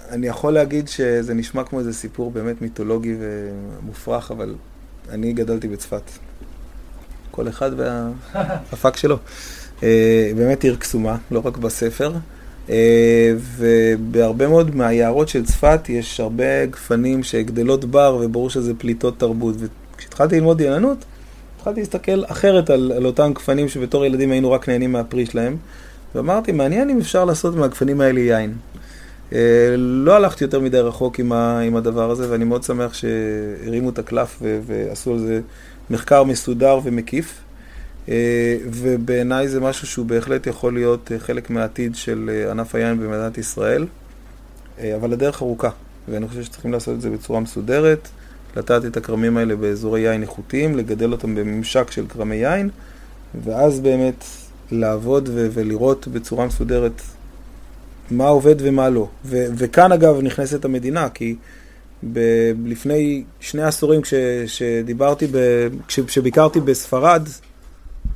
אני 0.09 0.27
יכול 0.27 0.53
להגיד 0.53 0.87
שזה 0.87 1.33
נשמע 1.33 1.63
כמו 1.63 1.79
איזה 1.79 1.93
סיפור 1.93 2.31
באמת 2.31 2.61
מיתולוגי 2.61 3.15
ומופרך, 3.19 4.31
אבל 4.31 4.55
אני 5.09 5.33
גדלתי 5.33 5.67
בצפת. 5.67 6.01
כל 7.31 7.47
אחד 7.47 7.71
והפאק 7.77 8.97
שלו. 9.01 9.17
אה, 9.83 10.31
באמת 10.35 10.63
עיר 10.63 10.75
קסומה, 10.75 11.17
לא 11.31 11.41
רק 11.45 11.57
בספר. 11.57 12.13
אה, 12.69 13.33
ובהרבה 13.57 14.47
מאוד 14.47 14.75
מהיערות 14.75 15.29
של 15.29 15.45
צפת 15.45 15.89
יש 15.89 16.19
הרבה 16.19 16.65
גפנים 16.65 17.23
שגדלות 17.23 17.85
בר, 17.85 18.17
וברור 18.21 18.49
שזה 18.49 18.73
פליטות 18.77 19.19
תרבות. 19.19 19.55
וכשהתחלתי 19.95 20.35
ללמוד 20.35 20.61
ילנות, 20.61 21.05
התחלתי 21.63 21.79
להסתכל 21.79 22.23
אחרת 22.25 22.69
על, 22.69 22.91
על 22.95 23.05
אותם 23.05 23.31
גפנים 23.33 23.69
שבתור 23.69 24.05
ילדים 24.05 24.31
היינו 24.31 24.51
רק 24.51 24.69
נהנים 24.69 24.91
מהפרי 24.91 25.25
שלהם, 25.25 25.57
ואמרתי, 26.15 26.51
מעניין 26.51 26.89
אם 26.89 26.99
אפשר 26.99 27.25
לעשות 27.25 27.55
מהגפנים 27.55 28.01
האלה 28.01 28.19
יין. 28.19 28.53
אה, 29.33 29.75
לא 29.77 30.15
הלכתי 30.15 30.43
יותר 30.43 30.59
מדי 30.59 30.79
רחוק 30.79 31.19
עם, 31.19 31.31
ה, 31.31 31.59
עם 31.59 31.75
הדבר 31.75 32.11
הזה, 32.11 32.31
ואני 32.31 32.45
מאוד 32.45 32.63
שמח 32.63 32.93
שהרימו 32.93 33.89
את 33.89 33.99
הקלף 33.99 34.37
ו, 34.41 34.59
ועשו 34.65 35.11
על 35.11 35.19
זה 35.19 35.41
מחקר 35.89 36.23
מסודר 36.23 36.79
ומקיף. 36.83 37.41
אה, 38.09 38.57
ובעיניי 38.65 39.47
זה 39.47 39.59
משהו 39.59 39.87
שהוא 39.87 40.05
בהחלט 40.05 40.47
יכול 40.47 40.73
להיות 40.73 41.11
אה, 41.11 41.19
חלק 41.19 41.49
מהעתיד 41.49 41.95
של 41.95 42.45
ענף 42.51 42.75
היין 42.75 42.99
במדינת 42.99 43.37
ישראל, 43.37 43.85
אבל 44.95 45.13
הדרך 45.13 45.41
ארוכה, 45.41 45.69
ואני 46.09 46.27
חושב 46.27 46.43
שצריכים 46.43 46.71
לעשות 46.71 46.95
את 46.95 47.01
זה 47.01 47.09
בצורה 47.09 47.39
מסודרת, 47.39 48.07
לטעת 48.55 48.85
את 48.85 48.97
הכרמים 48.97 49.37
האלה 49.37 49.55
באזורי 49.55 50.01
יין 50.01 50.21
איכותיים, 50.21 50.77
לגדל 50.77 51.11
אותם 51.11 51.35
בממשק 51.35 51.91
של 51.91 52.05
כרמי 52.07 52.35
יין, 52.35 52.69
ואז 53.43 53.79
באמת 53.79 54.23
לעבוד 54.71 55.29
ו- 55.33 55.47
ולראות 55.53 56.07
בצורה 56.07 56.45
מסודרת 56.45 57.01
מה 58.11 58.27
עובד 58.27 58.55
ומה 58.59 58.89
לא. 58.89 59.07
ו- 59.25 59.45
וכאן 59.57 59.91
אגב 59.91 60.21
נכנסת 60.21 60.65
המדינה, 60.65 61.09
כי 61.09 61.35
ב- 62.13 62.51
לפני 62.65 63.23
שני 63.39 63.63
עשורים 63.63 64.01
כש- 64.01 64.13
שדיברתי, 64.47 65.27
ב- 65.31 65.67
כש- 65.87 65.99
כשביקרתי 65.99 66.59
בספרד, 66.59 67.27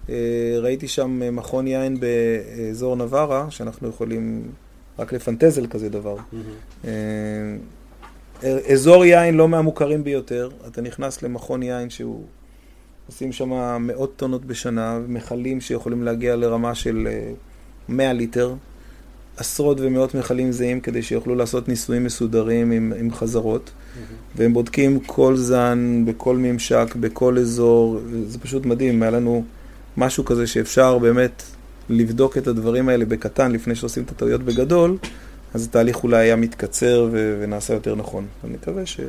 אה, 0.10 0.16
ראיתי 0.62 0.88
שם 0.88 1.36
מכון 1.36 1.68
יין 1.68 1.98
באזור 2.00 2.96
נווארה, 2.96 3.46
שאנחנו 3.50 3.90
יכולים 3.90 4.44
רק 5.00 5.14
לפנטז 5.14 5.58
על 5.58 5.68
כזה 5.68 5.90
דבר. 5.90 6.16
Mm-hmm. 6.16 6.88
אזור 8.74 9.06
יין 9.06 9.36
לא 9.36 9.48
מהמוכרים 9.48 10.04
ביותר, 10.04 10.50
אתה 10.68 10.82
נכנס 10.82 11.24
למכון 11.24 11.64
יין 11.64 11.90
שהוא, 11.90 12.24
עושים 13.08 13.32
שם 13.32 13.78
מאות 13.80 14.14
טונות 14.16 14.46
בשנה, 14.46 15.00
מכלים 15.08 15.62
שיכולים 15.62 16.04
להגיע 16.04 16.36
לרמה 16.36 16.76
של 16.76 17.08
100 17.90 18.14
ליטר, 18.14 18.56
עשרות 19.38 19.78
ומאות 19.82 20.16
מכלים 20.16 20.52
זהים 20.52 20.80
כדי 20.80 21.02
שיוכלו 21.02 21.36
לעשות 21.36 21.68
ניסויים 21.68 22.04
מסודרים 22.04 22.72
עם, 22.72 22.94
עם 23.00 23.14
חזרות, 23.14 23.70
mm-hmm. 23.70 24.00
והם 24.36 24.54
בודקים 24.54 25.00
כל 25.00 25.36
זן, 25.36 26.04
בכל 26.06 26.38
ממשק, 26.38 26.96
בכל 27.00 27.38
אזור, 27.38 28.00
זה 28.28 28.40
פשוט 28.40 28.66
מדהים, 28.66 29.02
היה 29.02 29.12
לנו 29.12 29.44
משהו 29.98 30.26
כזה 30.26 30.48
שאפשר 30.48 30.98
באמת 30.98 31.44
לבדוק 31.90 32.38
את 32.38 32.48
הדברים 32.48 32.90
האלה 32.90 33.06
בקטן 33.06 33.52
לפני 33.52 33.76
שעושים 33.76 34.04
את 34.04 34.12
הטעויות 34.12 34.44
בגדול, 34.44 34.98
אז 35.54 35.66
התהליך 35.66 36.04
אולי 36.04 36.18
היה 36.18 36.36
מתקצר 36.36 37.10
ו- 37.12 37.40
ונעשה 37.42 37.74
יותר 37.74 37.96
נכון. 37.96 38.26
אני 38.44 38.54
מקווה 38.54 38.86
ש... 38.86 39.00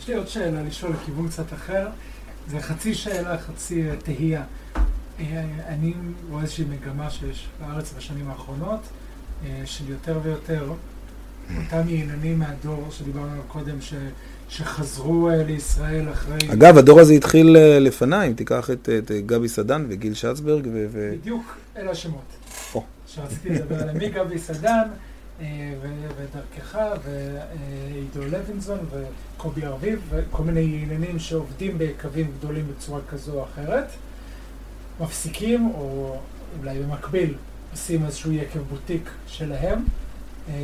יש 0.00 0.08
לי 0.08 0.14
עוד 0.14 0.28
שאלה 0.28 0.62
לשאול 0.62 0.92
לכיוון 0.92 1.28
קצת 1.28 1.52
אחר. 1.52 1.88
זה 2.50 2.60
חצי 2.60 2.94
שאלה, 2.94 3.38
חצי 3.38 3.84
תהייה. 4.04 4.42
אה, 5.20 5.44
אני 5.68 5.92
רואה 6.30 6.42
איזושהי 6.42 6.64
מגמה 6.64 7.10
שיש 7.10 7.48
בארץ 7.60 7.94
בשנים 7.96 8.30
האחרונות, 8.30 8.80
אה, 9.44 9.62
של 9.64 9.88
יותר 9.88 10.18
ויותר 10.22 10.72
אותם 11.56 11.88
יעננים 11.88 12.38
מהדור 12.38 12.88
שדיברנו 12.90 13.30
עליו 13.30 13.42
קודם, 13.48 13.80
ש, 13.80 13.94
שחזרו 14.48 15.30
אה, 15.30 15.42
לישראל 15.42 16.12
אחרי... 16.12 16.38
אגב, 16.52 16.78
הדור 16.78 17.00
הזה 17.00 17.12
התחיל 17.12 17.56
לפניי, 17.80 18.28
אם 18.28 18.32
תיקח 18.32 18.70
את, 18.70 18.88
את 18.98 19.10
גבי 19.26 19.48
סדן 19.48 19.86
וגיל 19.88 20.14
שצברג 20.14 20.68
ו... 20.72 21.12
בדיוק, 21.20 21.56
אלה 21.76 21.90
השמות. 21.90 22.22
שרציתי 23.14 23.48
לדבר 23.48 23.82
עליהם, 23.82 23.98
מגבי 23.98 24.38
סדן 24.38 24.68
אה, 24.68 25.09
ודרכך, 26.16 26.78
ועידו 27.04 28.20
לוינסון, 28.30 28.78
וקובי 28.90 29.66
ארביב, 29.66 30.00
וכל 30.10 30.42
מיני 30.42 30.80
עניינים 30.82 31.18
שעובדים 31.18 31.74
בקווים 31.78 32.32
גדולים 32.38 32.66
בצורה 32.68 33.00
כזו 33.08 33.32
או 33.32 33.44
אחרת, 33.44 33.86
מפסיקים, 35.00 35.70
או 35.74 36.16
אולי 36.58 36.78
במקביל, 36.78 37.34
עושים 37.72 38.06
איזשהו 38.06 38.32
יקב 38.32 38.60
בוטיק 38.60 39.10
שלהם, 39.26 39.84
אה, 40.48 40.54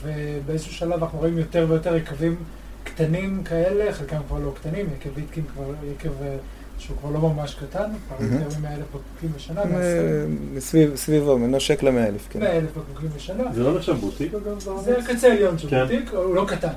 ובאיזשהו 0.00 0.72
שלב 0.72 1.02
אנחנו 1.02 1.18
רואים 1.18 1.38
יותר 1.38 1.66
ויותר 1.68 1.96
יקבים 1.96 2.36
קטנים 2.84 3.44
כאלה, 3.44 3.92
חלקם 3.92 4.20
כבר 4.28 4.38
לא 4.38 4.52
קטנים, 4.54 4.86
יקב 4.96 5.10
ויטקין 5.14 5.44
כבר 5.54 5.74
יקב... 5.92 6.12
שהוא 6.80 6.96
כבר 6.96 7.10
לא 7.10 7.20
ממש 7.20 7.54
קטן, 7.54 7.90
כבר 8.08 8.26
יותר 8.26 8.58
מ-100 8.60 8.68
אלף 8.68 8.84
בקבוקים 8.88 9.30
בשנה. 9.36 9.62
סביבו, 10.94 11.38
נושק 11.38 11.82
ל-100 11.82 12.08
אלף, 12.08 12.28
כן. 12.30 12.40
100 12.40 12.52
אלף 12.52 12.70
בקבוקים 12.70 13.08
בשנה. 13.16 13.44
זה 13.54 13.62
לא 13.62 13.76
נחשב 13.76 13.92
בוטיק 13.92 14.34
אגב? 14.34 14.80
זה 14.84 14.98
הקצה 14.98 15.28
העליון 15.28 15.58
של 15.58 15.70
כן. 15.70 15.82
בוטיק, 15.82 16.10
הוא 16.12 16.34
לא 16.34 16.44
קטן. 16.48 16.72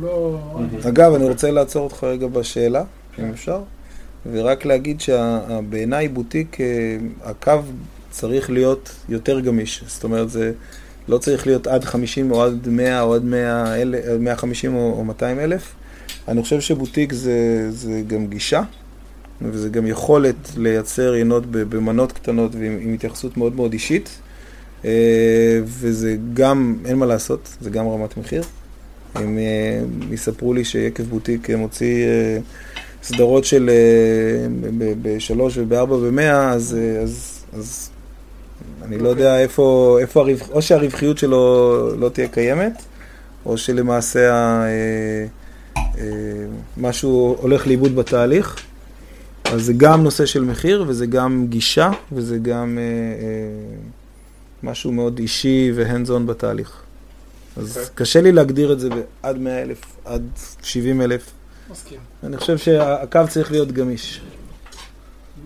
לא... 0.00 0.40
אגב, 0.88 1.14
אני 1.14 1.28
רוצה 1.28 1.50
לעצור 1.50 1.84
אותך 1.84 2.04
רגע 2.04 2.26
בשאלה, 2.26 2.84
אם 3.18 3.30
אפשר, 3.30 3.62
ורק 4.32 4.64
להגיד 4.64 5.00
שבעיניי 5.00 6.08
בוטיק, 6.08 6.60
אה, 6.60 6.66
הקו 7.22 7.52
צריך 8.10 8.50
להיות 8.50 8.90
יותר 9.08 9.40
גמיש. 9.40 9.84
זאת 9.86 10.04
אומרת, 10.04 10.30
זה 10.30 10.52
לא 11.08 11.18
צריך 11.18 11.46
להיות 11.46 11.66
עד 11.66 11.84
50 11.84 12.30
או 12.30 12.44
עד 12.44 12.68
100 12.68 13.00
או 13.00 13.14
עד 13.14 13.24
150 14.18 14.74
או 14.74 15.04
200 15.04 15.40
אלף. 15.40 15.74
אני 16.28 16.42
חושב 16.42 16.60
שבוטיק 16.60 17.12
זה, 17.12 17.66
זה 17.70 18.02
גם 18.06 18.26
גישה. 18.26 18.62
וזה 19.42 19.68
גם 19.68 19.86
יכולת 19.86 20.36
לייצר 20.56 21.14
יינות 21.14 21.46
במנות 21.46 22.12
קטנות 22.12 22.54
ועם 22.54 22.94
התייחסות 22.94 23.36
מאוד 23.36 23.56
מאוד 23.56 23.72
אישית. 23.72 24.08
אה, 24.84 25.60
וזה 25.64 26.16
גם, 26.34 26.76
אין 26.84 26.96
מה 26.96 27.06
לעשות, 27.06 27.56
זה 27.60 27.70
גם 27.70 27.88
רמת 27.88 28.16
מחיר. 28.16 28.42
הם 29.14 29.38
אה, 29.38 29.80
יספרו 30.10 30.54
לי 30.54 30.64
שיקב 30.64 31.02
בוטיק 31.02 31.50
מוציא 31.50 32.04
אה, 32.04 32.38
סדרות 33.02 33.44
של 33.44 33.70
בשלוש 35.02 35.58
ובארבע 35.58 35.96
במאה, 35.96 36.50
אז, 36.50 36.76
אז, 37.02 37.44
אז 37.58 37.90
אני 38.82 38.98
לא 38.98 39.08
יודע 39.08 39.38
איפה, 39.38 39.98
איפה 40.00 40.20
הרווח, 40.20 40.50
או 40.50 40.62
שהרווחיות 40.62 41.18
שלו 41.18 41.96
לא 41.98 42.08
תהיה 42.08 42.28
קיימת, 42.28 42.82
או 43.46 43.58
שלמעשה 43.58 44.62
משהו 46.76 47.36
הולך 47.40 47.66
לאיבוד 47.66 47.96
בתהליך. 47.96 48.62
אז 49.44 49.64
זה 49.64 49.72
גם 49.76 50.02
נושא 50.02 50.26
של 50.26 50.44
מחיר, 50.44 50.84
וזה 50.86 51.06
גם 51.06 51.46
גישה, 51.48 51.90
וזה 52.12 52.38
גם 52.38 52.78
אה, 52.78 52.82
אה, 52.82 53.76
משהו 54.62 54.92
מאוד 54.92 55.18
אישי 55.18 55.72
והנדס 55.74 56.10
און 56.10 56.26
בתהליך. 56.26 56.82
אז 57.56 57.76
okay. 57.76 57.80
אוקיי. 57.80 57.94
קשה 57.94 58.20
לי 58.20 58.32
להגדיר 58.32 58.72
את 58.72 58.80
זה 58.80 58.88
בעד 58.88 59.38
100 59.38 59.62
אלף, 59.62 59.80
עד 60.04 60.22
70 60.62 61.00
אלף. 61.00 61.30
מסכים. 61.70 61.98
אני 62.22 62.36
חושב 62.36 62.58
שהקו 62.58 63.20
צריך 63.28 63.52
להיות 63.52 63.72
גמיש. 63.72 64.20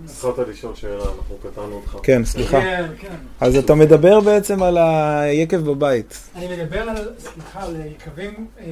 התחלת 0.04 0.48
לשאול 0.48 0.74
שאלה, 0.74 1.02
אנחנו 1.02 1.36
קטענו 1.42 1.74
אותך. 1.74 1.96
כן, 2.02 2.24
סליחה. 2.24 2.60
כן, 2.60 2.86
כן. 2.98 3.14
אז 3.40 3.56
אתה 3.56 3.74
מדבר 3.74 4.20
בעצם 4.20 4.62
על 4.62 4.78
היקב 4.78 5.56
בבית. 5.56 6.18
אני 6.34 6.56
מדבר 6.56 6.80
על, 6.80 7.08
סליחה, 7.18 7.62
על 7.62 7.76
יקבים, 7.86 8.46
אה, 8.60 8.64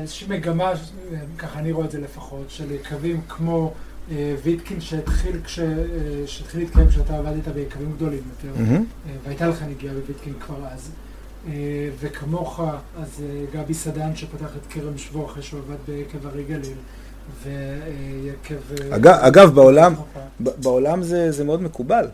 איזושהי 0.00 0.28
מגמה, 0.28 0.72
ככה 1.38 1.58
אני 1.58 1.72
רואה 1.72 1.86
את 1.86 1.90
זה 1.90 2.00
לפחות, 2.00 2.44
של 2.48 2.72
יקבים 2.72 3.20
כמו 3.28 3.72
אה, 4.10 4.34
ויטקין 4.42 4.80
שהתחיל 4.80 5.36
אה, 5.36 5.66
שהתחיל 6.26 6.60
להתקיים 6.60 6.88
כשאתה 6.88 7.18
עבדת 7.18 7.48
ביקבים 7.48 7.92
גדולים 7.96 8.22
יותר. 8.30 8.60
אה, 8.72 8.78
והייתה 9.24 9.46
לך 9.46 9.62
נגיעה 9.70 9.94
בוויטקין 9.94 10.32
כבר 10.46 10.56
אז. 10.72 10.90
וכמוך, 12.00 12.60
אז 13.02 13.22
גבי 13.52 13.74
סדן 13.74 14.16
שפתח 14.16 14.48
את 14.56 14.72
כרם 14.72 14.98
שבו 14.98 15.26
אחרי 15.26 15.42
שהוא 15.42 15.60
עבד 15.60 15.76
ביקב 15.88 16.26
הרי 16.26 16.44
גליל, 16.44 16.76
ויקב... 17.44 18.54
אגב- 18.90 19.18
אגב, 19.20 19.54
בעולם- 19.54 19.94
בעולם 20.40 21.02
זה, 21.02 21.32
זה 21.32 21.44
מאוד 21.44 21.62
מקובל. 21.62 22.06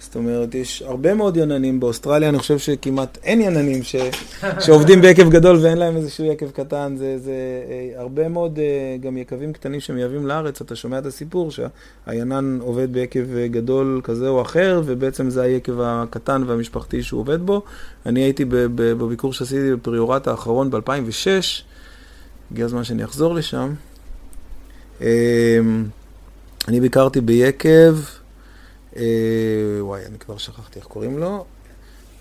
זאת 0.00 0.16
אומרת, 0.16 0.54
יש 0.54 0.82
הרבה 0.82 1.14
מאוד 1.14 1.36
יננים. 1.36 1.80
באוסטרליה 1.80 2.28
אני 2.28 2.38
חושב 2.38 2.58
שכמעט 2.58 3.18
אין 3.22 3.40
יננים 3.40 3.82
ש, 3.82 3.96
שעובדים 4.64 5.00
ביקב 5.00 5.30
גדול 5.30 5.56
ואין 5.56 5.78
להם 5.78 5.96
איזשהו 5.96 6.24
יקב 6.24 6.50
קטן. 6.50 6.94
זה, 6.98 7.18
זה 7.18 7.32
אה, 7.70 8.00
הרבה 8.00 8.28
מאוד 8.28 8.58
אה, 8.58 8.96
גם 9.00 9.16
יקבים 9.16 9.52
קטנים 9.52 9.80
שמייבאים 9.80 10.26
לארץ. 10.26 10.60
אתה 10.60 10.76
שומע 10.76 10.98
את 10.98 11.06
הסיפור 11.06 11.50
שהיינן 11.50 12.58
עובד 12.60 12.92
ביקב 12.92 13.24
גדול 13.50 14.00
כזה 14.04 14.28
או 14.28 14.42
אחר, 14.42 14.82
ובעצם 14.84 15.30
זה 15.30 15.42
היקב 15.42 15.80
הקטן 15.80 16.42
והמשפחתי 16.46 17.02
שהוא 17.02 17.20
עובד 17.20 17.46
בו. 17.46 17.62
אני 18.06 18.20
הייתי 18.20 18.44
בביקור 18.74 19.32
שעשיתי 19.32 19.74
בפריורט 19.74 20.28
האחרון 20.28 20.70
ב-2006. 20.70 21.62
הגיע 22.52 22.64
הזמן 22.64 22.84
שאני 22.84 23.04
אחזור 23.04 23.34
לשם. 23.34 23.74
אה, 25.02 25.58
אני 26.68 26.80
ביקרתי 26.80 27.20
ביקב, 27.20 27.94
וואי, 29.80 30.06
אני 30.06 30.18
כבר 30.18 30.36
שכחתי 30.36 30.78
איך 30.78 30.86
קוראים 30.86 31.18
לו, 31.18 31.44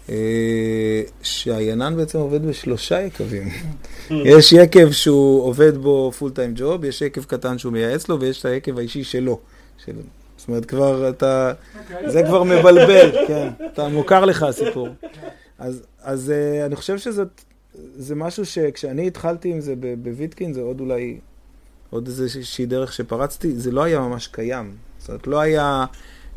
אה, 0.10 1.02
שהיינן 1.22 1.98
בעצם 1.98 2.18
עובד 2.18 2.46
בשלושה 2.46 3.02
יקבים. 3.02 3.50
יש 4.34 4.54
יקב 4.54 4.92
שהוא 4.92 5.44
עובד 5.44 5.78
בו 5.78 6.12
פול 6.12 6.32
טיים 6.32 6.54
ג'וב, 6.56 6.84
יש 6.84 7.02
יקב 7.02 7.24
קטן 7.24 7.58
שהוא 7.58 7.74
מייעץ 7.74 8.10
לו, 8.10 8.20
ויש 8.20 8.40
את 8.40 8.46
היקב 8.46 8.78
האישי 8.78 9.04
שלו. 9.04 9.40
של... 9.86 9.94
זאת 10.38 10.48
אומרת, 10.48 10.66
כבר 10.66 11.10
אתה... 11.10 11.54
אוקיי. 11.80 12.12
זה 12.12 12.24
כבר 12.24 12.44
מבלבל, 12.44 13.28
כן. 13.28 13.50
אתה 13.74 13.88
מוכר 13.88 14.26
לך 14.26 14.44
הסיפור. 14.44 14.90
אז, 15.60 15.82
אז 16.02 16.34
uh, 16.36 16.66
אני 16.66 16.76
חושב 16.76 16.98
שזה 16.98 17.24
זה 17.96 18.16
משהו 18.16 18.46
שכשאני 18.46 19.08
התחלתי 19.08 19.50
עם 19.50 19.62
זה 19.62 19.74
בוויטקין, 20.04 20.54
זה 20.54 20.62
עוד 20.62 20.80
אולי, 20.80 21.20
עוד 21.90 22.08
איזושהי 22.08 22.66
דרך 22.66 22.94
שפרצתי, 22.94 23.56
זה 23.56 23.72
לא 23.72 23.84
היה 23.84 24.00
ממש 24.00 24.28
קיים. 24.28 24.76
זאת 25.00 25.10
אומרת, 25.10 25.28
לא 25.28 25.40
היה 25.40 25.86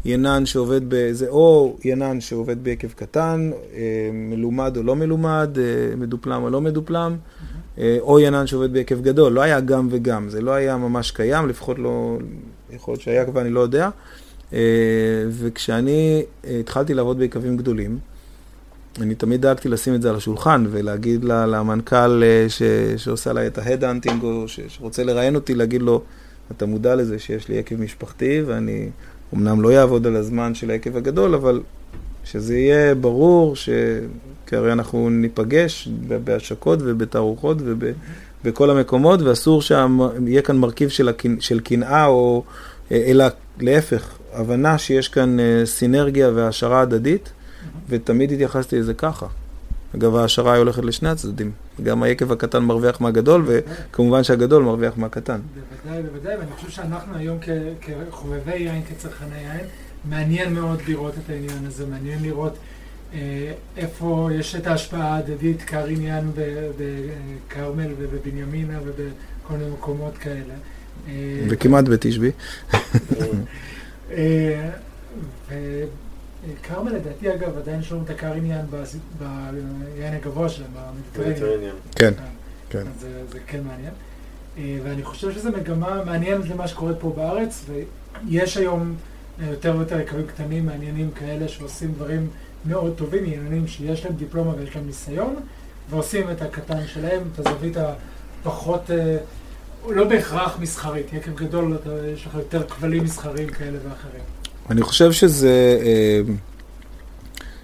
ינן 0.05 0.47
שעובד 0.47 0.81
ב... 0.89 1.13
זה 1.13 1.29
או 1.29 1.77
ינן 1.85 2.21
שעובד 2.21 2.65
ביקב 2.65 2.89
קטן, 2.89 3.51
אה, 3.75 4.11
מלומד 4.13 4.77
או 4.77 4.83
לא 4.83 4.97
מלומד, 4.97 5.59
אה, 5.59 5.97
מדופלם 5.97 6.43
או 6.43 6.51
לא 6.51 6.61
מדופלם, 6.61 7.17
אה, 7.79 7.97
או 8.01 8.21
יינן 8.21 8.47
שעובד 8.47 8.73
בהיקף 8.73 9.01
גדול. 9.01 9.33
לא 9.33 9.41
היה 9.41 9.61
גם 9.61 9.89
וגם, 9.91 10.29
זה 10.29 10.41
לא 10.41 10.51
היה 10.51 10.77
ממש 10.77 11.11
קיים, 11.11 11.49
לפחות 11.49 11.79
לא... 11.79 12.19
יכול 12.73 12.93
להיות 12.93 13.01
שהיה 13.01 13.25
ואני 13.35 13.51
לא 13.51 13.61
יודע. 13.61 13.89
וכשאני 15.29 16.23
התחלתי 16.61 16.95
לעבוד 16.95 17.19
ביקבים 17.19 17.57
גדולים, 17.57 17.99
אני 19.01 19.15
תמיד 19.15 19.43
דאגתי 19.43 19.69
לשים 19.69 19.95
את 19.95 20.03
זה 20.03 20.11
על 20.11 20.17
השולחן 20.17 20.65
ולהגיד 20.71 21.25
ל- 21.25 21.45
למנכ"ל 21.47 22.23
ש, 22.49 22.63
שעושה 22.97 23.31
עליי 23.31 23.47
את 23.47 23.59
ה 23.59 23.64
head 23.64 23.85
hunting 23.85 24.23
או 24.23 24.49
ש, 24.49 24.61
שרוצה 24.69 25.05
לראיין 25.05 25.35
אותי, 25.35 25.55
להגיד 25.55 25.83
לו, 25.83 26.03
אתה 26.57 26.67
מודע 26.67 26.95
לזה 26.95 27.19
שיש 27.19 27.49
לי 27.49 27.55
יקב 27.55 27.81
משפחתי 27.81 28.43
ואני 28.47 28.89
אמנם 29.35 29.63
לא 29.63 29.79
אעבוד 29.81 30.07
על 30.07 30.17
הזמן 30.17 30.55
של 30.55 30.71
היקב 30.71 30.97
הגדול, 30.97 31.35
אבל 31.35 31.61
שזה 32.25 32.59
יהיה 32.59 32.95
ברור 32.95 33.57
ש... 33.57 33.69
כי 34.47 34.57
הרי 34.57 34.73
אנחנו 34.73 35.11
ניפגש 35.11 35.89
בהשקות 36.25 36.79
ובתערוכות 36.83 37.59
ובכל 38.45 38.71
המקומות, 38.71 39.23
ואסור 39.23 39.63
שיהיה 39.63 40.43
כאן 40.43 40.57
מרכיב 40.57 40.89
של. 40.89 41.11
של 41.41 41.61
קנאה, 41.61 42.07
או... 42.07 42.45
אלא 42.93 43.25
להפך, 43.61 44.19
הבנה 44.33 44.79
שיש 44.79 45.09
כאן 45.09 45.41
אה, 45.41 45.63
סינרגיה 45.65 46.31
והעשרה 46.35 46.81
הדדית, 46.81 47.33
ותמיד 47.89 48.33
התייחסתי 48.33 48.79
לזה 48.79 48.95
ככה. 48.95 49.27
אגב, 49.97 50.17
היא 50.37 50.59
הולכת 50.59 50.85
לשני 50.85 51.09
הצדדים. 51.09 51.51
גם 51.83 52.03
היקב 52.03 52.33
הקטן 52.33 52.63
מרוויח 52.63 53.01
מהגדול, 53.01 53.45
וכמובן 53.47 54.25
שהגדול 54.25 54.63
מרוויח 54.63 54.93
מהקטן. 54.97 55.41
בוודאי, 55.85 56.03
בוודאי, 56.03 56.37
ואני 56.37 56.51
חושב 56.57 56.71
שאנחנו 56.71 57.17
היום 57.17 57.39
כ- 57.41 57.85
כחובבי 58.11 58.55
יין, 58.57 58.83
כצרכני 58.85 59.39
יין, 59.39 59.67
מעניין 60.05 60.55
מאוד 60.55 60.79
לראות 60.89 61.15
את 61.25 61.31
העניין 61.31 61.67
הזה, 61.67 61.87
מעניין 61.87 62.23
לראות 62.23 62.53
אה, 63.15 63.19
איפה 63.77 64.29
יש 64.35 64.57
את 64.57 64.67
ההשפעה 64.67 65.15
ההדדית, 65.15 65.63
קר 65.63 65.87
עניין 65.87 66.31
בכרמל 66.79 67.89
ובבנימינה 67.99 68.79
ובכל 68.85 69.55
מיני 69.55 69.71
מקומות 69.71 70.19
כאלה. 70.19 70.55
אה, 71.09 71.13
וכמעט 71.51 71.85
בתשבי. 71.89 72.31
אה, 76.47 76.53
וכרמל 76.61 76.93
לדעתי 76.93 77.35
אגב 77.35 77.59
עדיין 77.59 77.81
לנו 77.91 78.03
את 78.05 78.11
הקר 78.11 78.33
עניין 78.33 78.67
בס- 78.71 78.97
ביין 79.19 80.15
הגבוה 80.15 80.49
שלהם, 80.49 80.71
במדיטרניה. 81.15 81.73
מדiterranean. 81.73 81.99
כן, 81.99 82.13
כן. 82.71 82.79
אז 82.79 83.01
זה, 83.01 83.23
זה 83.33 83.39
כן 83.47 83.61
מעניין. 83.65 83.93
אה, 84.59 84.79
ואני 84.85 85.03
חושב 85.05 85.33
שזו 85.33 85.51
מגמה 85.51 86.05
מעניינת 86.05 86.49
למה 86.49 86.69
שקורה 86.69 86.95
פה 86.95 87.13
בארץ, 87.17 87.65
ויש 88.29 88.57
היום 88.57 88.95
אה, 89.41 89.47
יותר 89.51 89.75
ויותר 89.77 90.01
יקבים 90.01 90.27
קטנים 90.27 90.67
מעניינים 90.67 91.11
כאלה 91.11 91.49
שעושים 91.49 91.93
דברים 91.93 92.29
מאוד 92.65 92.93
טובים, 92.97 93.25
עניינים 93.25 93.67
שיש 93.67 94.05
להם 94.05 94.15
דיפלומה 94.15 94.53
ויש 94.59 94.77
להם 94.77 94.87
ניסיון, 94.87 95.37
ועושים 95.91 96.31
את 96.31 96.43
הקטן 96.43 96.87
שלהם, 96.87 97.23
את 97.35 97.47
הזווית 97.47 97.77
הפחות, 98.43 98.91
אה, 98.91 99.17
לא 99.89 100.05
בהכרח 100.09 100.59
מסחרית, 100.61 101.13
יקב 101.13 101.35
גדול, 101.35 101.77
יש 102.15 102.27
לך 102.27 102.35
יותר 102.35 102.69
כבלים 102.69 103.05
מסחריים 103.05 103.49
כאלה 103.49 103.79
ואחרים. 103.89 104.23
אני 104.73 104.83
חושב 104.83 105.13
שזה, 105.13 105.79
אה, 105.83 106.33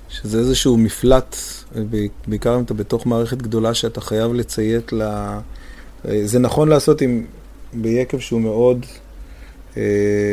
שזה 0.08 0.38
איזשהו 0.38 0.76
מפלט, 0.76 1.36
אה, 1.76 1.82
בעיקר 2.26 2.56
אם 2.56 2.62
אתה 2.62 2.74
בתוך 2.74 3.06
מערכת 3.06 3.42
גדולה 3.42 3.74
שאתה 3.74 4.00
חייב 4.00 4.34
לציית 4.34 4.92
ל... 4.92 5.02
אה, 5.02 5.40
זה 6.24 6.38
נכון 6.38 6.68
לעשות 6.68 7.00
עם, 7.00 7.24
ביקב 7.72 8.18
שהוא 8.18 8.40
מאוד 8.40 8.86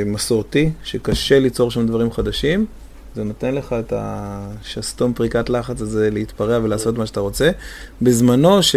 מסורתי, 0.06 0.72
שקשה 0.84 1.40
ליצור 1.40 1.72
שם 1.72 1.88
דברים 1.88 2.12
חדשים. 2.12 2.66
זה 3.16 3.24
נותן 3.24 3.56
לך 3.56 3.76
את 3.80 3.94
השסתום 3.96 5.14
פריקת 5.14 5.50
לחץ 5.50 5.82
הזה 5.82 6.10
להתפרע 6.12 6.60
ולעשות 6.64 6.98
מה 6.98 7.06
שאתה 7.06 7.20
רוצה. 7.20 7.52
בזמנו, 8.02 8.64
ש... 8.64 8.76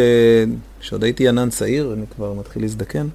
שעוד 0.80 1.04
הייתי 1.04 1.28
ענן 1.28 1.50
צעיר, 1.50 1.92
אני 1.92 2.06
כבר 2.16 2.32
מתחיל 2.32 2.62
להזדקן, 2.62 3.06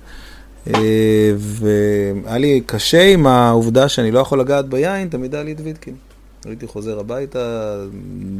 והיה 0.65 2.37
לי 2.37 2.61
קשה 2.65 3.13
עם 3.13 3.27
העובדה 3.27 3.89
שאני 3.89 4.11
לא 4.11 4.19
יכול 4.19 4.39
לגעת 4.39 4.69
ביין, 4.69 5.09
תמיד 5.09 5.35
היה 5.35 5.43
לי 5.43 5.51
את 5.51 5.57
ויטקין. 5.63 5.95
הייתי 6.45 6.67
חוזר 6.67 6.99
הביתה, 6.99 7.75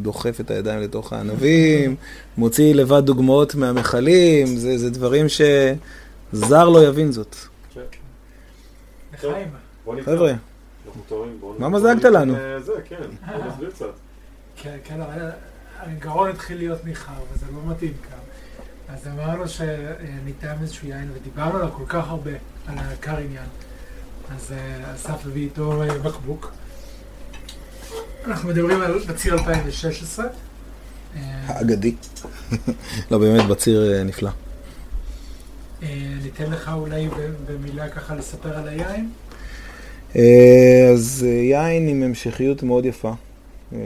דוחף 0.02 0.40
את 0.40 0.52
הידיים 0.52 0.82
לתוך 0.82 1.14
הענבים, 1.14 1.96
מוציא 2.38 2.74
לבד 2.74 3.06
דוגמאות 3.06 3.56
מהמכלים, 3.56 4.48
זה, 4.48 4.78
זה 4.78 4.90
דברים 4.90 5.26
שזר 5.30 6.70
לא 6.70 6.88
יבין 6.88 7.12
זאת. 7.12 7.36
חבר'ה, 10.02 10.34
מה 11.58 11.70
מזגת 11.70 11.96
ניתן, 11.96 12.14
לנו? 12.14 12.36
אה, 12.36 12.60
זה, 12.60 12.72
כן, 12.86 12.96
בוא 13.28 13.46
נסביר 13.46 13.70
קצת. 13.70 13.86
כן, 14.56 14.78
כן, 14.84 15.02
אבל 15.02 15.30
הגרון 15.80 16.30
התחיל 16.30 16.58
להיות 16.58 16.86
ניחר, 16.86 17.12
וזה 17.34 17.46
לא 17.54 17.72
מתאים 17.72 17.94
כאן. 18.10 18.23
אז 18.94 19.08
אמרנו 19.08 19.44
שניתן 19.48 20.56
איזשהו 20.62 20.88
יין, 20.88 21.10
ודיברנו 21.14 21.58
עליו 21.58 21.70
כל 21.72 21.84
כך 21.88 22.10
הרבה, 22.10 22.32
על 22.68 22.76
הקר 22.78 23.18
עניין. 23.18 23.46
אז 24.36 24.52
אה, 24.52 24.96
אסף 24.96 25.26
הביא 25.26 25.44
איתו 25.44 25.84
אה, 25.84 25.98
בקבוק. 26.00 26.52
אנחנו 28.26 28.50
מדברים 28.50 28.82
על 28.82 29.00
בציר 29.08 29.34
2016. 29.34 30.26
אה, 30.26 31.22
האגדי. 31.48 31.96
לא, 33.12 33.18
באמת, 33.18 33.48
בציר 33.50 34.04
נפלא. 34.06 34.32
ניתן 36.24 36.52
לך 36.52 36.72
אולי 36.74 37.10
במילה 37.46 37.90
ככה 37.90 38.16
לספר 38.16 38.58
על 38.58 38.68
היין. 38.68 39.10
אז 40.94 41.24
יין 41.24 41.88
עם 41.88 42.04
המשכיות 42.04 42.64
מאוד 42.64 42.86
יפה. 42.86 43.14
אה, 43.74 43.80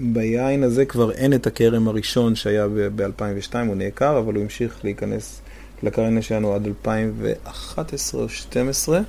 וביין 0.00 0.62
הזה 0.62 0.84
כבר 0.84 1.12
אין 1.12 1.34
את 1.34 1.46
הכרם 1.46 1.88
הראשון 1.88 2.34
שהיה 2.34 2.66
ב-2002, 2.96 3.54
הוא 3.66 3.74
נעקר, 3.74 4.18
אבל 4.18 4.34
הוא 4.34 4.42
המשיך 4.42 4.78
להיכנס 4.84 5.40
לקרן 5.82 6.22
שלנו 6.22 6.54
עד 6.54 6.66
2011 6.66 8.20
או 8.20 8.24
2012, 8.24 9.00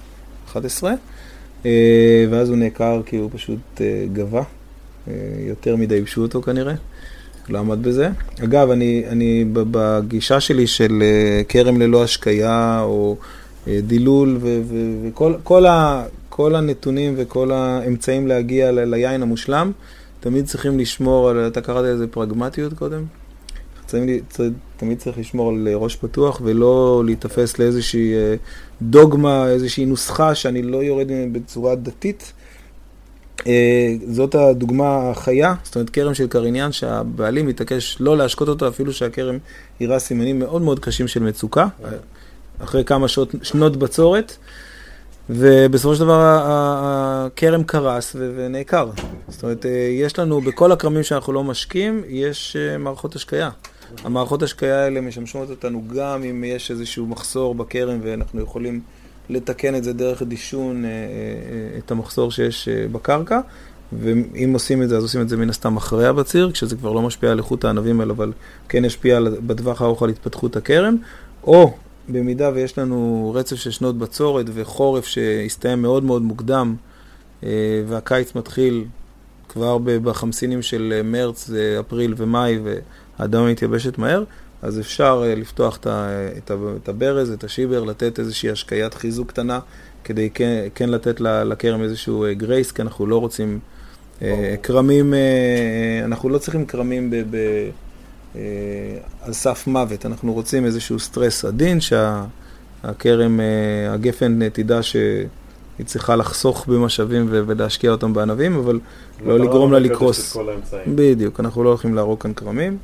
11, 0.48 0.94
אה, 1.66 2.26
ואז 2.30 2.50
הוא 2.50 2.58
נעקר 2.58 3.02
כי 3.06 3.18
הוא 3.18 3.30
פשוט 3.34 3.82
אה, 3.82 4.06
גבה, 4.14 4.44
יותר 5.48 5.76
מדי 5.76 5.96
ייבשו 5.96 6.22
אותו 6.22 6.42
כנראה, 6.42 6.74
לא 7.50 7.60
עמד 7.60 7.84
בזה. 7.84 8.10
אגב, 8.44 8.72
אני, 8.72 9.04
אני 9.08 9.46
בגישה 9.52 10.40
שלי 10.40 10.68
של 10.68 11.04
כרם 11.48 11.82
ללא 11.82 12.04
השקיה, 12.04 12.82
או 12.82 13.16
דילול, 13.68 14.38
ו, 14.42 14.62
ו, 14.68 14.76
וכל 15.04 15.34
כל 15.44 15.66
ה, 15.66 16.04
כל 16.40 16.56
הנתונים 16.56 17.14
וכל 17.18 17.52
האמצעים 17.52 18.28
להגיע 18.28 18.72
ל, 18.72 18.80
ליין 18.80 19.22
המושלם, 19.22 19.72
תמיד 20.20 20.46
צריכים 20.46 20.80
לשמור 20.80 21.30
על, 21.30 21.48
אתה 21.48 21.62
קראת 21.62 21.86
לזה 21.86 22.08
פרגמטיות 22.08 22.74
קודם? 22.74 23.06
תמיד, 23.86 24.24
תמיד 24.78 24.98
צריך 24.98 25.18
לשמור 25.18 25.50
על 25.50 25.68
ראש 25.74 25.96
פתוח 25.96 26.42
ולא 26.44 27.02
להיתפס 27.06 27.60
לאיזושהי 27.60 28.14
אה, 28.14 28.36
דוגמה, 28.82 29.48
איזושהי 29.48 29.86
נוסחה 29.86 30.36
שאני 30.36 30.62
לא 30.62 30.78
יורד 30.84 31.12
ממנה 31.12 31.40
בצורה 31.40 31.76
דתית. 31.76 32.34
אה, 33.48 33.96
זאת 34.08 34.36
הדוגמה 34.36 35.10
החיה, 35.10 35.56
זאת 35.64 35.76
אומרת 35.76 35.90
כרם 35.90 36.14
של 36.14 36.28
קריניאן 36.28 36.72
שהבעלים 36.72 37.48
מתעקש 37.48 37.98
לא 38.00 38.18
להשקות 38.18 38.48
אותו 38.48 38.68
אפילו 38.68 38.94
שהכרם 38.94 39.38
הראה 39.82 40.00
סימנים 40.00 40.40
מאוד 40.40 40.62
מאוד 40.62 40.80
קשים 40.80 41.08
של 41.08 41.24
מצוקה, 41.24 41.68
אחרי 42.60 42.84
כמה 42.84 43.08
שעות, 43.08 43.36
שנות 43.44 43.78
בצורת. 43.78 44.38
ובסופו 45.30 45.96
של 45.96 46.02
דבר 46.02 46.38
הכרם 46.42 47.64
קרס 47.64 48.16
ונעקר. 48.20 48.90
זאת 49.28 49.44
אומרת, 49.44 49.66
אה, 49.66 49.72
יש 49.92 50.20
לנו, 50.20 50.42
בכל 50.42 50.72
הכרמים 50.72 51.04
שאנחנו 51.04 51.34
לא 51.34 51.44
משקים, 51.44 52.04
יש 52.08 52.56
מערכות 52.80 53.16
השקיה. 53.16 53.50
המערכות 54.04 54.44
השקיה 54.44 54.84
האלה 54.84 55.02
משמשות 55.02 55.50
אותנו 55.50 55.84
גם 55.96 56.24
אם 56.24 56.44
יש 56.44 56.72
איזשהו 56.72 57.08
מחסור 57.08 57.56
בכרם 57.56 58.00
ואנחנו 58.04 58.42
יכולים 58.42 58.82
לתקן 59.30 59.76
את 59.76 59.84
זה 59.84 59.94
דרך 59.94 60.24
דישון, 60.24 60.86
אה, 60.86 60.90
אה, 60.90 60.94
אה, 60.94 61.78
את 61.78 61.92
המחסור 61.92 62.32
שיש 62.32 62.70
בקרקע. 62.92 63.40
ואם 63.94 64.54
עושים 64.54 64.84
את 64.84 64.90
זה, 64.90 64.98
אז 64.98 65.04
עושים 65.04 65.22
את 65.22 65.30
זה 65.30 65.38
מן 65.38 65.50
הסתם 65.50 65.78
אחרי 65.78 66.08
הבציר, 66.08 66.52
כשזה 66.52 66.76
כבר 66.76 66.92
לא 66.92 67.02
משפיע 67.02 67.32
על 67.32 67.38
איכות 67.38 67.66
הענבים 67.66 68.00
האלה, 68.00 68.14
אבל 68.14 68.32
כן 68.70 68.86
ישפיע 68.86 69.20
בטווח 69.48 69.82
הארוך 69.82 70.04
על 70.04 70.10
התפתחות 70.10 70.56
הכרם. 70.56 70.96
או 71.44 71.74
במידה 72.10 72.52
ויש 72.54 72.78
לנו 72.78 73.32
רצף 73.36 73.56
של 73.56 73.72
שנות 73.72 73.98
בצורת 73.98 74.46
וחורף 74.54 75.06
שהסתיים 75.06 75.82
מאוד 75.82 76.04
מאוד 76.04 76.22
מוקדם, 76.22 76.76
והקיץ 77.88 78.36
מתחיל 78.36 78.86
כבר 79.50 79.78
בחמסינים 79.78 80.62
של 80.62 81.02
מרץ, 81.04 81.50
אפריל 81.80 82.14
ומאי, 82.18 82.60
האדמה 83.18 83.52
מתייבשת 83.52 83.98
מהר, 83.98 84.24
אז 84.62 84.80
אפשר 84.80 85.24
לפתוח 85.38 85.78
את, 85.78 86.88
הברז, 86.88 87.32
את 87.32 87.44
השיבר, 87.44 87.84
לתת 87.84 88.20
איזושהי 88.20 88.50
השקיית 88.50 88.94
חיזוק 88.94 89.30
קטנה, 89.30 89.60
כדי 90.04 90.30
כן, 90.30 90.68
כן 90.76 90.90
לתת 90.90 91.22
לכרם 91.22 91.82
איזשהו 91.84 92.26
גרייס, 92.32 92.72
כי 92.72 92.82
אנחנו 92.82 93.06
לא 93.06 93.18
רוצים 93.18 93.60
כרמים, 94.64 95.14
אנחנו 96.04 96.30
לא 96.30 96.38
צריכים 96.38 96.66
כרמים 96.66 97.10
ב, 97.10 97.16
ב, 97.30 97.38
על 99.22 99.34
סף 99.34 99.68
מוות, 99.68 100.06
אנחנו 100.06 100.34
רוצים 100.34 100.66
איזשהו 100.66 101.00
סטרס 101.00 101.46
עדין, 101.46 101.80
שהכרם, 101.82 103.40
uh, 103.40 103.94
הגפן 103.94 104.40
uh, 104.42 104.46
תדע 104.54 104.84
שהיא 104.84 105.86
צריכה 105.86 106.16
לחסוך 106.16 106.66
במשאבים 106.68 107.28
ולהשקיע 107.30 107.92
אותם 107.92 108.14
בענבים, 108.14 108.56
אבל 108.56 108.80
לא 109.26 109.40
לגרום 109.40 109.72
לה 109.72 109.80
לקרוס. 109.80 110.38
בדיוק, 110.88 111.40
אנחנו 111.40 111.64
לא 111.64 111.70
הולכים 111.70 111.96
להרוג 111.96 112.22
כאן 112.22 112.34
כרמים. 112.34 112.78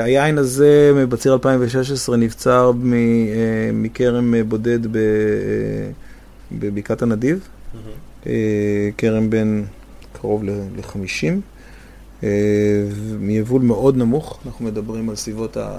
היין 0.00 0.38
הזה 0.38 0.92
בציר 1.08 1.32
2016 1.32 2.16
נבצר 2.16 2.72
מכרם 3.72 4.34
בודד 4.48 4.78
בבקעת 6.52 7.02
הנדיב, 7.02 7.48
כרם 8.96 9.30
בין 9.30 9.64
קרוב 10.12 10.44
ל-50, 10.44 10.96
uh, 10.96 11.57
מיבול 13.18 13.62
מאוד 13.62 13.96
נמוך, 13.96 14.38
אנחנו 14.46 14.64
מדברים 14.64 15.10
על 15.10 15.16
סביבות, 15.16 15.56
ה, 15.56 15.78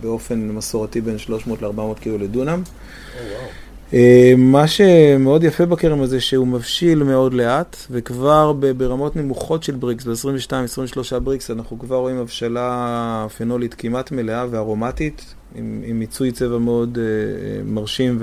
באופן 0.00 0.48
מסורתי 0.48 1.00
בין 1.00 1.18
300 1.18 1.62
ל-400 1.62 2.00
קילו 2.00 2.18
לדונם. 2.18 2.62
Oh, 2.62 3.18
wow. 3.18 3.72
אה, 3.94 4.34
מה 4.36 4.68
שמאוד 4.68 5.44
יפה 5.44 5.66
בכרם 5.66 6.00
הזה, 6.00 6.20
שהוא 6.20 6.46
מבשיל 6.46 7.02
מאוד 7.02 7.34
לאט, 7.34 7.76
וכבר 7.90 8.52
ברמות 8.76 9.16
נמוכות 9.16 9.62
של 9.62 9.74
בריקס, 9.74 10.04
ב-22-23 10.06 11.18
בריקס, 11.18 11.50
אנחנו 11.50 11.78
כבר 11.78 11.96
רואים 11.96 12.16
הבשלה 12.16 13.26
פנולית 13.38 13.74
כמעט 13.74 14.12
מלאה 14.12 14.46
וארומטית, 14.50 15.34
עם, 15.54 15.82
עם 15.86 15.98
מיצוי 15.98 16.32
צבע 16.32 16.58
מאוד 16.58 16.98
uh, 16.98 17.64
מרשים 17.64 18.18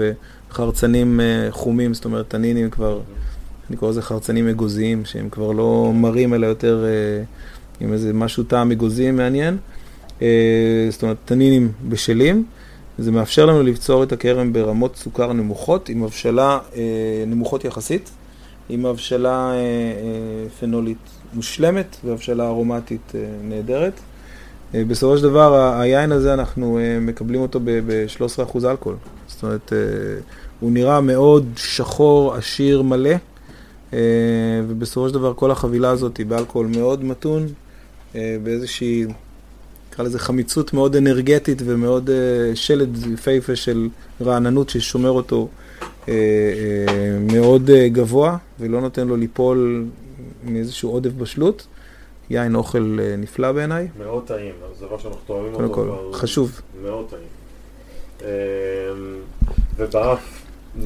וחרצנים 0.50 1.20
uh, 1.20 1.52
חומים, 1.52 1.94
זאת 1.94 2.06
אומרת, 2.06 2.30
תנינים 2.30 2.70
כבר, 2.70 3.00
אני 3.70 3.78
קורא 3.78 3.92
לזה 3.92 4.02
חרצנים 4.02 4.48
אגוזיים, 4.48 5.06
שהם 5.06 5.30
כבר 5.30 5.52
לא 5.52 5.92
מרים, 5.96 6.34
אלא 6.34 6.48
יותר 6.48 6.86
uh, 6.86 7.84
עם 7.84 7.94
איזה 7.94 8.14
משהו 8.14 8.44
טעם 8.44 8.72
אגוזי 8.72 9.12
מעניין. 9.12 9.58
Uh, 10.20 10.22
זאת 10.90 11.04
אומרת, 11.04 11.18
תנינים 11.26 11.72
בשלים. 11.90 12.46
זה 13.00 13.12
מאפשר 13.12 13.46
לנו 13.46 13.64
לבצור 13.64 14.04
את 14.04 14.12
הכרם 14.12 14.54
ברמות 14.54 14.96
סוכר 14.96 15.34
נמוכות, 15.34 15.90
עם 15.90 16.04
הבשלה 16.04 16.60
אה, 16.76 17.24
נמוכות 17.28 17.66
יחסית, 17.66 18.10
עם 18.70 18.86
הבשלה 18.86 19.52
אה, 19.52 19.56
אה, 19.56 20.50
פנולית 20.60 20.98
מושלמת 21.34 21.96
והבשלה 22.06 22.48
ארומטית 22.48 23.12
אה, 23.16 23.20
נהדרת. 23.44 23.94
אה, 24.76 24.84
בסופו 24.88 25.18
של 25.18 25.24
דבר, 25.24 25.80
היין 25.80 26.12
הזה, 26.12 26.34
אנחנו 26.34 26.80
אה, 26.80 27.00
מקבלים 27.00 27.42
אותו 27.42 27.60
ב-13% 27.64 28.58
אלכוהול. 28.66 28.98
זאת 29.28 29.44
אומרת, 29.44 29.74
אה, 29.74 29.78
הוא 30.60 30.72
נראה 30.72 31.02
מאוד 31.02 31.48
שחור, 31.56 32.34
עשיר, 32.34 32.82
מלא, 32.82 33.10
אה, 33.10 33.18
ובסופו 34.68 35.08
של 35.08 35.14
דבר 35.14 35.34
כל 35.34 35.52
החבילה 35.52 35.90
הזאת 35.90 36.18
היא 36.18 36.26
באלכוהול 36.26 36.68
מאוד 36.68 37.04
מתון, 37.04 37.48
אה, 38.16 38.38
באיזושהי... 38.44 39.06
נקרא 39.92 40.06
לזה 40.06 40.20
חמיצות 40.20 40.74
מאוד 40.74 40.96
אנרגטית 40.96 41.62
ומאוד 41.66 42.10
uh, 42.10 42.56
שלד 42.56 42.98
יפהפה 43.14 43.56
של 43.56 43.90
רעננות 44.22 44.70
ששומר 44.70 45.10
אותו 45.10 45.48
מאוד 47.22 47.70
גבוה 47.92 48.38
ולא 48.60 48.82
נותן 48.82 49.08
לו 49.08 49.18
ליפול 49.18 49.86
מאיזשהו 50.44 50.92
עודף 50.92 51.12
בשלות. 51.12 51.68
יין 52.30 52.56
אוכל 52.56 53.00
נפלא 53.18 53.52
בעיניי. 53.52 53.88
מאוד 53.98 54.24
טעים, 54.28 54.54
זה 54.80 54.86
דבר 54.86 54.98
שאנחנו 54.98 55.36
אוהבים 55.36 55.54
אותו 55.54 55.74
כל, 55.74 55.84
כבר. 55.84 56.14
חשוב. 56.14 56.62
מאוד 56.84 57.06
טעים. 57.10 57.28
וברף 59.78 60.39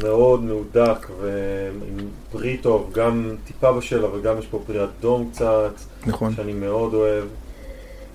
מאוד 0.04 0.44
מהודק 0.44 1.08
ועם 1.22 2.08
פרי 2.32 2.58
טוב, 2.58 2.89
גם 2.94 3.36
טיפה 3.46 3.72
בשל, 3.74 4.06
אבל 4.06 4.22
גם 4.22 4.39
יש 4.39 4.48
פה 4.48 4.60
פרי 4.68 4.84
אדום 4.84 5.30
קצת. 5.34 5.74
נכון. 6.06 6.36
שאני 6.36 6.54
מאוד 6.54 6.94
אוהב. 6.94 7.24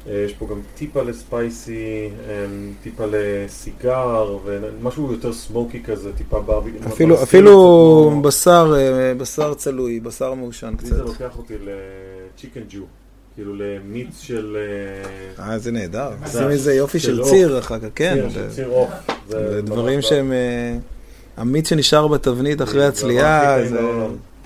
אה, 0.09 0.23
יש 0.27 0.33
פה 0.33 0.47
גם 0.51 0.61
טיפה 0.75 1.03
לספייסי, 1.03 2.09
אמ, 2.09 2.73
טיפה 2.83 3.05
לסיגר, 3.11 4.39
ומשהו 4.45 5.13
יותר 5.13 5.33
סמוקי 5.33 5.83
כזה, 5.83 6.13
טיפה 6.13 6.41
ברבי. 6.41 6.71
אפילו, 6.87 7.23
אפילו 7.23 8.21
בשר, 8.25 8.75
אה, 8.77 9.15
בשר 9.15 9.55
צלוי, 9.55 10.01
בשר 10.01 10.35
מעושן 10.35 10.75
קצת. 10.77 10.87
זה 10.87 11.03
לוקח 11.03 11.39
אותי 11.39 11.55
לצ'יקן 11.65 12.61
ג'ו. 12.69 12.85
כאילו 13.35 13.55
למיץ 13.57 14.21
של... 14.21 14.57
אה, 15.39 15.45
אה 15.45 15.59
זה 15.59 15.71
נהדר. 15.71 16.11
עושים 16.25 16.49
איזה 16.49 16.75
יופי 16.75 16.99
של 16.99 17.25
ציר 17.25 17.59
אחר 17.59 17.79
כך, 17.79 17.87
כן. 17.95 18.29
ציר, 18.33 18.51
ציר 18.51 18.69
עוף. 18.69 18.91
זה 19.29 19.63
דברים 19.63 20.03
שהם... 20.03 20.33
המיץ 21.39 21.69
שנשאר 21.69 22.09
בתבנית 22.09 22.63
אחרי 22.63 22.87
הצלייה, 22.87 23.57
זה... 23.69 23.79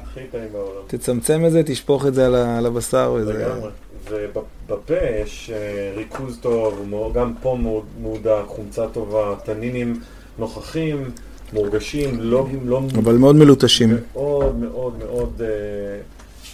הכי 0.03 0.21
טעים 0.31 0.49
בעולם. 0.53 0.83
תצמצם 0.87 1.47
את 1.47 1.53
זה, 1.53 1.63
תשפוך 1.63 2.07
את 2.07 2.15
זה 2.15 2.27
על 2.59 2.67
הבשר. 2.67 3.17
לגמרי. 3.27 3.71
ובפה 4.11 4.95
יש 5.23 5.51
אה, 5.55 5.93
ריכוז 5.97 6.39
טוב, 6.41 6.93
גם 7.15 7.33
פה 7.43 7.59
מהודק, 8.01 8.43
חומצה 8.47 8.87
טובה, 8.89 9.35
תנינים 9.45 10.01
נוכחים, 10.39 11.11
מורגשים, 11.53 12.21
לא... 12.21 12.47
לא 12.65 12.81
אבל 12.99 13.15
מאוד 13.15 13.37
מלוטשים. 13.37 13.97
מאוד 14.13 14.57
מאוד 14.57 14.99
מאוד... 14.99 15.43
אה, 15.45 16.01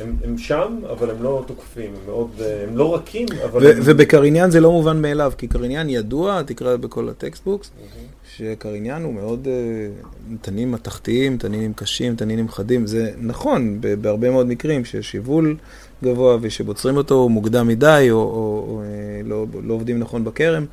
הם, 0.01 0.17
הם 0.25 0.39
שם, 0.39 0.81
אבל 0.93 1.11
הם 1.11 1.23
לא 1.23 1.45
תוקפים, 1.47 1.91
הם 1.95 2.07
מאוד, 2.07 2.31
אה, 2.41 2.65
הם 2.69 2.77
לא 2.77 2.95
רכים, 2.95 3.27
אבל... 3.45 3.67
ו- 3.67 3.71
הם... 3.71 3.79
ובקריניאן 3.85 4.51
זה 4.51 4.61
לא 4.61 4.71
מובן 4.71 5.03
מאליו, 5.03 5.33
כי 5.39 5.47
קריניאן 5.47 5.89
ידוע, 5.89 6.43
תקרא 6.43 6.77
בכל 6.77 7.09
ה 7.09 7.14
textbooks, 7.14 7.67
mm-hmm. 7.67 8.18
שקריניאן 8.39 9.05
הוא 9.05 9.15
מאוד 9.15 9.47
אה, 9.47 10.37
טאנינים 10.41 10.73
מתכתיים, 10.73 11.39
טאנינים 11.39 11.73
קשים, 11.73 12.17
טאנינים 12.17 12.49
חדים. 12.49 12.87
זה 12.87 13.13
נכון 13.21 13.81
בהרבה 14.01 14.31
מאוד 14.31 14.47
מקרים 14.47 14.85
שיש 14.85 15.15
יבול 15.15 15.57
גבוה 16.05 16.37
ושבוצרים 16.41 16.97
אותו 16.97 17.29
מוקדם 17.29 17.69
מדי, 17.69 18.09
או, 18.11 18.17
או, 18.17 18.65
או 18.69 18.83
אה, 18.83 19.21
לא, 19.25 19.47
לא 19.63 19.75
עובדים 19.75 19.99
נכון 19.99 20.25
בכרם. 20.25 20.65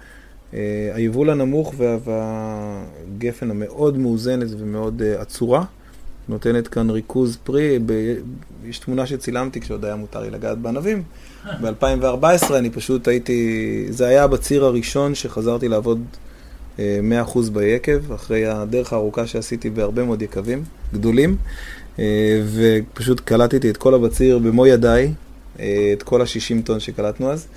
אה, 0.54 0.92
היבול 0.94 1.30
הנמוך 1.30 1.74
וה, 1.78 1.98
והגפן 2.04 3.52
המאוד 3.52 3.98
מאוזנת 3.98 4.48
ומאוד 4.60 5.02
אה, 5.02 5.22
עצורה, 5.22 5.64
נותנת 6.30 6.68
כאן 6.68 6.90
ריכוז 6.90 7.38
פרי. 7.44 7.80
ב, 7.86 8.16
יש 8.66 8.80
תמונה 8.80 9.06
שצילמתי 9.06 9.62
כשעוד 9.62 9.86
היה 9.86 9.96
מותר 9.96 10.22
לי 10.22 10.30
לגעת 10.30 10.58
בענבים. 10.58 11.04
ב-2014 11.62 12.54
אני 12.56 12.70
פשוט 12.70 13.08
הייתי, 13.08 13.86
זה 13.90 14.08
היה 14.08 14.28
בציר 14.28 14.66
הראשון 14.66 15.16
שחזרתי 15.16 15.68
לעבוד 15.68 16.02
100% 16.78 16.80
ביקב, 17.54 18.14
אחרי 18.14 18.46
הדרך 18.46 18.94
הארוכה 18.94 19.28
שעשיתי 19.28 19.70
בהרבה 19.70 20.04
מאוד 20.04 20.22
יקבים 20.22 20.64
גדולים. 20.94 21.38
אה, 22.00 22.42
ופשוט 22.54 23.20
קלטתי 23.20 23.70
את 23.70 23.78
כל 23.78 23.94
הבציר 23.94 24.40
במו 24.40 24.68
ידיי, 24.68 25.14
אה, 25.60 25.90
את 25.94 26.04
כל 26.04 26.22
ה-60 26.22 26.66
טון 26.66 26.80
שקלטנו 26.80 27.32
אז. 27.32 27.48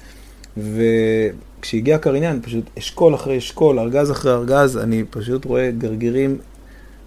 וכשהגיע 0.56 1.98
קריניאן, 1.98 2.38
פשוט 2.42 2.64
אשכול 2.78 3.14
אחרי 3.14 3.38
אשכול, 3.38 3.78
ארגז 3.78 4.10
אחרי 4.10 4.32
ארגז, 4.32 4.76
אני 4.76 5.04
פשוט 5.10 5.44
רואה 5.44 5.70
גרגירים 5.78 6.38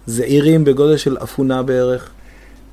זעירים 0.06 0.64
בגודל 0.64 0.96
של 0.96 1.16
אפונה 1.22 1.62
בערך. 1.62 2.10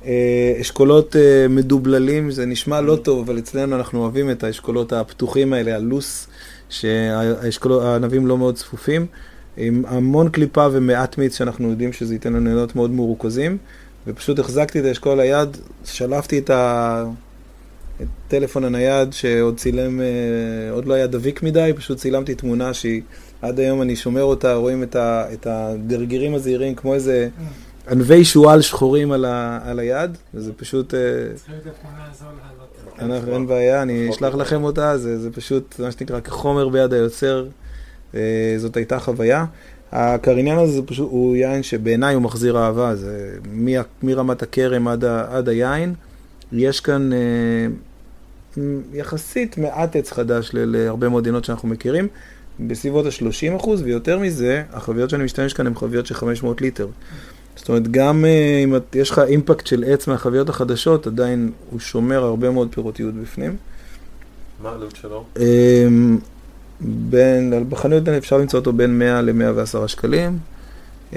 אה, 0.04 0.56
אשכולות 0.60 1.16
מדובללים, 1.48 2.30
זה 2.30 2.46
נשמע 2.46 2.80
לא 2.80 2.96
טוב, 2.96 3.28
אבל 3.28 3.38
אצלנו 3.38 3.76
אנחנו 3.76 4.02
אוהבים 4.02 4.30
את 4.30 4.44
האשכולות 4.44 4.92
הפתוחים 4.92 5.52
האלה, 5.52 5.76
הלוס, 5.76 6.26
שהענבים 6.68 8.26
לא 8.26 8.38
מאוד 8.38 8.54
צפופים, 8.54 9.06
עם 9.62 9.82
המון 9.88 10.28
קליפה 10.28 10.66
ומעט 10.72 11.18
מיץ 11.18 11.38
שאנחנו 11.38 11.70
יודעים 11.70 11.92
שזה 11.92 12.14
ייתן 12.14 12.32
לנו 12.32 12.40
נהנות 12.40 12.76
מאוד 12.76 12.90
מרוכזים, 12.90 13.58
ופשוט 14.06 14.38
החזקתי 14.38 14.80
את 14.80 14.84
האשכול 14.84 15.20
ליד, 15.20 15.56
שלפתי 15.84 16.38
את 16.38 16.50
הטלפון 18.26 18.64
הנייד 18.64 19.12
שעוד 19.12 19.56
צילם, 19.56 20.00
אה, 20.00 20.06
עוד 20.70 20.86
לא 20.86 20.94
היה 20.94 21.06
דביק 21.06 21.42
מדי, 21.42 21.72
פשוט 21.76 21.98
צילמתי 21.98 22.34
תמונה 22.34 22.74
שהיא, 22.74 23.02
עד 23.42 23.60
היום 23.60 23.82
אני 23.82 23.96
שומר 23.96 24.22
אותה, 24.22 24.54
רואים 24.54 24.82
את 24.96 25.46
הגרגירים 25.46 26.34
הזעירים 26.34 26.74
כמו 26.74 26.94
איזה... 26.94 27.28
ענבי 27.90 28.24
שועל 28.24 28.60
שחורים 28.60 29.12
על, 29.12 29.24
ה, 29.24 29.58
על 29.64 29.78
היד, 29.78 30.16
וזה 30.34 30.52
פשוט... 30.52 30.94
אנחנו, 32.98 33.34
אין 33.34 33.46
בעיה, 33.46 33.82
אני 33.82 34.10
אשלח 34.10 34.34
לכם 34.34 34.64
אותה, 34.64 34.98
זה, 34.98 35.18
זה 35.18 35.30
פשוט 35.30 35.74
מה 35.78 35.92
שנקרא 35.92 36.20
כחומר 36.20 36.68
ביד 36.68 36.92
היוצר, 36.92 37.44
אה, 37.44 37.59
זאת 38.58 38.76
הייתה 38.76 38.98
חוויה. 38.98 39.44
הקריניאן 39.92 40.58
הזה 40.58 40.72
זה 40.72 40.82
פשוט, 40.82 41.08
הוא 41.10 41.36
יין 41.36 41.62
שבעיניי 41.62 42.14
הוא 42.14 42.22
מחזיר 42.22 42.58
אהבה, 42.58 42.96
זה 42.96 43.38
מרמת 44.02 44.42
הכרם 44.42 44.88
עד, 44.88 45.04
עד 45.04 45.48
היין. 45.48 45.94
יש 46.52 46.80
כאן 46.80 47.10
אה, 47.12 47.18
יחסית 48.92 49.58
מעט 49.58 49.96
עץ 49.96 50.12
חדש 50.12 50.50
להרבה 50.54 51.08
מאוד 51.08 51.22
מדינות 51.22 51.44
שאנחנו 51.44 51.68
מכירים, 51.68 52.08
בסביבות 52.60 53.06
ה-30 53.06 53.56
אחוז, 53.56 53.82
ויותר 53.82 54.18
מזה, 54.18 54.62
החביות 54.72 55.10
שאני 55.10 55.24
משתמש 55.24 55.52
כאן 55.52 55.66
הן 55.66 55.74
חביות 55.74 56.06
של 56.06 56.14
500 56.14 56.60
ליטר. 56.60 56.88
זאת 57.56 57.68
אומרת, 57.68 57.88
גם 57.88 58.24
uh, 58.24 58.64
אם 58.64 58.76
את, 58.76 58.96
יש 58.96 59.10
לך 59.10 59.18
אימפקט 59.18 59.66
של 59.66 59.84
עץ 59.86 60.06
מהחביות 60.06 60.48
החדשות, 60.48 61.06
עדיין 61.06 61.52
הוא 61.70 61.80
שומר 61.80 62.24
הרבה 62.24 62.50
מאוד 62.50 62.68
פירותיות 62.70 63.14
בפנים. 63.14 63.56
מה 64.62 64.68
העלות 64.68 64.96
שלו? 64.96 65.24
Um, 65.36 65.40
בין, 66.80 67.64
בחנויות 67.68 68.08
אפשר 68.08 68.38
למצוא 68.38 68.58
אותו 68.58 68.72
בין 68.72 68.98
100 68.98 69.22
ל-110 69.22 69.88
שקלים. 69.88 70.38
Uh, 71.12 71.14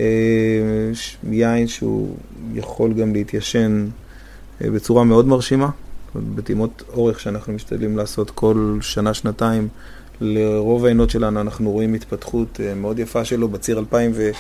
יין 1.32 1.68
שהוא 1.68 2.16
יכול 2.54 2.94
גם 2.94 3.14
להתיישן 3.14 3.88
uh, 3.88 4.70
בצורה 4.70 5.04
מאוד 5.04 5.28
מרשימה. 5.28 5.70
בטעימות 6.16 6.84
אורך 6.94 7.20
שאנחנו 7.20 7.54
משתדלים 7.54 7.98
לעשות 7.98 8.32
כל 8.32 8.78
שנה-שנתיים. 8.82 9.68
לרוב 10.22 10.86
העינות 10.86 11.10
שלנו 11.10 11.42
אנחנו 11.42 11.72
רואים 11.72 11.94
התפתחות 11.94 12.60
uh, 12.60 12.76
מאוד 12.76 13.00
יפה 13.00 13.26
שלו 13.26 13.48
בציר 13.48 13.80
2000 13.80 14.12
ו... 14.16 14.32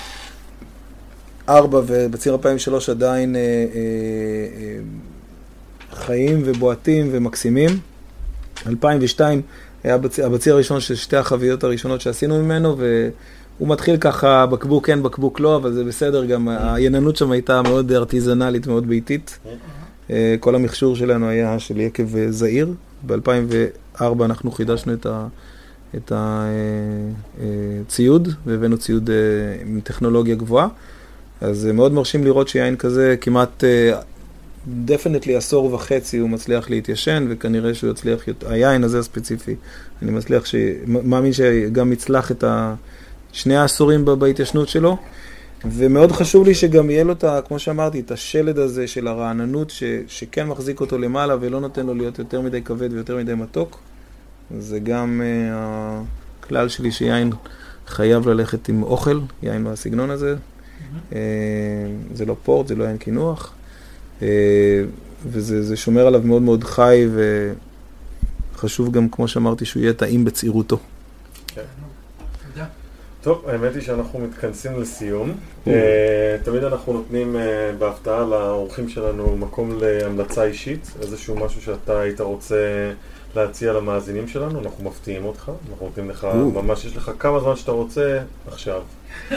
2004 1.49 1.82
ובציר 1.88 2.34
2003 2.34 2.89
עדיין 2.89 3.36
אה, 3.36 3.41
אה, 3.41 3.45
אה, 3.76 4.80
חיים 5.91 6.41
ובועטים 6.45 7.09
ומקסימים. 7.11 7.69
2002 8.67 9.41
היה 9.84 9.97
בציר, 9.97 10.25
הבציר 10.25 10.53
הראשון 10.53 10.79
של 10.79 10.95
שתי 10.95 11.17
החביות 11.17 11.63
הראשונות 11.63 12.01
שעשינו 12.01 12.43
ממנו, 12.43 12.77
והוא 12.77 13.67
מתחיל 13.67 13.97
ככה, 13.97 14.45
בקבוק 14.45 14.86
כן, 14.86 15.03
בקבוק 15.03 15.39
לא, 15.39 15.55
אבל 15.55 15.73
זה 15.73 15.84
בסדר, 15.84 16.25
גם 16.25 16.47
העייננות 16.47 17.15
שם 17.15 17.31
הייתה 17.31 17.61
מאוד 17.61 17.91
ארטיזנלית, 17.91 18.67
מאוד 18.67 18.88
ביתית. 18.88 19.39
אה, 20.09 20.36
כל 20.39 20.55
המכשור 20.55 20.95
שלנו 20.95 21.27
היה 21.27 21.59
של 21.59 21.79
יקב 21.79 22.29
זעיר. 22.29 22.73
ב-2004 23.05 24.25
אנחנו 24.25 24.51
חידשנו 24.51 24.93
את 24.93 25.05
ה... 25.05 25.27
את 25.95 26.11
הציוד, 26.15 28.27
אה, 28.27 28.34
אה, 28.34 28.38
והבאנו 28.45 28.77
ציוד 28.77 29.09
עם 29.61 29.79
טכנולוגיה 29.84 30.36
גבוהה. 30.36 30.67
אז 31.41 31.65
מאוד 31.65 31.93
מרשים 31.93 32.23
לראות 32.23 32.47
שיין 32.47 32.75
כזה 32.75 33.15
כמעט, 33.21 33.63
דפנטלי 34.68 35.36
uh, 35.36 35.38
עשור 35.38 35.74
וחצי 35.74 36.18
הוא 36.18 36.30
מצליח 36.30 36.70
להתיישן, 36.70 37.28
וכנראה 37.30 37.74
שהוא 37.74 37.91
יצליח, 37.91 38.22
היין 38.47 38.84
הזה 38.84 38.99
הספציפי, 38.99 39.55
אני 40.01 40.11
מצליח, 40.11 40.45
ש... 40.45 40.55
מאמין 40.88 41.34
שגם 41.34 41.93
יצלח 41.93 42.32
את 42.32 42.43
ה... 42.43 42.76
שני 43.32 43.55
העשורים 43.55 44.05
בהתיישנות 44.05 44.70
שלו. 44.70 44.97
ומאוד 45.66 46.11
חשוב 46.11 46.45
לי 46.45 46.55
שגם 46.55 46.89
יהיה 46.89 47.03
לו, 47.03 47.14
את 47.14 47.24
ה, 47.24 47.39
כמו 47.47 47.59
שאמרתי, 47.59 47.99
את 47.99 48.11
השלד 48.11 48.57
הזה 48.57 48.88
של 48.88 49.07
הרעננות, 49.07 49.70
ש, 49.70 49.84
שכן 50.07 50.47
מחזיק 50.47 50.82
אותו 50.82 50.97
למעלה 50.97 51.36
ולא 51.41 51.61
נותן 51.61 51.86
לו 51.86 51.93
להיות 51.93 52.20
יותר 52.20 52.41
מדי 52.41 52.61
כבד 52.61 52.93
ויותר 52.93 53.18
מדי 53.18 53.34
מתוק. 53.34 53.80
זה 54.59 54.80
גם 54.80 55.22
uh, 55.22 55.53
הכלל 56.39 56.70
שלי 56.70 56.91
שיין 56.91 57.32
חייב 57.88 58.28
ללכת 58.28 58.70
עם 58.70 58.84
אוכל, 58.84 59.20
יין 59.43 59.64
מהסגנון 59.64 60.09
הזה, 60.09 60.36
אה, 61.14 61.20
זה 62.14 62.26
לא 62.26 62.36
פורט, 62.43 62.68
זה 62.68 62.76
לא 62.76 62.84
יין 62.84 62.97
קינוח, 62.97 63.53
וזה 65.26 65.78
שומר 65.78 66.07
עליו 66.07 66.22
מאוד 66.24 66.41
מאוד 66.41 66.64
חי, 66.64 67.07
וחשוב 68.55 68.91
גם, 68.91 69.09
כמו 69.09 69.28
שאמרתי, 69.28 69.66
שהוא 69.66 69.84
יהיה 69.84 69.93
טעים 69.93 70.26
בצעירותו. 70.26 70.78
כן. 71.47 71.61
טוב, 73.24 73.45
האמת 73.47 73.76
היא 73.76 73.82
שאנחנו 73.82 74.20
מתכנסים 74.20 74.82
לסיום. 74.82 75.32
אה, 75.68 76.38
תמיד 76.43 76.64
אנחנו 76.64 76.93
נותנים 76.93 77.36
בהפתעה 77.80 78.26
לאורחים 78.26 78.89
שלנו 78.89 79.38
מקום 79.38 79.78
להמלצה 79.82 80.43
אישית, 80.43 80.91
איזשהו 81.01 81.36
משהו 81.36 81.61
שאתה 81.61 81.99
היית 81.99 82.22
רוצה 82.22 82.91
להציע 83.36 83.74
למאזינים 83.74 84.28
שלנו, 84.28 84.59
אנחנו 84.59 84.84
מפתיעים 84.84 85.26
אותך, 85.26 85.51
אנחנו 85.70 85.86
נותנים 85.86 86.09
לך, 86.09 86.28
ממש 86.53 86.86
יש 86.86 86.97
לך 86.97 87.11
כמה 87.20 87.39
זמן 87.39 87.55
שאתה 87.55 87.72
רוצה 87.72 88.20
עכשיו. 88.47 88.82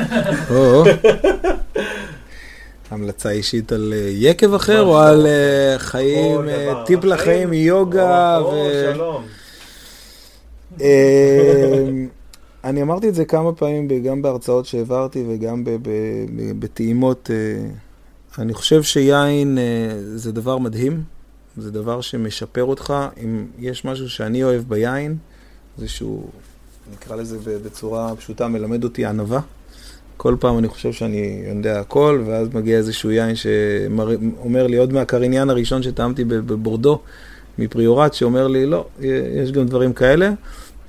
המלצה 2.91 3.30
אישית 3.30 3.72
על 3.72 3.93
אה, 3.97 4.09
יקב 4.12 4.55
אחר 4.55 4.82
או 4.82 4.99
על 4.99 5.26
אה, 5.26 5.78
חיים, 5.78 6.49
אה, 6.49 6.84
טיפ 6.87 7.05
לחיים 7.05 7.51
מיוגה? 7.51 8.41
אני 12.64 12.82
אמרתי 12.82 13.09
את 13.09 13.14
זה 13.14 13.24
כמה 13.24 13.53
פעמים, 13.53 13.89
גם 14.03 14.22
בהרצאות 14.22 14.66
שהעברתי 14.66 15.24
וגם 15.28 15.64
בטעימות. 16.59 17.30
אני 18.39 18.55
חושב 18.55 18.82
שיין 18.82 19.59
זה 20.14 20.32
דבר 20.32 20.59
מדהים, 20.59 21.03
זה 21.57 21.70
דבר 21.70 22.01
שמשפר 22.01 22.64
אותך. 22.64 22.95
אם 23.24 23.47
יש 23.59 23.84
משהו 23.84 24.11
שאני 24.11 24.45
אוהב 24.45 24.62
ביין, 24.68 25.16
זה 25.78 25.89
שהוא, 25.89 26.28
נקרא 26.93 27.16
לזה 27.16 27.59
בצורה 27.64 28.16
פשוטה, 28.16 28.49
מלמד 28.49 28.84
אותי 28.84 29.07
ענווה. 29.07 29.41
כל 30.16 30.36
פעם 30.40 30.58
אני 30.58 30.68
חושב 30.68 30.92
שאני 30.92 31.42
יודע 31.48 31.80
הכל, 31.80 32.22
ואז 32.26 32.48
מגיע 32.54 32.76
איזשהו 32.76 33.10
יין 33.10 33.34
שאומר 33.34 34.66
לי, 34.66 34.76
עוד 34.76 34.92
מהקריניאן 34.92 35.50
הראשון 35.50 35.82
שטעמתי 35.82 36.24
בבורדו, 36.24 37.00
מפריורט, 37.58 38.14
שאומר 38.14 38.48
לי, 38.48 38.66
לא, 38.66 38.86
יש 39.34 39.52
גם 39.52 39.66
דברים 39.66 39.92
כאלה. 39.92 40.30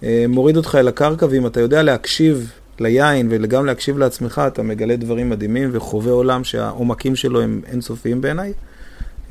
אה, 0.03 0.25
מוריד 0.29 0.57
אותך 0.57 0.75
אל 0.79 0.87
הקרקע, 0.87 1.25
ואם 1.29 1.47
אתה 1.47 1.59
יודע 1.59 1.83
להקשיב 1.83 2.51
ליין 2.79 3.27
וגם 3.31 3.65
להקשיב 3.65 3.97
לעצמך, 3.97 4.41
אתה 4.47 4.63
מגלה 4.63 4.95
דברים 4.95 5.29
מדהימים 5.29 5.69
וחווה 5.73 6.11
עולם 6.11 6.43
שהעומקים 6.43 7.15
שלו 7.15 7.41
הם 7.41 7.61
אינסופיים 7.67 8.21
בעיניי. 8.21 8.53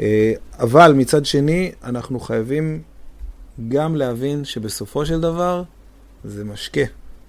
אה, 0.00 0.32
אבל 0.58 0.92
מצד 0.92 1.26
שני, 1.26 1.72
אנחנו 1.84 2.20
חייבים 2.20 2.80
גם 3.68 3.96
להבין 3.96 4.44
שבסופו 4.44 5.06
של 5.06 5.20
דבר 5.20 5.62
זה 6.24 6.44
משקה, 6.44 6.80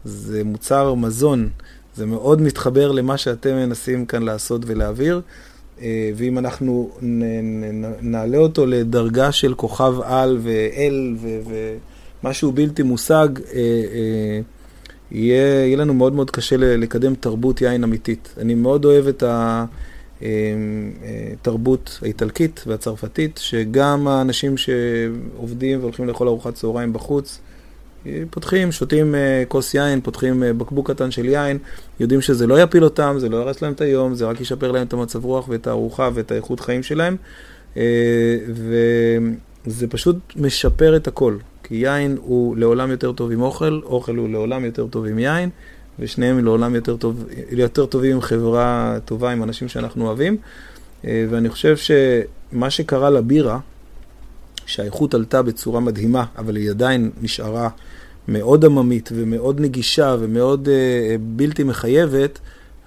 זה 0.03 0.43
מוצר 0.43 0.93
מזון. 0.93 1.49
זה 1.97 2.05
מאוד 2.05 2.41
מתחבר 2.41 2.91
למה 2.91 3.17
שאתם 3.17 3.55
מנסים 3.55 4.05
כאן 4.05 4.23
לעשות 4.23 4.61
ולהעביר, 4.65 5.21
אה, 5.81 6.11
ואם 6.15 6.37
אנחנו 6.37 6.89
נעלה 8.01 8.37
אותו 8.37 8.65
לדרגה 8.65 9.31
של 9.31 9.53
כוכב 9.53 9.95
על 10.03 10.37
ואל 10.41 11.15
ומשהו 12.23 12.51
בלתי 12.51 12.83
מושג, 12.83 13.27
אה, 13.53 13.59
אה, 13.59 14.39
יהיה, 15.11 15.65
יהיה 15.65 15.77
לנו 15.77 15.93
מאוד 15.93 16.13
מאוד 16.13 16.31
קשה 16.31 16.57
לקדם 16.57 17.15
תרבות 17.15 17.61
יין 17.61 17.83
אמיתית. 17.83 18.33
אני 18.37 18.55
מאוד 18.55 18.85
אוהב 18.85 19.07
את 19.07 19.23
התרבות 20.21 21.99
האיטלקית 22.01 22.63
והצרפתית, 22.67 23.37
שגם 23.43 24.07
האנשים 24.07 24.55
שעובדים 24.57 25.79
והולכים 25.79 26.07
לאכול 26.07 26.27
ארוחת 26.27 26.53
צהריים 26.53 26.93
בחוץ, 26.93 27.39
פותחים, 28.29 28.71
שותים 28.71 29.15
אה, 29.15 29.43
כוס 29.47 29.73
יין, 29.73 30.01
פותחים 30.01 30.43
אה, 30.43 30.53
בקבוק 30.53 30.91
קטן 30.91 31.11
של 31.11 31.25
יין, 31.25 31.57
יודעים 31.99 32.21
שזה 32.21 32.47
לא 32.47 32.61
יפיל 32.61 32.83
אותם, 32.83 33.15
זה 33.19 33.29
לא 33.29 33.37
ירס 33.37 33.61
להם 33.61 33.73
את 33.73 33.81
היום, 33.81 34.15
זה 34.15 34.25
רק 34.25 34.41
ישפר 34.41 34.71
להם 34.71 34.87
את 34.87 34.93
המצב 34.93 35.25
רוח 35.25 35.49
ואת 35.49 35.67
הארוחה 35.67 36.09
ואת 36.13 36.31
האיכות 36.31 36.59
חיים 36.59 36.83
שלהם, 36.83 37.15
אה, 37.77 37.83
וזה 38.47 39.87
פשוט 39.87 40.15
משפר 40.35 40.95
את 40.95 41.07
הכל, 41.07 41.37
כי 41.63 41.75
יין 41.75 42.17
הוא 42.21 42.57
לעולם 42.57 42.91
יותר 42.91 43.11
טוב 43.11 43.31
עם 43.31 43.41
אוכל, 43.41 43.79
אוכל 43.83 44.15
הוא 44.15 44.29
לעולם 44.29 44.65
יותר 44.65 44.87
טוב 44.87 45.05
עם 45.05 45.19
יין, 45.19 45.49
ושניהם 45.99 46.45
לעולם 46.45 46.75
יותר, 46.75 46.97
טוב, 46.97 47.25
יותר 47.51 47.85
טובים 47.85 48.15
עם 48.15 48.21
חברה 48.21 48.97
טובה, 49.05 49.31
עם 49.31 49.43
אנשים 49.43 49.67
שאנחנו 49.67 50.07
אוהבים, 50.07 50.37
ואני 51.03 51.49
חושב 51.49 51.75
שמה 51.77 52.69
שקרה 52.69 53.09
לבירה, 53.09 53.59
שהאיכות 54.67 55.13
עלתה 55.13 55.41
בצורה 55.41 55.79
מדהימה, 55.79 56.25
אבל 56.37 56.55
היא 56.55 56.69
עדיין 56.69 57.11
נשארה 57.21 57.69
מאוד 58.27 58.65
עממית 58.65 59.09
ומאוד 59.13 59.61
נגישה 59.61 60.15
ומאוד 60.19 60.69
אה, 60.69 61.15
בלתי 61.19 61.63
מחייבת, 61.63 62.39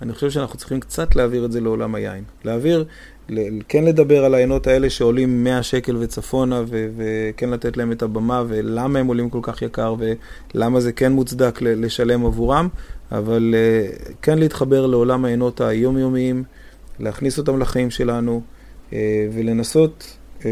אני 0.02 0.12
חושב 0.12 0.30
שאנחנו 0.30 0.58
צריכים 0.58 0.80
קצת 0.80 1.16
להעביר 1.16 1.44
את 1.44 1.52
זה 1.52 1.60
לעולם 1.60 1.94
היין. 1.94 2.24
להעביר, 2.44 2.84
כן 3.68 3.84
לדבר 3.84 4.24
על 4.24 4.34
העיינות 4.34 4.66
האלה 4.66 4.90
שעולים 4.90 5.44
100 5.44 5.62
שקל 5.62 5.96
וצפונה, 5.96 6.62
וכן 6.68 7.50
לתת 7.50 7.76
להם 7.76 7.92
את 7.92 8.02
הבמה, 8.02 8.44
ולמה 8.48 8.98
הם 8.98 9.06
עולים 9.06 9.30
כל 9.30 9.38
כך 9.42 9.62
יקר, 9.62 9.94
ולמה 10.54 10.80
זה 10.80 10.92
כן 10.92 11.12
מוצדק 11.12 11.62
לשלם 11.62 12.26
עבורם, 12.26 12.68
אבל 13.12 13.54
אה, 13.56 13.86
כן 14.22 14.38
להתחבר 14.38 14.86
לעולם 14.86 15.24
העיינות 15.24 15.60
היומיומיים, 15.60 16.44
להכניס 17.00 17.38
אותם 17.38 17.58
לחיים 17.58 17.90
שלנו, 17.90 18.42
אה, 18.92 19.28
ולנסות 19.32 20.16
אה, 20.44 20.50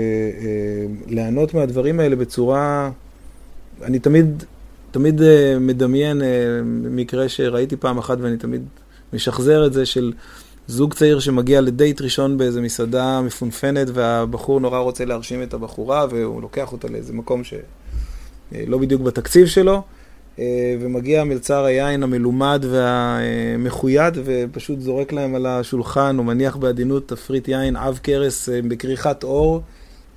ליהנות 1.07 1.55
מהדברים 1.55 2.01
האלה 2.01 2.17
בצורה... 2.17 2.91
אני 3.83 3.99
תמיד, 3.99 4.45
תמיד 4.99 5.21
מדמיין 5.61 6.23
מקרה 6.65 7.29
שראיתי 7.29 7.77
פעם 7.77 7.99
אחת 7.99 8.19
ואני 8.21 8.37
תמיד 8.37 8.63
משחזר 9.13 9.67
את 9.67 9.73
זה 9.73 9.87
של 9.87 10.13
זוג 10.69 10.95
צעיר 10.95 11.21
שמגיע 11.21 11.61
לדייט 11.61 12.01
ראשון 12.01 12.39
באיזה 12.39 12.61
מסעדה 12.61 13.21
מפונפנת 13.21 13.89
והבחור 13.93 14.61
נורא 14.61 14.79
רוצה 14.79 15.05
להרשים 15.05 15.43
את 15.43 15.55
הבחורה 15.55 16.07
והוא 16.11 16.43
לוקח 16.43 16.73
אותה 16.73 16.89
לאיזה 16.89 17.13
מקום 17.13 17.43
שלא 17.45 18.79
בדיוק 18.79 19.03
בתקציב 19.03 19.47
שלו 19.47 19.83
אה, 20.39 20.77
ומגיע 20.81 21.25
מלצר 21.25 21.65
היין 21.65 22.03
המלומד 22.03 22.65
והמחויד 22.71 24.15
ופשוט 24.25 24.81
זורק 24.81 25.13
להם 25.13 25.35
על 25.35 25.47
השולחן, 25.47 26.17
הוא 26.19 26.27
מניח 26.27 26.57
בעדינות 26.57 27.09
תפריט 27.09 27.49
יין 27.49 27.77
עב 27.77 28.01
כרס 28.03 28.49
אה, 28.49 28.61
בכריכת 28.69 29.25
אור. 29.25 29.63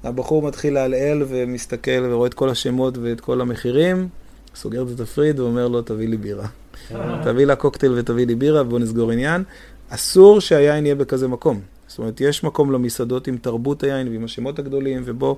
הבחור 0.03 0.41
מתחיל 0.41 0.73
לעלעל 0.73 1.23
ומסתכל 1.27 2.05
ורואה 2.09 2.27
את 2.27 2.33
כל 2.33 2.49
השמות 2.49 2.97
ואת 2.97 3.21
כל 3.21 3.41
המחירים, 3.41 4.07
סוגר 4.55 4.85
את 4.95 4.99
התפריט 4.99 5.39
ואומר 5.39 5.67
לו, 5.67 5.81
תביא 5.81 6.07
לי 6.07 6.17
בירה. 6.17 6.47
תביא 7.23 7.45
לה 7.45 7.55
קוקטייל 7.55 7.93
ותביא 7.97 8.27
לי 8.27 8.35
בירה 8.35 8.61
ובוא 8.61 8.79
נסגור 8.79 9.11
עניין. 9.11 9.43
אסור 9.89 10.41
שהיין 10.41 10.85
יהיה 10.85 10.95
בכזה 10.95 11.27
מקום. 11.27 11.59
זאת 11.87 11.99
אומרת, 11.99 12.21
יש 12.21 12.43
מקום 12.43 12.71
למסעדות 12.71 13.27
עם 13.27 13.37
תרבות 13.37 13.83
היין 13.83 14.07
ועם 14.07 14.23
השמות 14.23 14.59
הגדולים, 14.59 15.01
ובוא 15.05 15.35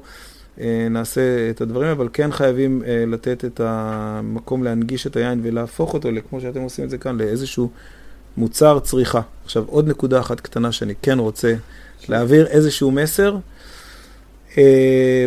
אה, 0.60 0.88
נעשה 0.90 1.50
את 1.50 1.62
הדברים, 1.62 1.90
אבל 1.90 2.10
כן 2.14 2.32
חייבים 2.32 2.82
אה, 2.86 3.04
לתת 3.08 3.46
את 3.46 3.62
המקום 3.64 4.64
להנגיש 4.64 5.08
את 5.08 5.16
היין 5.16 5.40
ולהפוך 5.44 5.94
אותו, 5.94 6.10
כמו 6.30 6.42
שאתם 6.42 6.62
עושים 6.62 6.86
את 6.86 6.90
זה 6.90 6.98
כאן, 6.98 7.18
לאיזשהו 7.18 7.70
מוצר 8.38 8.80
צריכה. 8.80 9.22
עכשיו, 9.46 9.64
עוד 9.68 9.88
נקודה 9.88 10.20
אחת 10.20 10.40
קטנה 10.40 10.72
שאני 10.72 10.94
כן 11.02 11.20
רוצה 11.20 11.56
להעביר 12.10 12.48
איזשהו 12.48 12.92
מסר. 12.92 13.38
אה, 14.58 15.26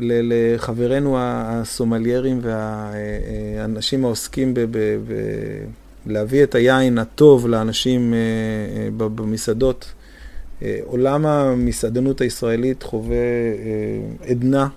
לחברינו 0.00 1.16
הסומליירים 1.18 2.40
והאנשים 2.42 4.04
העוסקים 4.04 4.54
בלהביא 6.06 6.42
את 6.42 6.54
היין 6.54 6.98
הטוב 6.98 7.48
לאנשים 7.48 8.14
במסעדות. 8.96 9.92
עולם 10.84 11.26
המסעדנות 11.26 12.20
הישראלית 12.20 12.82
חווה 12.82 13.16
עדנה, 14.28 14.68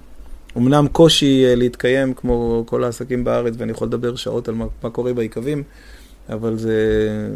אמנם 0.58 0.88
קושי 0.92 1.44
להתקיים 1.56 2.14
כמו 2.14 2.64
כל 2.68 2.84
העסקים 2.84 3.24
בארץ, 3.24 3.54
ואני 3.58 3.72
יכול 3.72 3.88
לדבר 3.88 4.16
שעות 4.16 4.48
על 4.48 4.56
מה, 4.56 4.66
מה 4.84 4.90
קורה 4.90 5.14
ביקבים, 5.14 5.64
אבל 6.32 6.58
זה, 6.58 6.78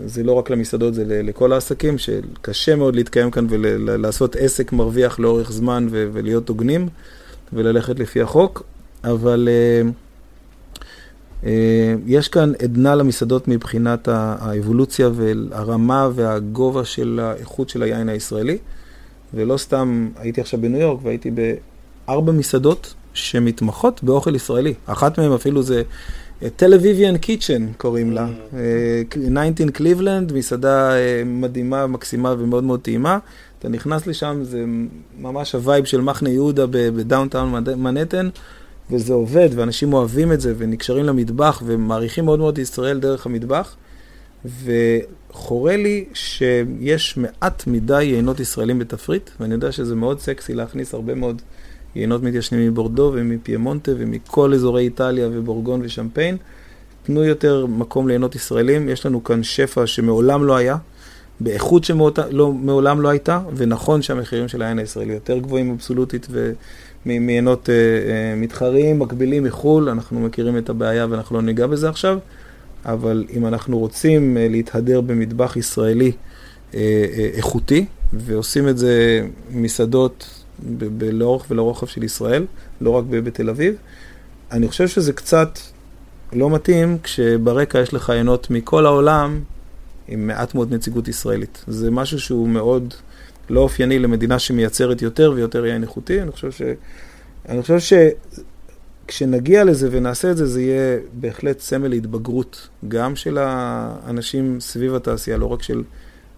זה 0.06 0.24
לא 0.24 0.32
רק 0.32 0.50
למסעדות, 0.50 0.94
זה 0.94 1.04
לכל 1.08 1.54
העסקים, 1.54 1.98
שקשה 1.98 2.76
מאוד 2.76 2.96
להתקיים 2.96 3.32
כאן 3.32 3.48
ולעשות 3.50 4.36
עסק 4.36 4.74
מרוויח 4.74 5.20
לאורך 5.20 5.52
זמן 5.52 5.88
ולהיות 5.92 6.50
הוגנים 6.50 6.90
וללכת 7.54 8.00
לפי 8.00 8.22
החוק, 8.22 8.64
אבל 9.04 9.50
uh, 9.52 11.44
uh, 11.44 11.46
יש 12.06 12.28
כאן 12.28 12.52
עדנה 12.64 12.96
למסעדות 12.96 13.48
מבחינת 13.48 14.08
האבולוציה 14.08 15.10
והרמה 15.14 16.10
והגובה 16.16 16.86
של 16.86 17.20
האיכות 17.24 17.70
של 17.70 17.84
היין 17.84 18.10
הישראלי, 18.10 18.58
ולא 19.34 19.58
סתם 19.58 20.10
הייתי 20.18 20.42
עכשיו 20.42 20.62
בניו 20.62 20.80
יורק 20.80 21.00
והייתי 21.04 21.32
בארבע 21.32 22.32
מסעדות 22.32 22.94
שמתמחות 23.14 24.04
באוכל 24.04 24.36
ישראלי. 24.36 24.74
אחת 24.86 25.20
מהן 25.20 25.32
אפילו 25.32 25.64
זה 25.64 25.84
Tel 26.56 26.74
Avivian 26.74 27.18
kitchen 27.18 27.68
קוראים 27.78 28.12
לה, 28.12 28.28
19 29.10 29.72
Cleveland, 29.74 30.34
מסעדה 30.34 30.96
אה, 30.96 31.24
מדהימה, 31.26 31.88
מקסימה 31.88 32.36
ומאוד 32.40 32.64
מאוד 32.64 32.80
טעימה. 32.80 33.20
אתה 33.60 33.70
נכנס 33.70 34.08
לשם, 34.08 34.40
זה 34.44 34.66
ממש 35.20 35.56
ה 35.56 35.62
vibe 35.62 35.86
של 35.86 36.02
מחנה 36.02 36.30
יהודה 36.30 36.66
ב 36.68 36.79
downtown 36.79 37.64
מנהטן, 37.78 38.30
וזה 38.92 39.14
עובד, 39.14 39.50
ואנשים 39.56 39.94
אוהבים 39.94 40.32
את 40.32 40.42
זה, 40.42 40.54
ונקשרים 40.58 41.06
למטבח, 41.06 41.62
ומעריכים 41.66 42.26
מאוד 42.26 42.40
מאוד 42.40 42.54
את 42.54 42.60
ישראל 42.60 43.00
דרך 43.00 43.26
המטבח. 43.26 43.76
וחורה 44.46 45.78
לי 45.78 46.06
שיש 46.14 47.18
מעט 47.18 47.68
מדי 47.68 48.04
יינות 48.04 48.40
ישראלים 48.40 48.80
בתפריט, 48.80 49.30
ואני 49.40 49.54
יודע 49.54 49.72
שזה 49.72 49.96
מאוד 49.96 50.20
סקסי 50.20 50.54
להכניס 50.54 50.94
הרבה 50.94 51.16
מאוד 51.16 51.42
יינות 51.96 52.24
מתיישנים 52.24 52.68
מבורדו 52.68 53.12
ומפיימונטה 53.16 53.92
ומכל 53.98 54.54
אזורי 54.54 54.84
איטליה 54.84 55.30
ובורגון 55.32 55.82
ושמפיין. 55.84 56.38
תנו 57.04 57.24
יותר 57.24 57.66
מקום 57.66 58.08
ליינות 58.08 58.36
ישראלים, 58.36 58.90
יש 58.90 59.06
לנו 59.06 59.24
כאן 59.24 59.44
שפע 59.44 59.88
שמעולם 59.88 60.44
לא 60.44 60.56
היה, 60.56 60.78
באיכות 61.40 61.84
שמעולם 61.84 63.02
לא 63.02 63.10
הייתה, 63.10 63.40
ונכון 63.56 64.02
שהמחירים 64.02 64.48
של 64.48 64.62
העין 64.62 64.80
הישראלי 64.80 65.14
יותר 65.14 65.38
גבוהים 65.38 65.72
אבסולוטית 65.72 66.28
ומיינות 67.06 67.70
אה, 67.70 67.74
אה, 67.74 68.36
מתחרים, 68.36 69.00
מקבילים 69.00 69.44
מחו"ל, 69.44 69.90
אנחנו 69.90 70.20
מכירים 70.20 70.58
את 70.58 70.70
הבעיה 70.70 71.08
ואנחנו 71.10 71.36
לא 71.36 71.42
ניגע 71.42 71.68
בזה 71.68 71.90
עכשיו, 71.90 72.18
אבל 72.86 73.26
אם 73.34 73.46
אנחנו 73.46 73.80
רוצים 73.80 74.38
אה, 74.38 74.48
להתהדר 74.50 75.02
במטבח 75.02 75.56
ישראלי 75.56 76.12
איכותי, 77.34 77.86
ועושים 78.14 78.70
את 78.70 78.78
זה 78.78 79.22
מסעדות 79.52 80.45
לאורך 81.12 81.46
ולרוחב 81.50 81.88
של 81.88 82.04
ישראל, 82.04 82.46
לא 82.82 82.90
רק 82.90 83.04
בתל 83.10 83.50
אביב. 83.50 83.76
אני 84.52 84.68
חושב 84.68 84.88
שזה 84.88 85.14
קצת 85.14 85.60
לא 86.34 86.50
מתאים 86.50 86.98
כשברקע 87.04 87.80
יש 87.80 87.94
לך 87.94 88.10
עיינות 88.10 88.50
מכל 88.50 88.86
העולם 88.86 89.40
עם 90.08 90.28
מעט 90.28 90.56
מאוד 90.56 90.74
נציגות 90.74 91.08
ישראלית. 91.08 91.64
זה 91.68 91.92
משהו 91.92 92.20
שהוא 92.20 92.50
מאוד 92.50 92.94
לא 93.50 93.60
אופייני 93.60 94.00
למדינה 94.00 94.40
שמייצרת 94.40 95.02
יותר 95.02 95.34
ויותר 95.36 95.66
יין 95.66 95.84
איכותי. 95.84 96.22
אני 96.22 96.32
חושב 96.32 96.52
ש... 96.52 96.62
אני 97.50 97.62
חושב 97.62 97.78
שכשנגיע 99.08 99.64
לזה 99.64 99.90
ונעשה 99.92 100.32
את 100.32 100.38
זה, 100.38 100.46
זה 100.46 100.62
יהיה 100.62 100.98
בהחלט 101.14 101.60
סמל 101.60 101.88
להתבגרות, 101.88 102.68
גם 102.88 103.16
של 103.16 103.38
האנשים 103.38 104.60
סביב 104.60 104.96
התעשייה, 104.96 105.38
לא 105.38 105.46
רק 105.46 105.64
של 105.64 105.84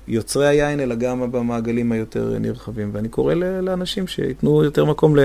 יוצרי 0.07 0.47
היין, 0.47 0.79
אלא 0.79 0.95
גם 0.95 1.31
במעגלים 1.31 1.91
היותר 1.91 2.39
נרחבים. 2.39 2.89
ואני 2.93 3.09
קורא 3.09 3.33
לאנשים 3.33 4.07
שייתנו 4.07 4.63
יותר 4.63 4.85
מקום, 4.85 5.15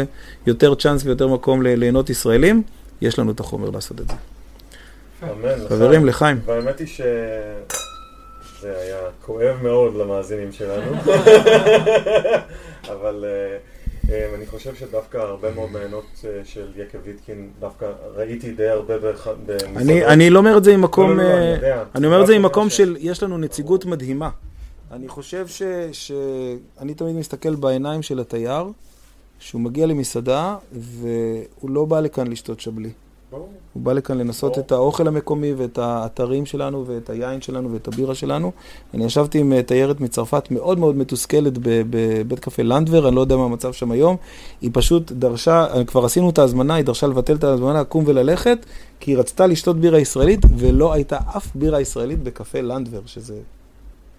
יותר 0.46 0.74
צ'אנס 0.74 1.04
ויותר 1.04 1.28
מקום 1.28 1.62
ליהנות 1.62 2.10
ישראלים, 2.10 2.62
יש 3.00 3.18
לנו 3.18 3.30
את 3.30 3.40
החומר 3.40 3.70
לעשות 3.70 4.00
את 4.00 4.08
זה. 4.08 4.14
אמן. 5.22 5.68
חברים, 5.68 6.06
לחיים. 6.06 6.40
והאמת 6.44 6.78
היא 6.78 6.86
שזה 6.86 7.06
היה 8.62 8.98
כואב 9.26 9.56
מאוד 9.62 9.96
למאזינים 9.96 10.52
שלנו, 10.52 10.92
אבל 12.92 13.24
uh, 13.24 14.06
um, 14.06 14.10
אני 14.34 14.46
חושב 14.46 14.74
שדווקא 14.74 15.18
הרבה 15.18 15.54
מאוד 15.54 15.70
מהעיינות 15.72 16.04
uh, 16.20 16.24
של 16.44 16.66
יקב 16.76 16.98
ויטקין, 17.04 17.50
דווקא 17.60 17.86
ראיתי 18.16 18.50
די 18.50 18.68
הרבה 18.68 18.94
במסעדות. 18.98 19.48
אני 20.06 20.30
לא 20.30 20.38
אומר 20.38 20.58
את 20.58 20.64
זה 20.64 20.72
עם 20.72 20.82
מקום, 20.82 21.10
לא, 21.10 21.22
לא, 21.22 21.30
לא, 21.30 21.34
אני, 21.34 21.70
אני 21.94 22.06
אומר 22.06 22.22
את 22.22 22.26
זה 22.26 22.34
עם 22.34 22.42
מקום 22.42 22.70
של, 22.70 22.96
יש 23.00 23.22
לנו 23.22 23.38
נציגות 23.38 23.84
מדהימה. 23.84 24.30
אני 24.92 25.08
חושב 25.08 25.46
ש... 25.46 25.62
שאני 25.92 26.94
תמיד 26.94 27.16
מסתכל 27.16 27.54
בעיניים 27.54 28.02
של 28.02 28.20
התייר, 28.20 28.64
שהוא 29.38 29.60
מגיע 29.60 29.86
למסעדה, 29.86 30.56
והוא 30.72 31.70
לא 31.70 31.84
בא 31.84 32.00
לכאן 32.00 32.26
לשתות 32.26 32.60
שבלי. 32.60 32.90
ברור. 33.30 33.48
הוא 33.72 33.82
בא 33.82 33.92
לכאן 33.92 34.18
לנסות 34.18 34.52
ברור. 34.52 34.66
את 34.66 34.72
האוכל 34.72 35.08
המקומי 35.08 35.52
ואת 35.52 35.78
האתרים 35.78 36.46
שלנו 36.46 36.86
ואת 36.86 37.10
היין 37.10 37.40
שלנו 37.40 37.72
ואת 37.72 37.88
הבירה 37.88 38.14
שלנו. 38.14 38.52
אני 38.94 39.04
ישבתי 39.04 39.38
עם 39.38 39.52
אה, 39.52 39.62
תיירת 39.62 40.00
מצרפת 40.00 40.50
מאוד 40.50 40.78
מאוד 40.78 40.96
מתוסכלת 40.96 41.52
בבית 41.62 42.38
קפה 42.38 42.62
לנדבר, 42.62 43.08
אני 43.08 43.16
לא 43.16 43.20
יודע 43.20 43.36
מה 43.36 43.44
המצב 43.44 43.72
שם 43.72 43.90
היום. 43.90 44.16
היא 44.60 44.70
פשוט 44.72 45.12
דרשה, 45.12 45.66
אה, 45.74 45.84
כבר 45.84 46.04
עשינו 46.04 46.30
את 46.30 46.38
ההזמנה, 46.38 46.74
היא 46.74 46.84
דרשה 46.84 47.06
לבטל 47.06 47.34
את 47.34 47.44
ההזמנה, 47.44 47.80
לקום 47.80 48.04
וללכת, 48.06 48.66
כי 49.00 49.10
היא 49.10 49.18
רצתה 49.18 49.46
לשתות 49.46 49.76
בירה 49.76 49.98
ישראלית, 49.98 50.40
ולא 50.58 50.92
הייתה 50.92 51.18
אף 51.36 51.48
בירה 51.54 51.80
ישראלית 51.80 52.22
בקפה 52.22 52.60
לנדבר, 52.60 53.00
שזה 53.06 53.34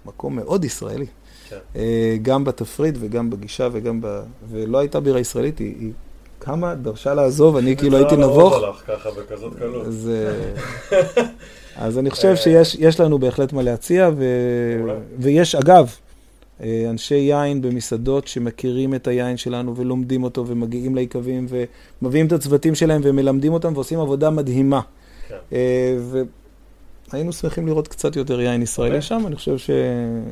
מקום 0.05 0.35
מאוד 0.35 0.65
ישראלי. 0.65 1.05
כן. 1.49 1.57
אה, 1.75 2.15
גם 2.21 2.43
בתפריט 2.43 2.95
וגם 2.99 3.29
בגישה 3.29 3.67
וגם 3.71 4.01
ב... 4.01 4.21
ולא 4.49 4.77
הייתה 4.77 4.99
בירה 4.99 5.19
ישראלית, 5.19 5.59
היא, 5.59 5.75
היא 5.79 5.91
קמה, 6.39 6.75
דרשה 6.75 7.13
לעזוב, 7.13 7.57
אני 7.57 7.75
כאילו 7.77 7.97
הייתי 7.97 8.15
נבוך. 8.15 8.53
לא 8.53 8.67
הלך 8.67 8.83
ככה 8.87 9.09
בכזאת 9.11 9.53
קלות. 9.59 9.87
אז, 9.87 10.11
אז 11.75 11.99
אני 11.99 12.09
חושב 12.09 12.35
שיש 12.35 12.99
לנו 12.99 13.19
בהחלט 13.19 13.53
מה 13.53 13.61
להציע, 13.61 14.09
ו... 14.17 14.25
ויש, 15.19 15.55
אגב, 15.55 15.95
אה, 16.61 16.85
אנשי 16.89 17.15
יין 17.15 17.61
במסעדות 17.61 18.27
שמכירים 18.27 18.95
את 18.95 19.07
היין 19.07 19.37
שלנו 19.37 19.75
ולומדים 19.75 20.23
אותו 20.23 20.47
ומגיעים 20.47 20.95
ליקבים 20.95 21.47
ומביאים 22.01 22.27
את 22.27 22.31
הצוותים 22.31 22.75
שלהם 22.75 23.01
ומלמדים 23.03 23.53
אותם 23.53 23.73
ועושים 23.73 23.99
עבודה 23.99 24.29
מדהימה. 24.29 24.81
כן. 25.27 25.35
אה, 25.53 25.97
והיינו 27.13 27.33
שמחים 27.33 27.67
לראות 27.67 27.87
קצת 27.87 28.15
יותר 28.15 28.41
יין 28.41 28.61
ישראלי 28.61 28.91
באמת? 28.91 29.03
שם, 29.03 29.23
אני 29.27 29.35
חושב 29.35 29.57
ש... 29.57 29.69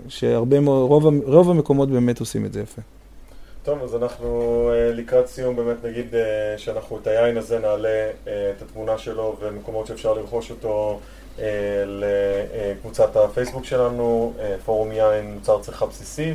שהרבה 0.08 0.60
מאוד, 0.60 0.90
רוב, 0.90 1.06
רוב 1.24 1.50
המקומות 1.50 1.90
באמת 1.90 2.20
עושים 2.20 2.46
את 2.46 2.54
זה 2.54 2.62
יפה. 2.62 2.82
טוב, 3.64 3.84
אז 3.84 3.96
אנחנו 3.96 4.70
אה, 4.74 4.92
לקראת 4.92 5.28
סיום 5.28 5.56
באמת 5.56 5.86
נגיד 5.86 6.16
אה, 6.16 6.58
שאנחנו 6.58 6.98
את 6.98 7.08
היין 7.08 7.38
הזה 7.38 7.60
נעלה 7.60 7.90
אה, 8.28 8.52
את 8.58 8.62
התמונה 8.62 8.98
שלו 8.98 9.38
ומקומות 9.42 9.88
שאפשר 9.88 10.14
לרכוש 10.14 10.52
אותו 10.52 11.00
לקבוצת 11.86 13.16
הפייסבוק 13.16 13.66
שלנו, 13.66 14.34
פורום 14.66 14.92
יין 14.92 15.34
מוצר 15.34 15.60
צריכה 15.62 15.86
בסיסי. 15.86 16.34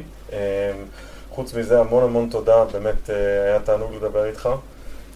חוץ 1.31 1.55
מזה 1.55 1.81
המון 1.81 2.05
המון 2.05 2.29
תודה, 2.31 2.65
באמת 2.73 3.11
היה 3.45 3.61
תענוג 3.61 3.95
לדבר 3.95 4.25
איתך. 4.25 4.49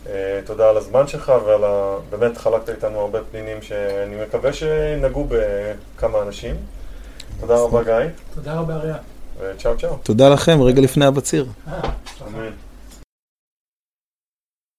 אה, 0.08 0.40
תודה 0.44 0.68
על 0.70 0.76
הזמן 0.76 1.06
שלך 1.06 1.32
ועל 1.46 1.64
ה... 1.64 1.96
באמת 2.10 2.38
חלקת 2.38 2.68
איתנו 2.68 3.00
הרבה 3.00 3.18
פנינים 3.30 3.62
שאני 3.62 4.22
מקווה 4.22 4.52
שנגעו 4.52 5.28
בכמה 5.28 6.22
אנשים. 6.22 6.56
תודה 7.40 7.56
רבה 7.56 7.82
גיא, 7.82 8.10
תודה 8.34 8.54
רבה, 8.54 8.74
אריה. 8.74 8.96
וצ'או 9.40 9.78
צ'או. 9.78 9.96
תודה 10.02 10.28
לכם, 10.28 10.62
רגע 10.62 10.80
לפני 10.80 11.06
הבציר. 11.06 11.46
אה, 11.68 11.80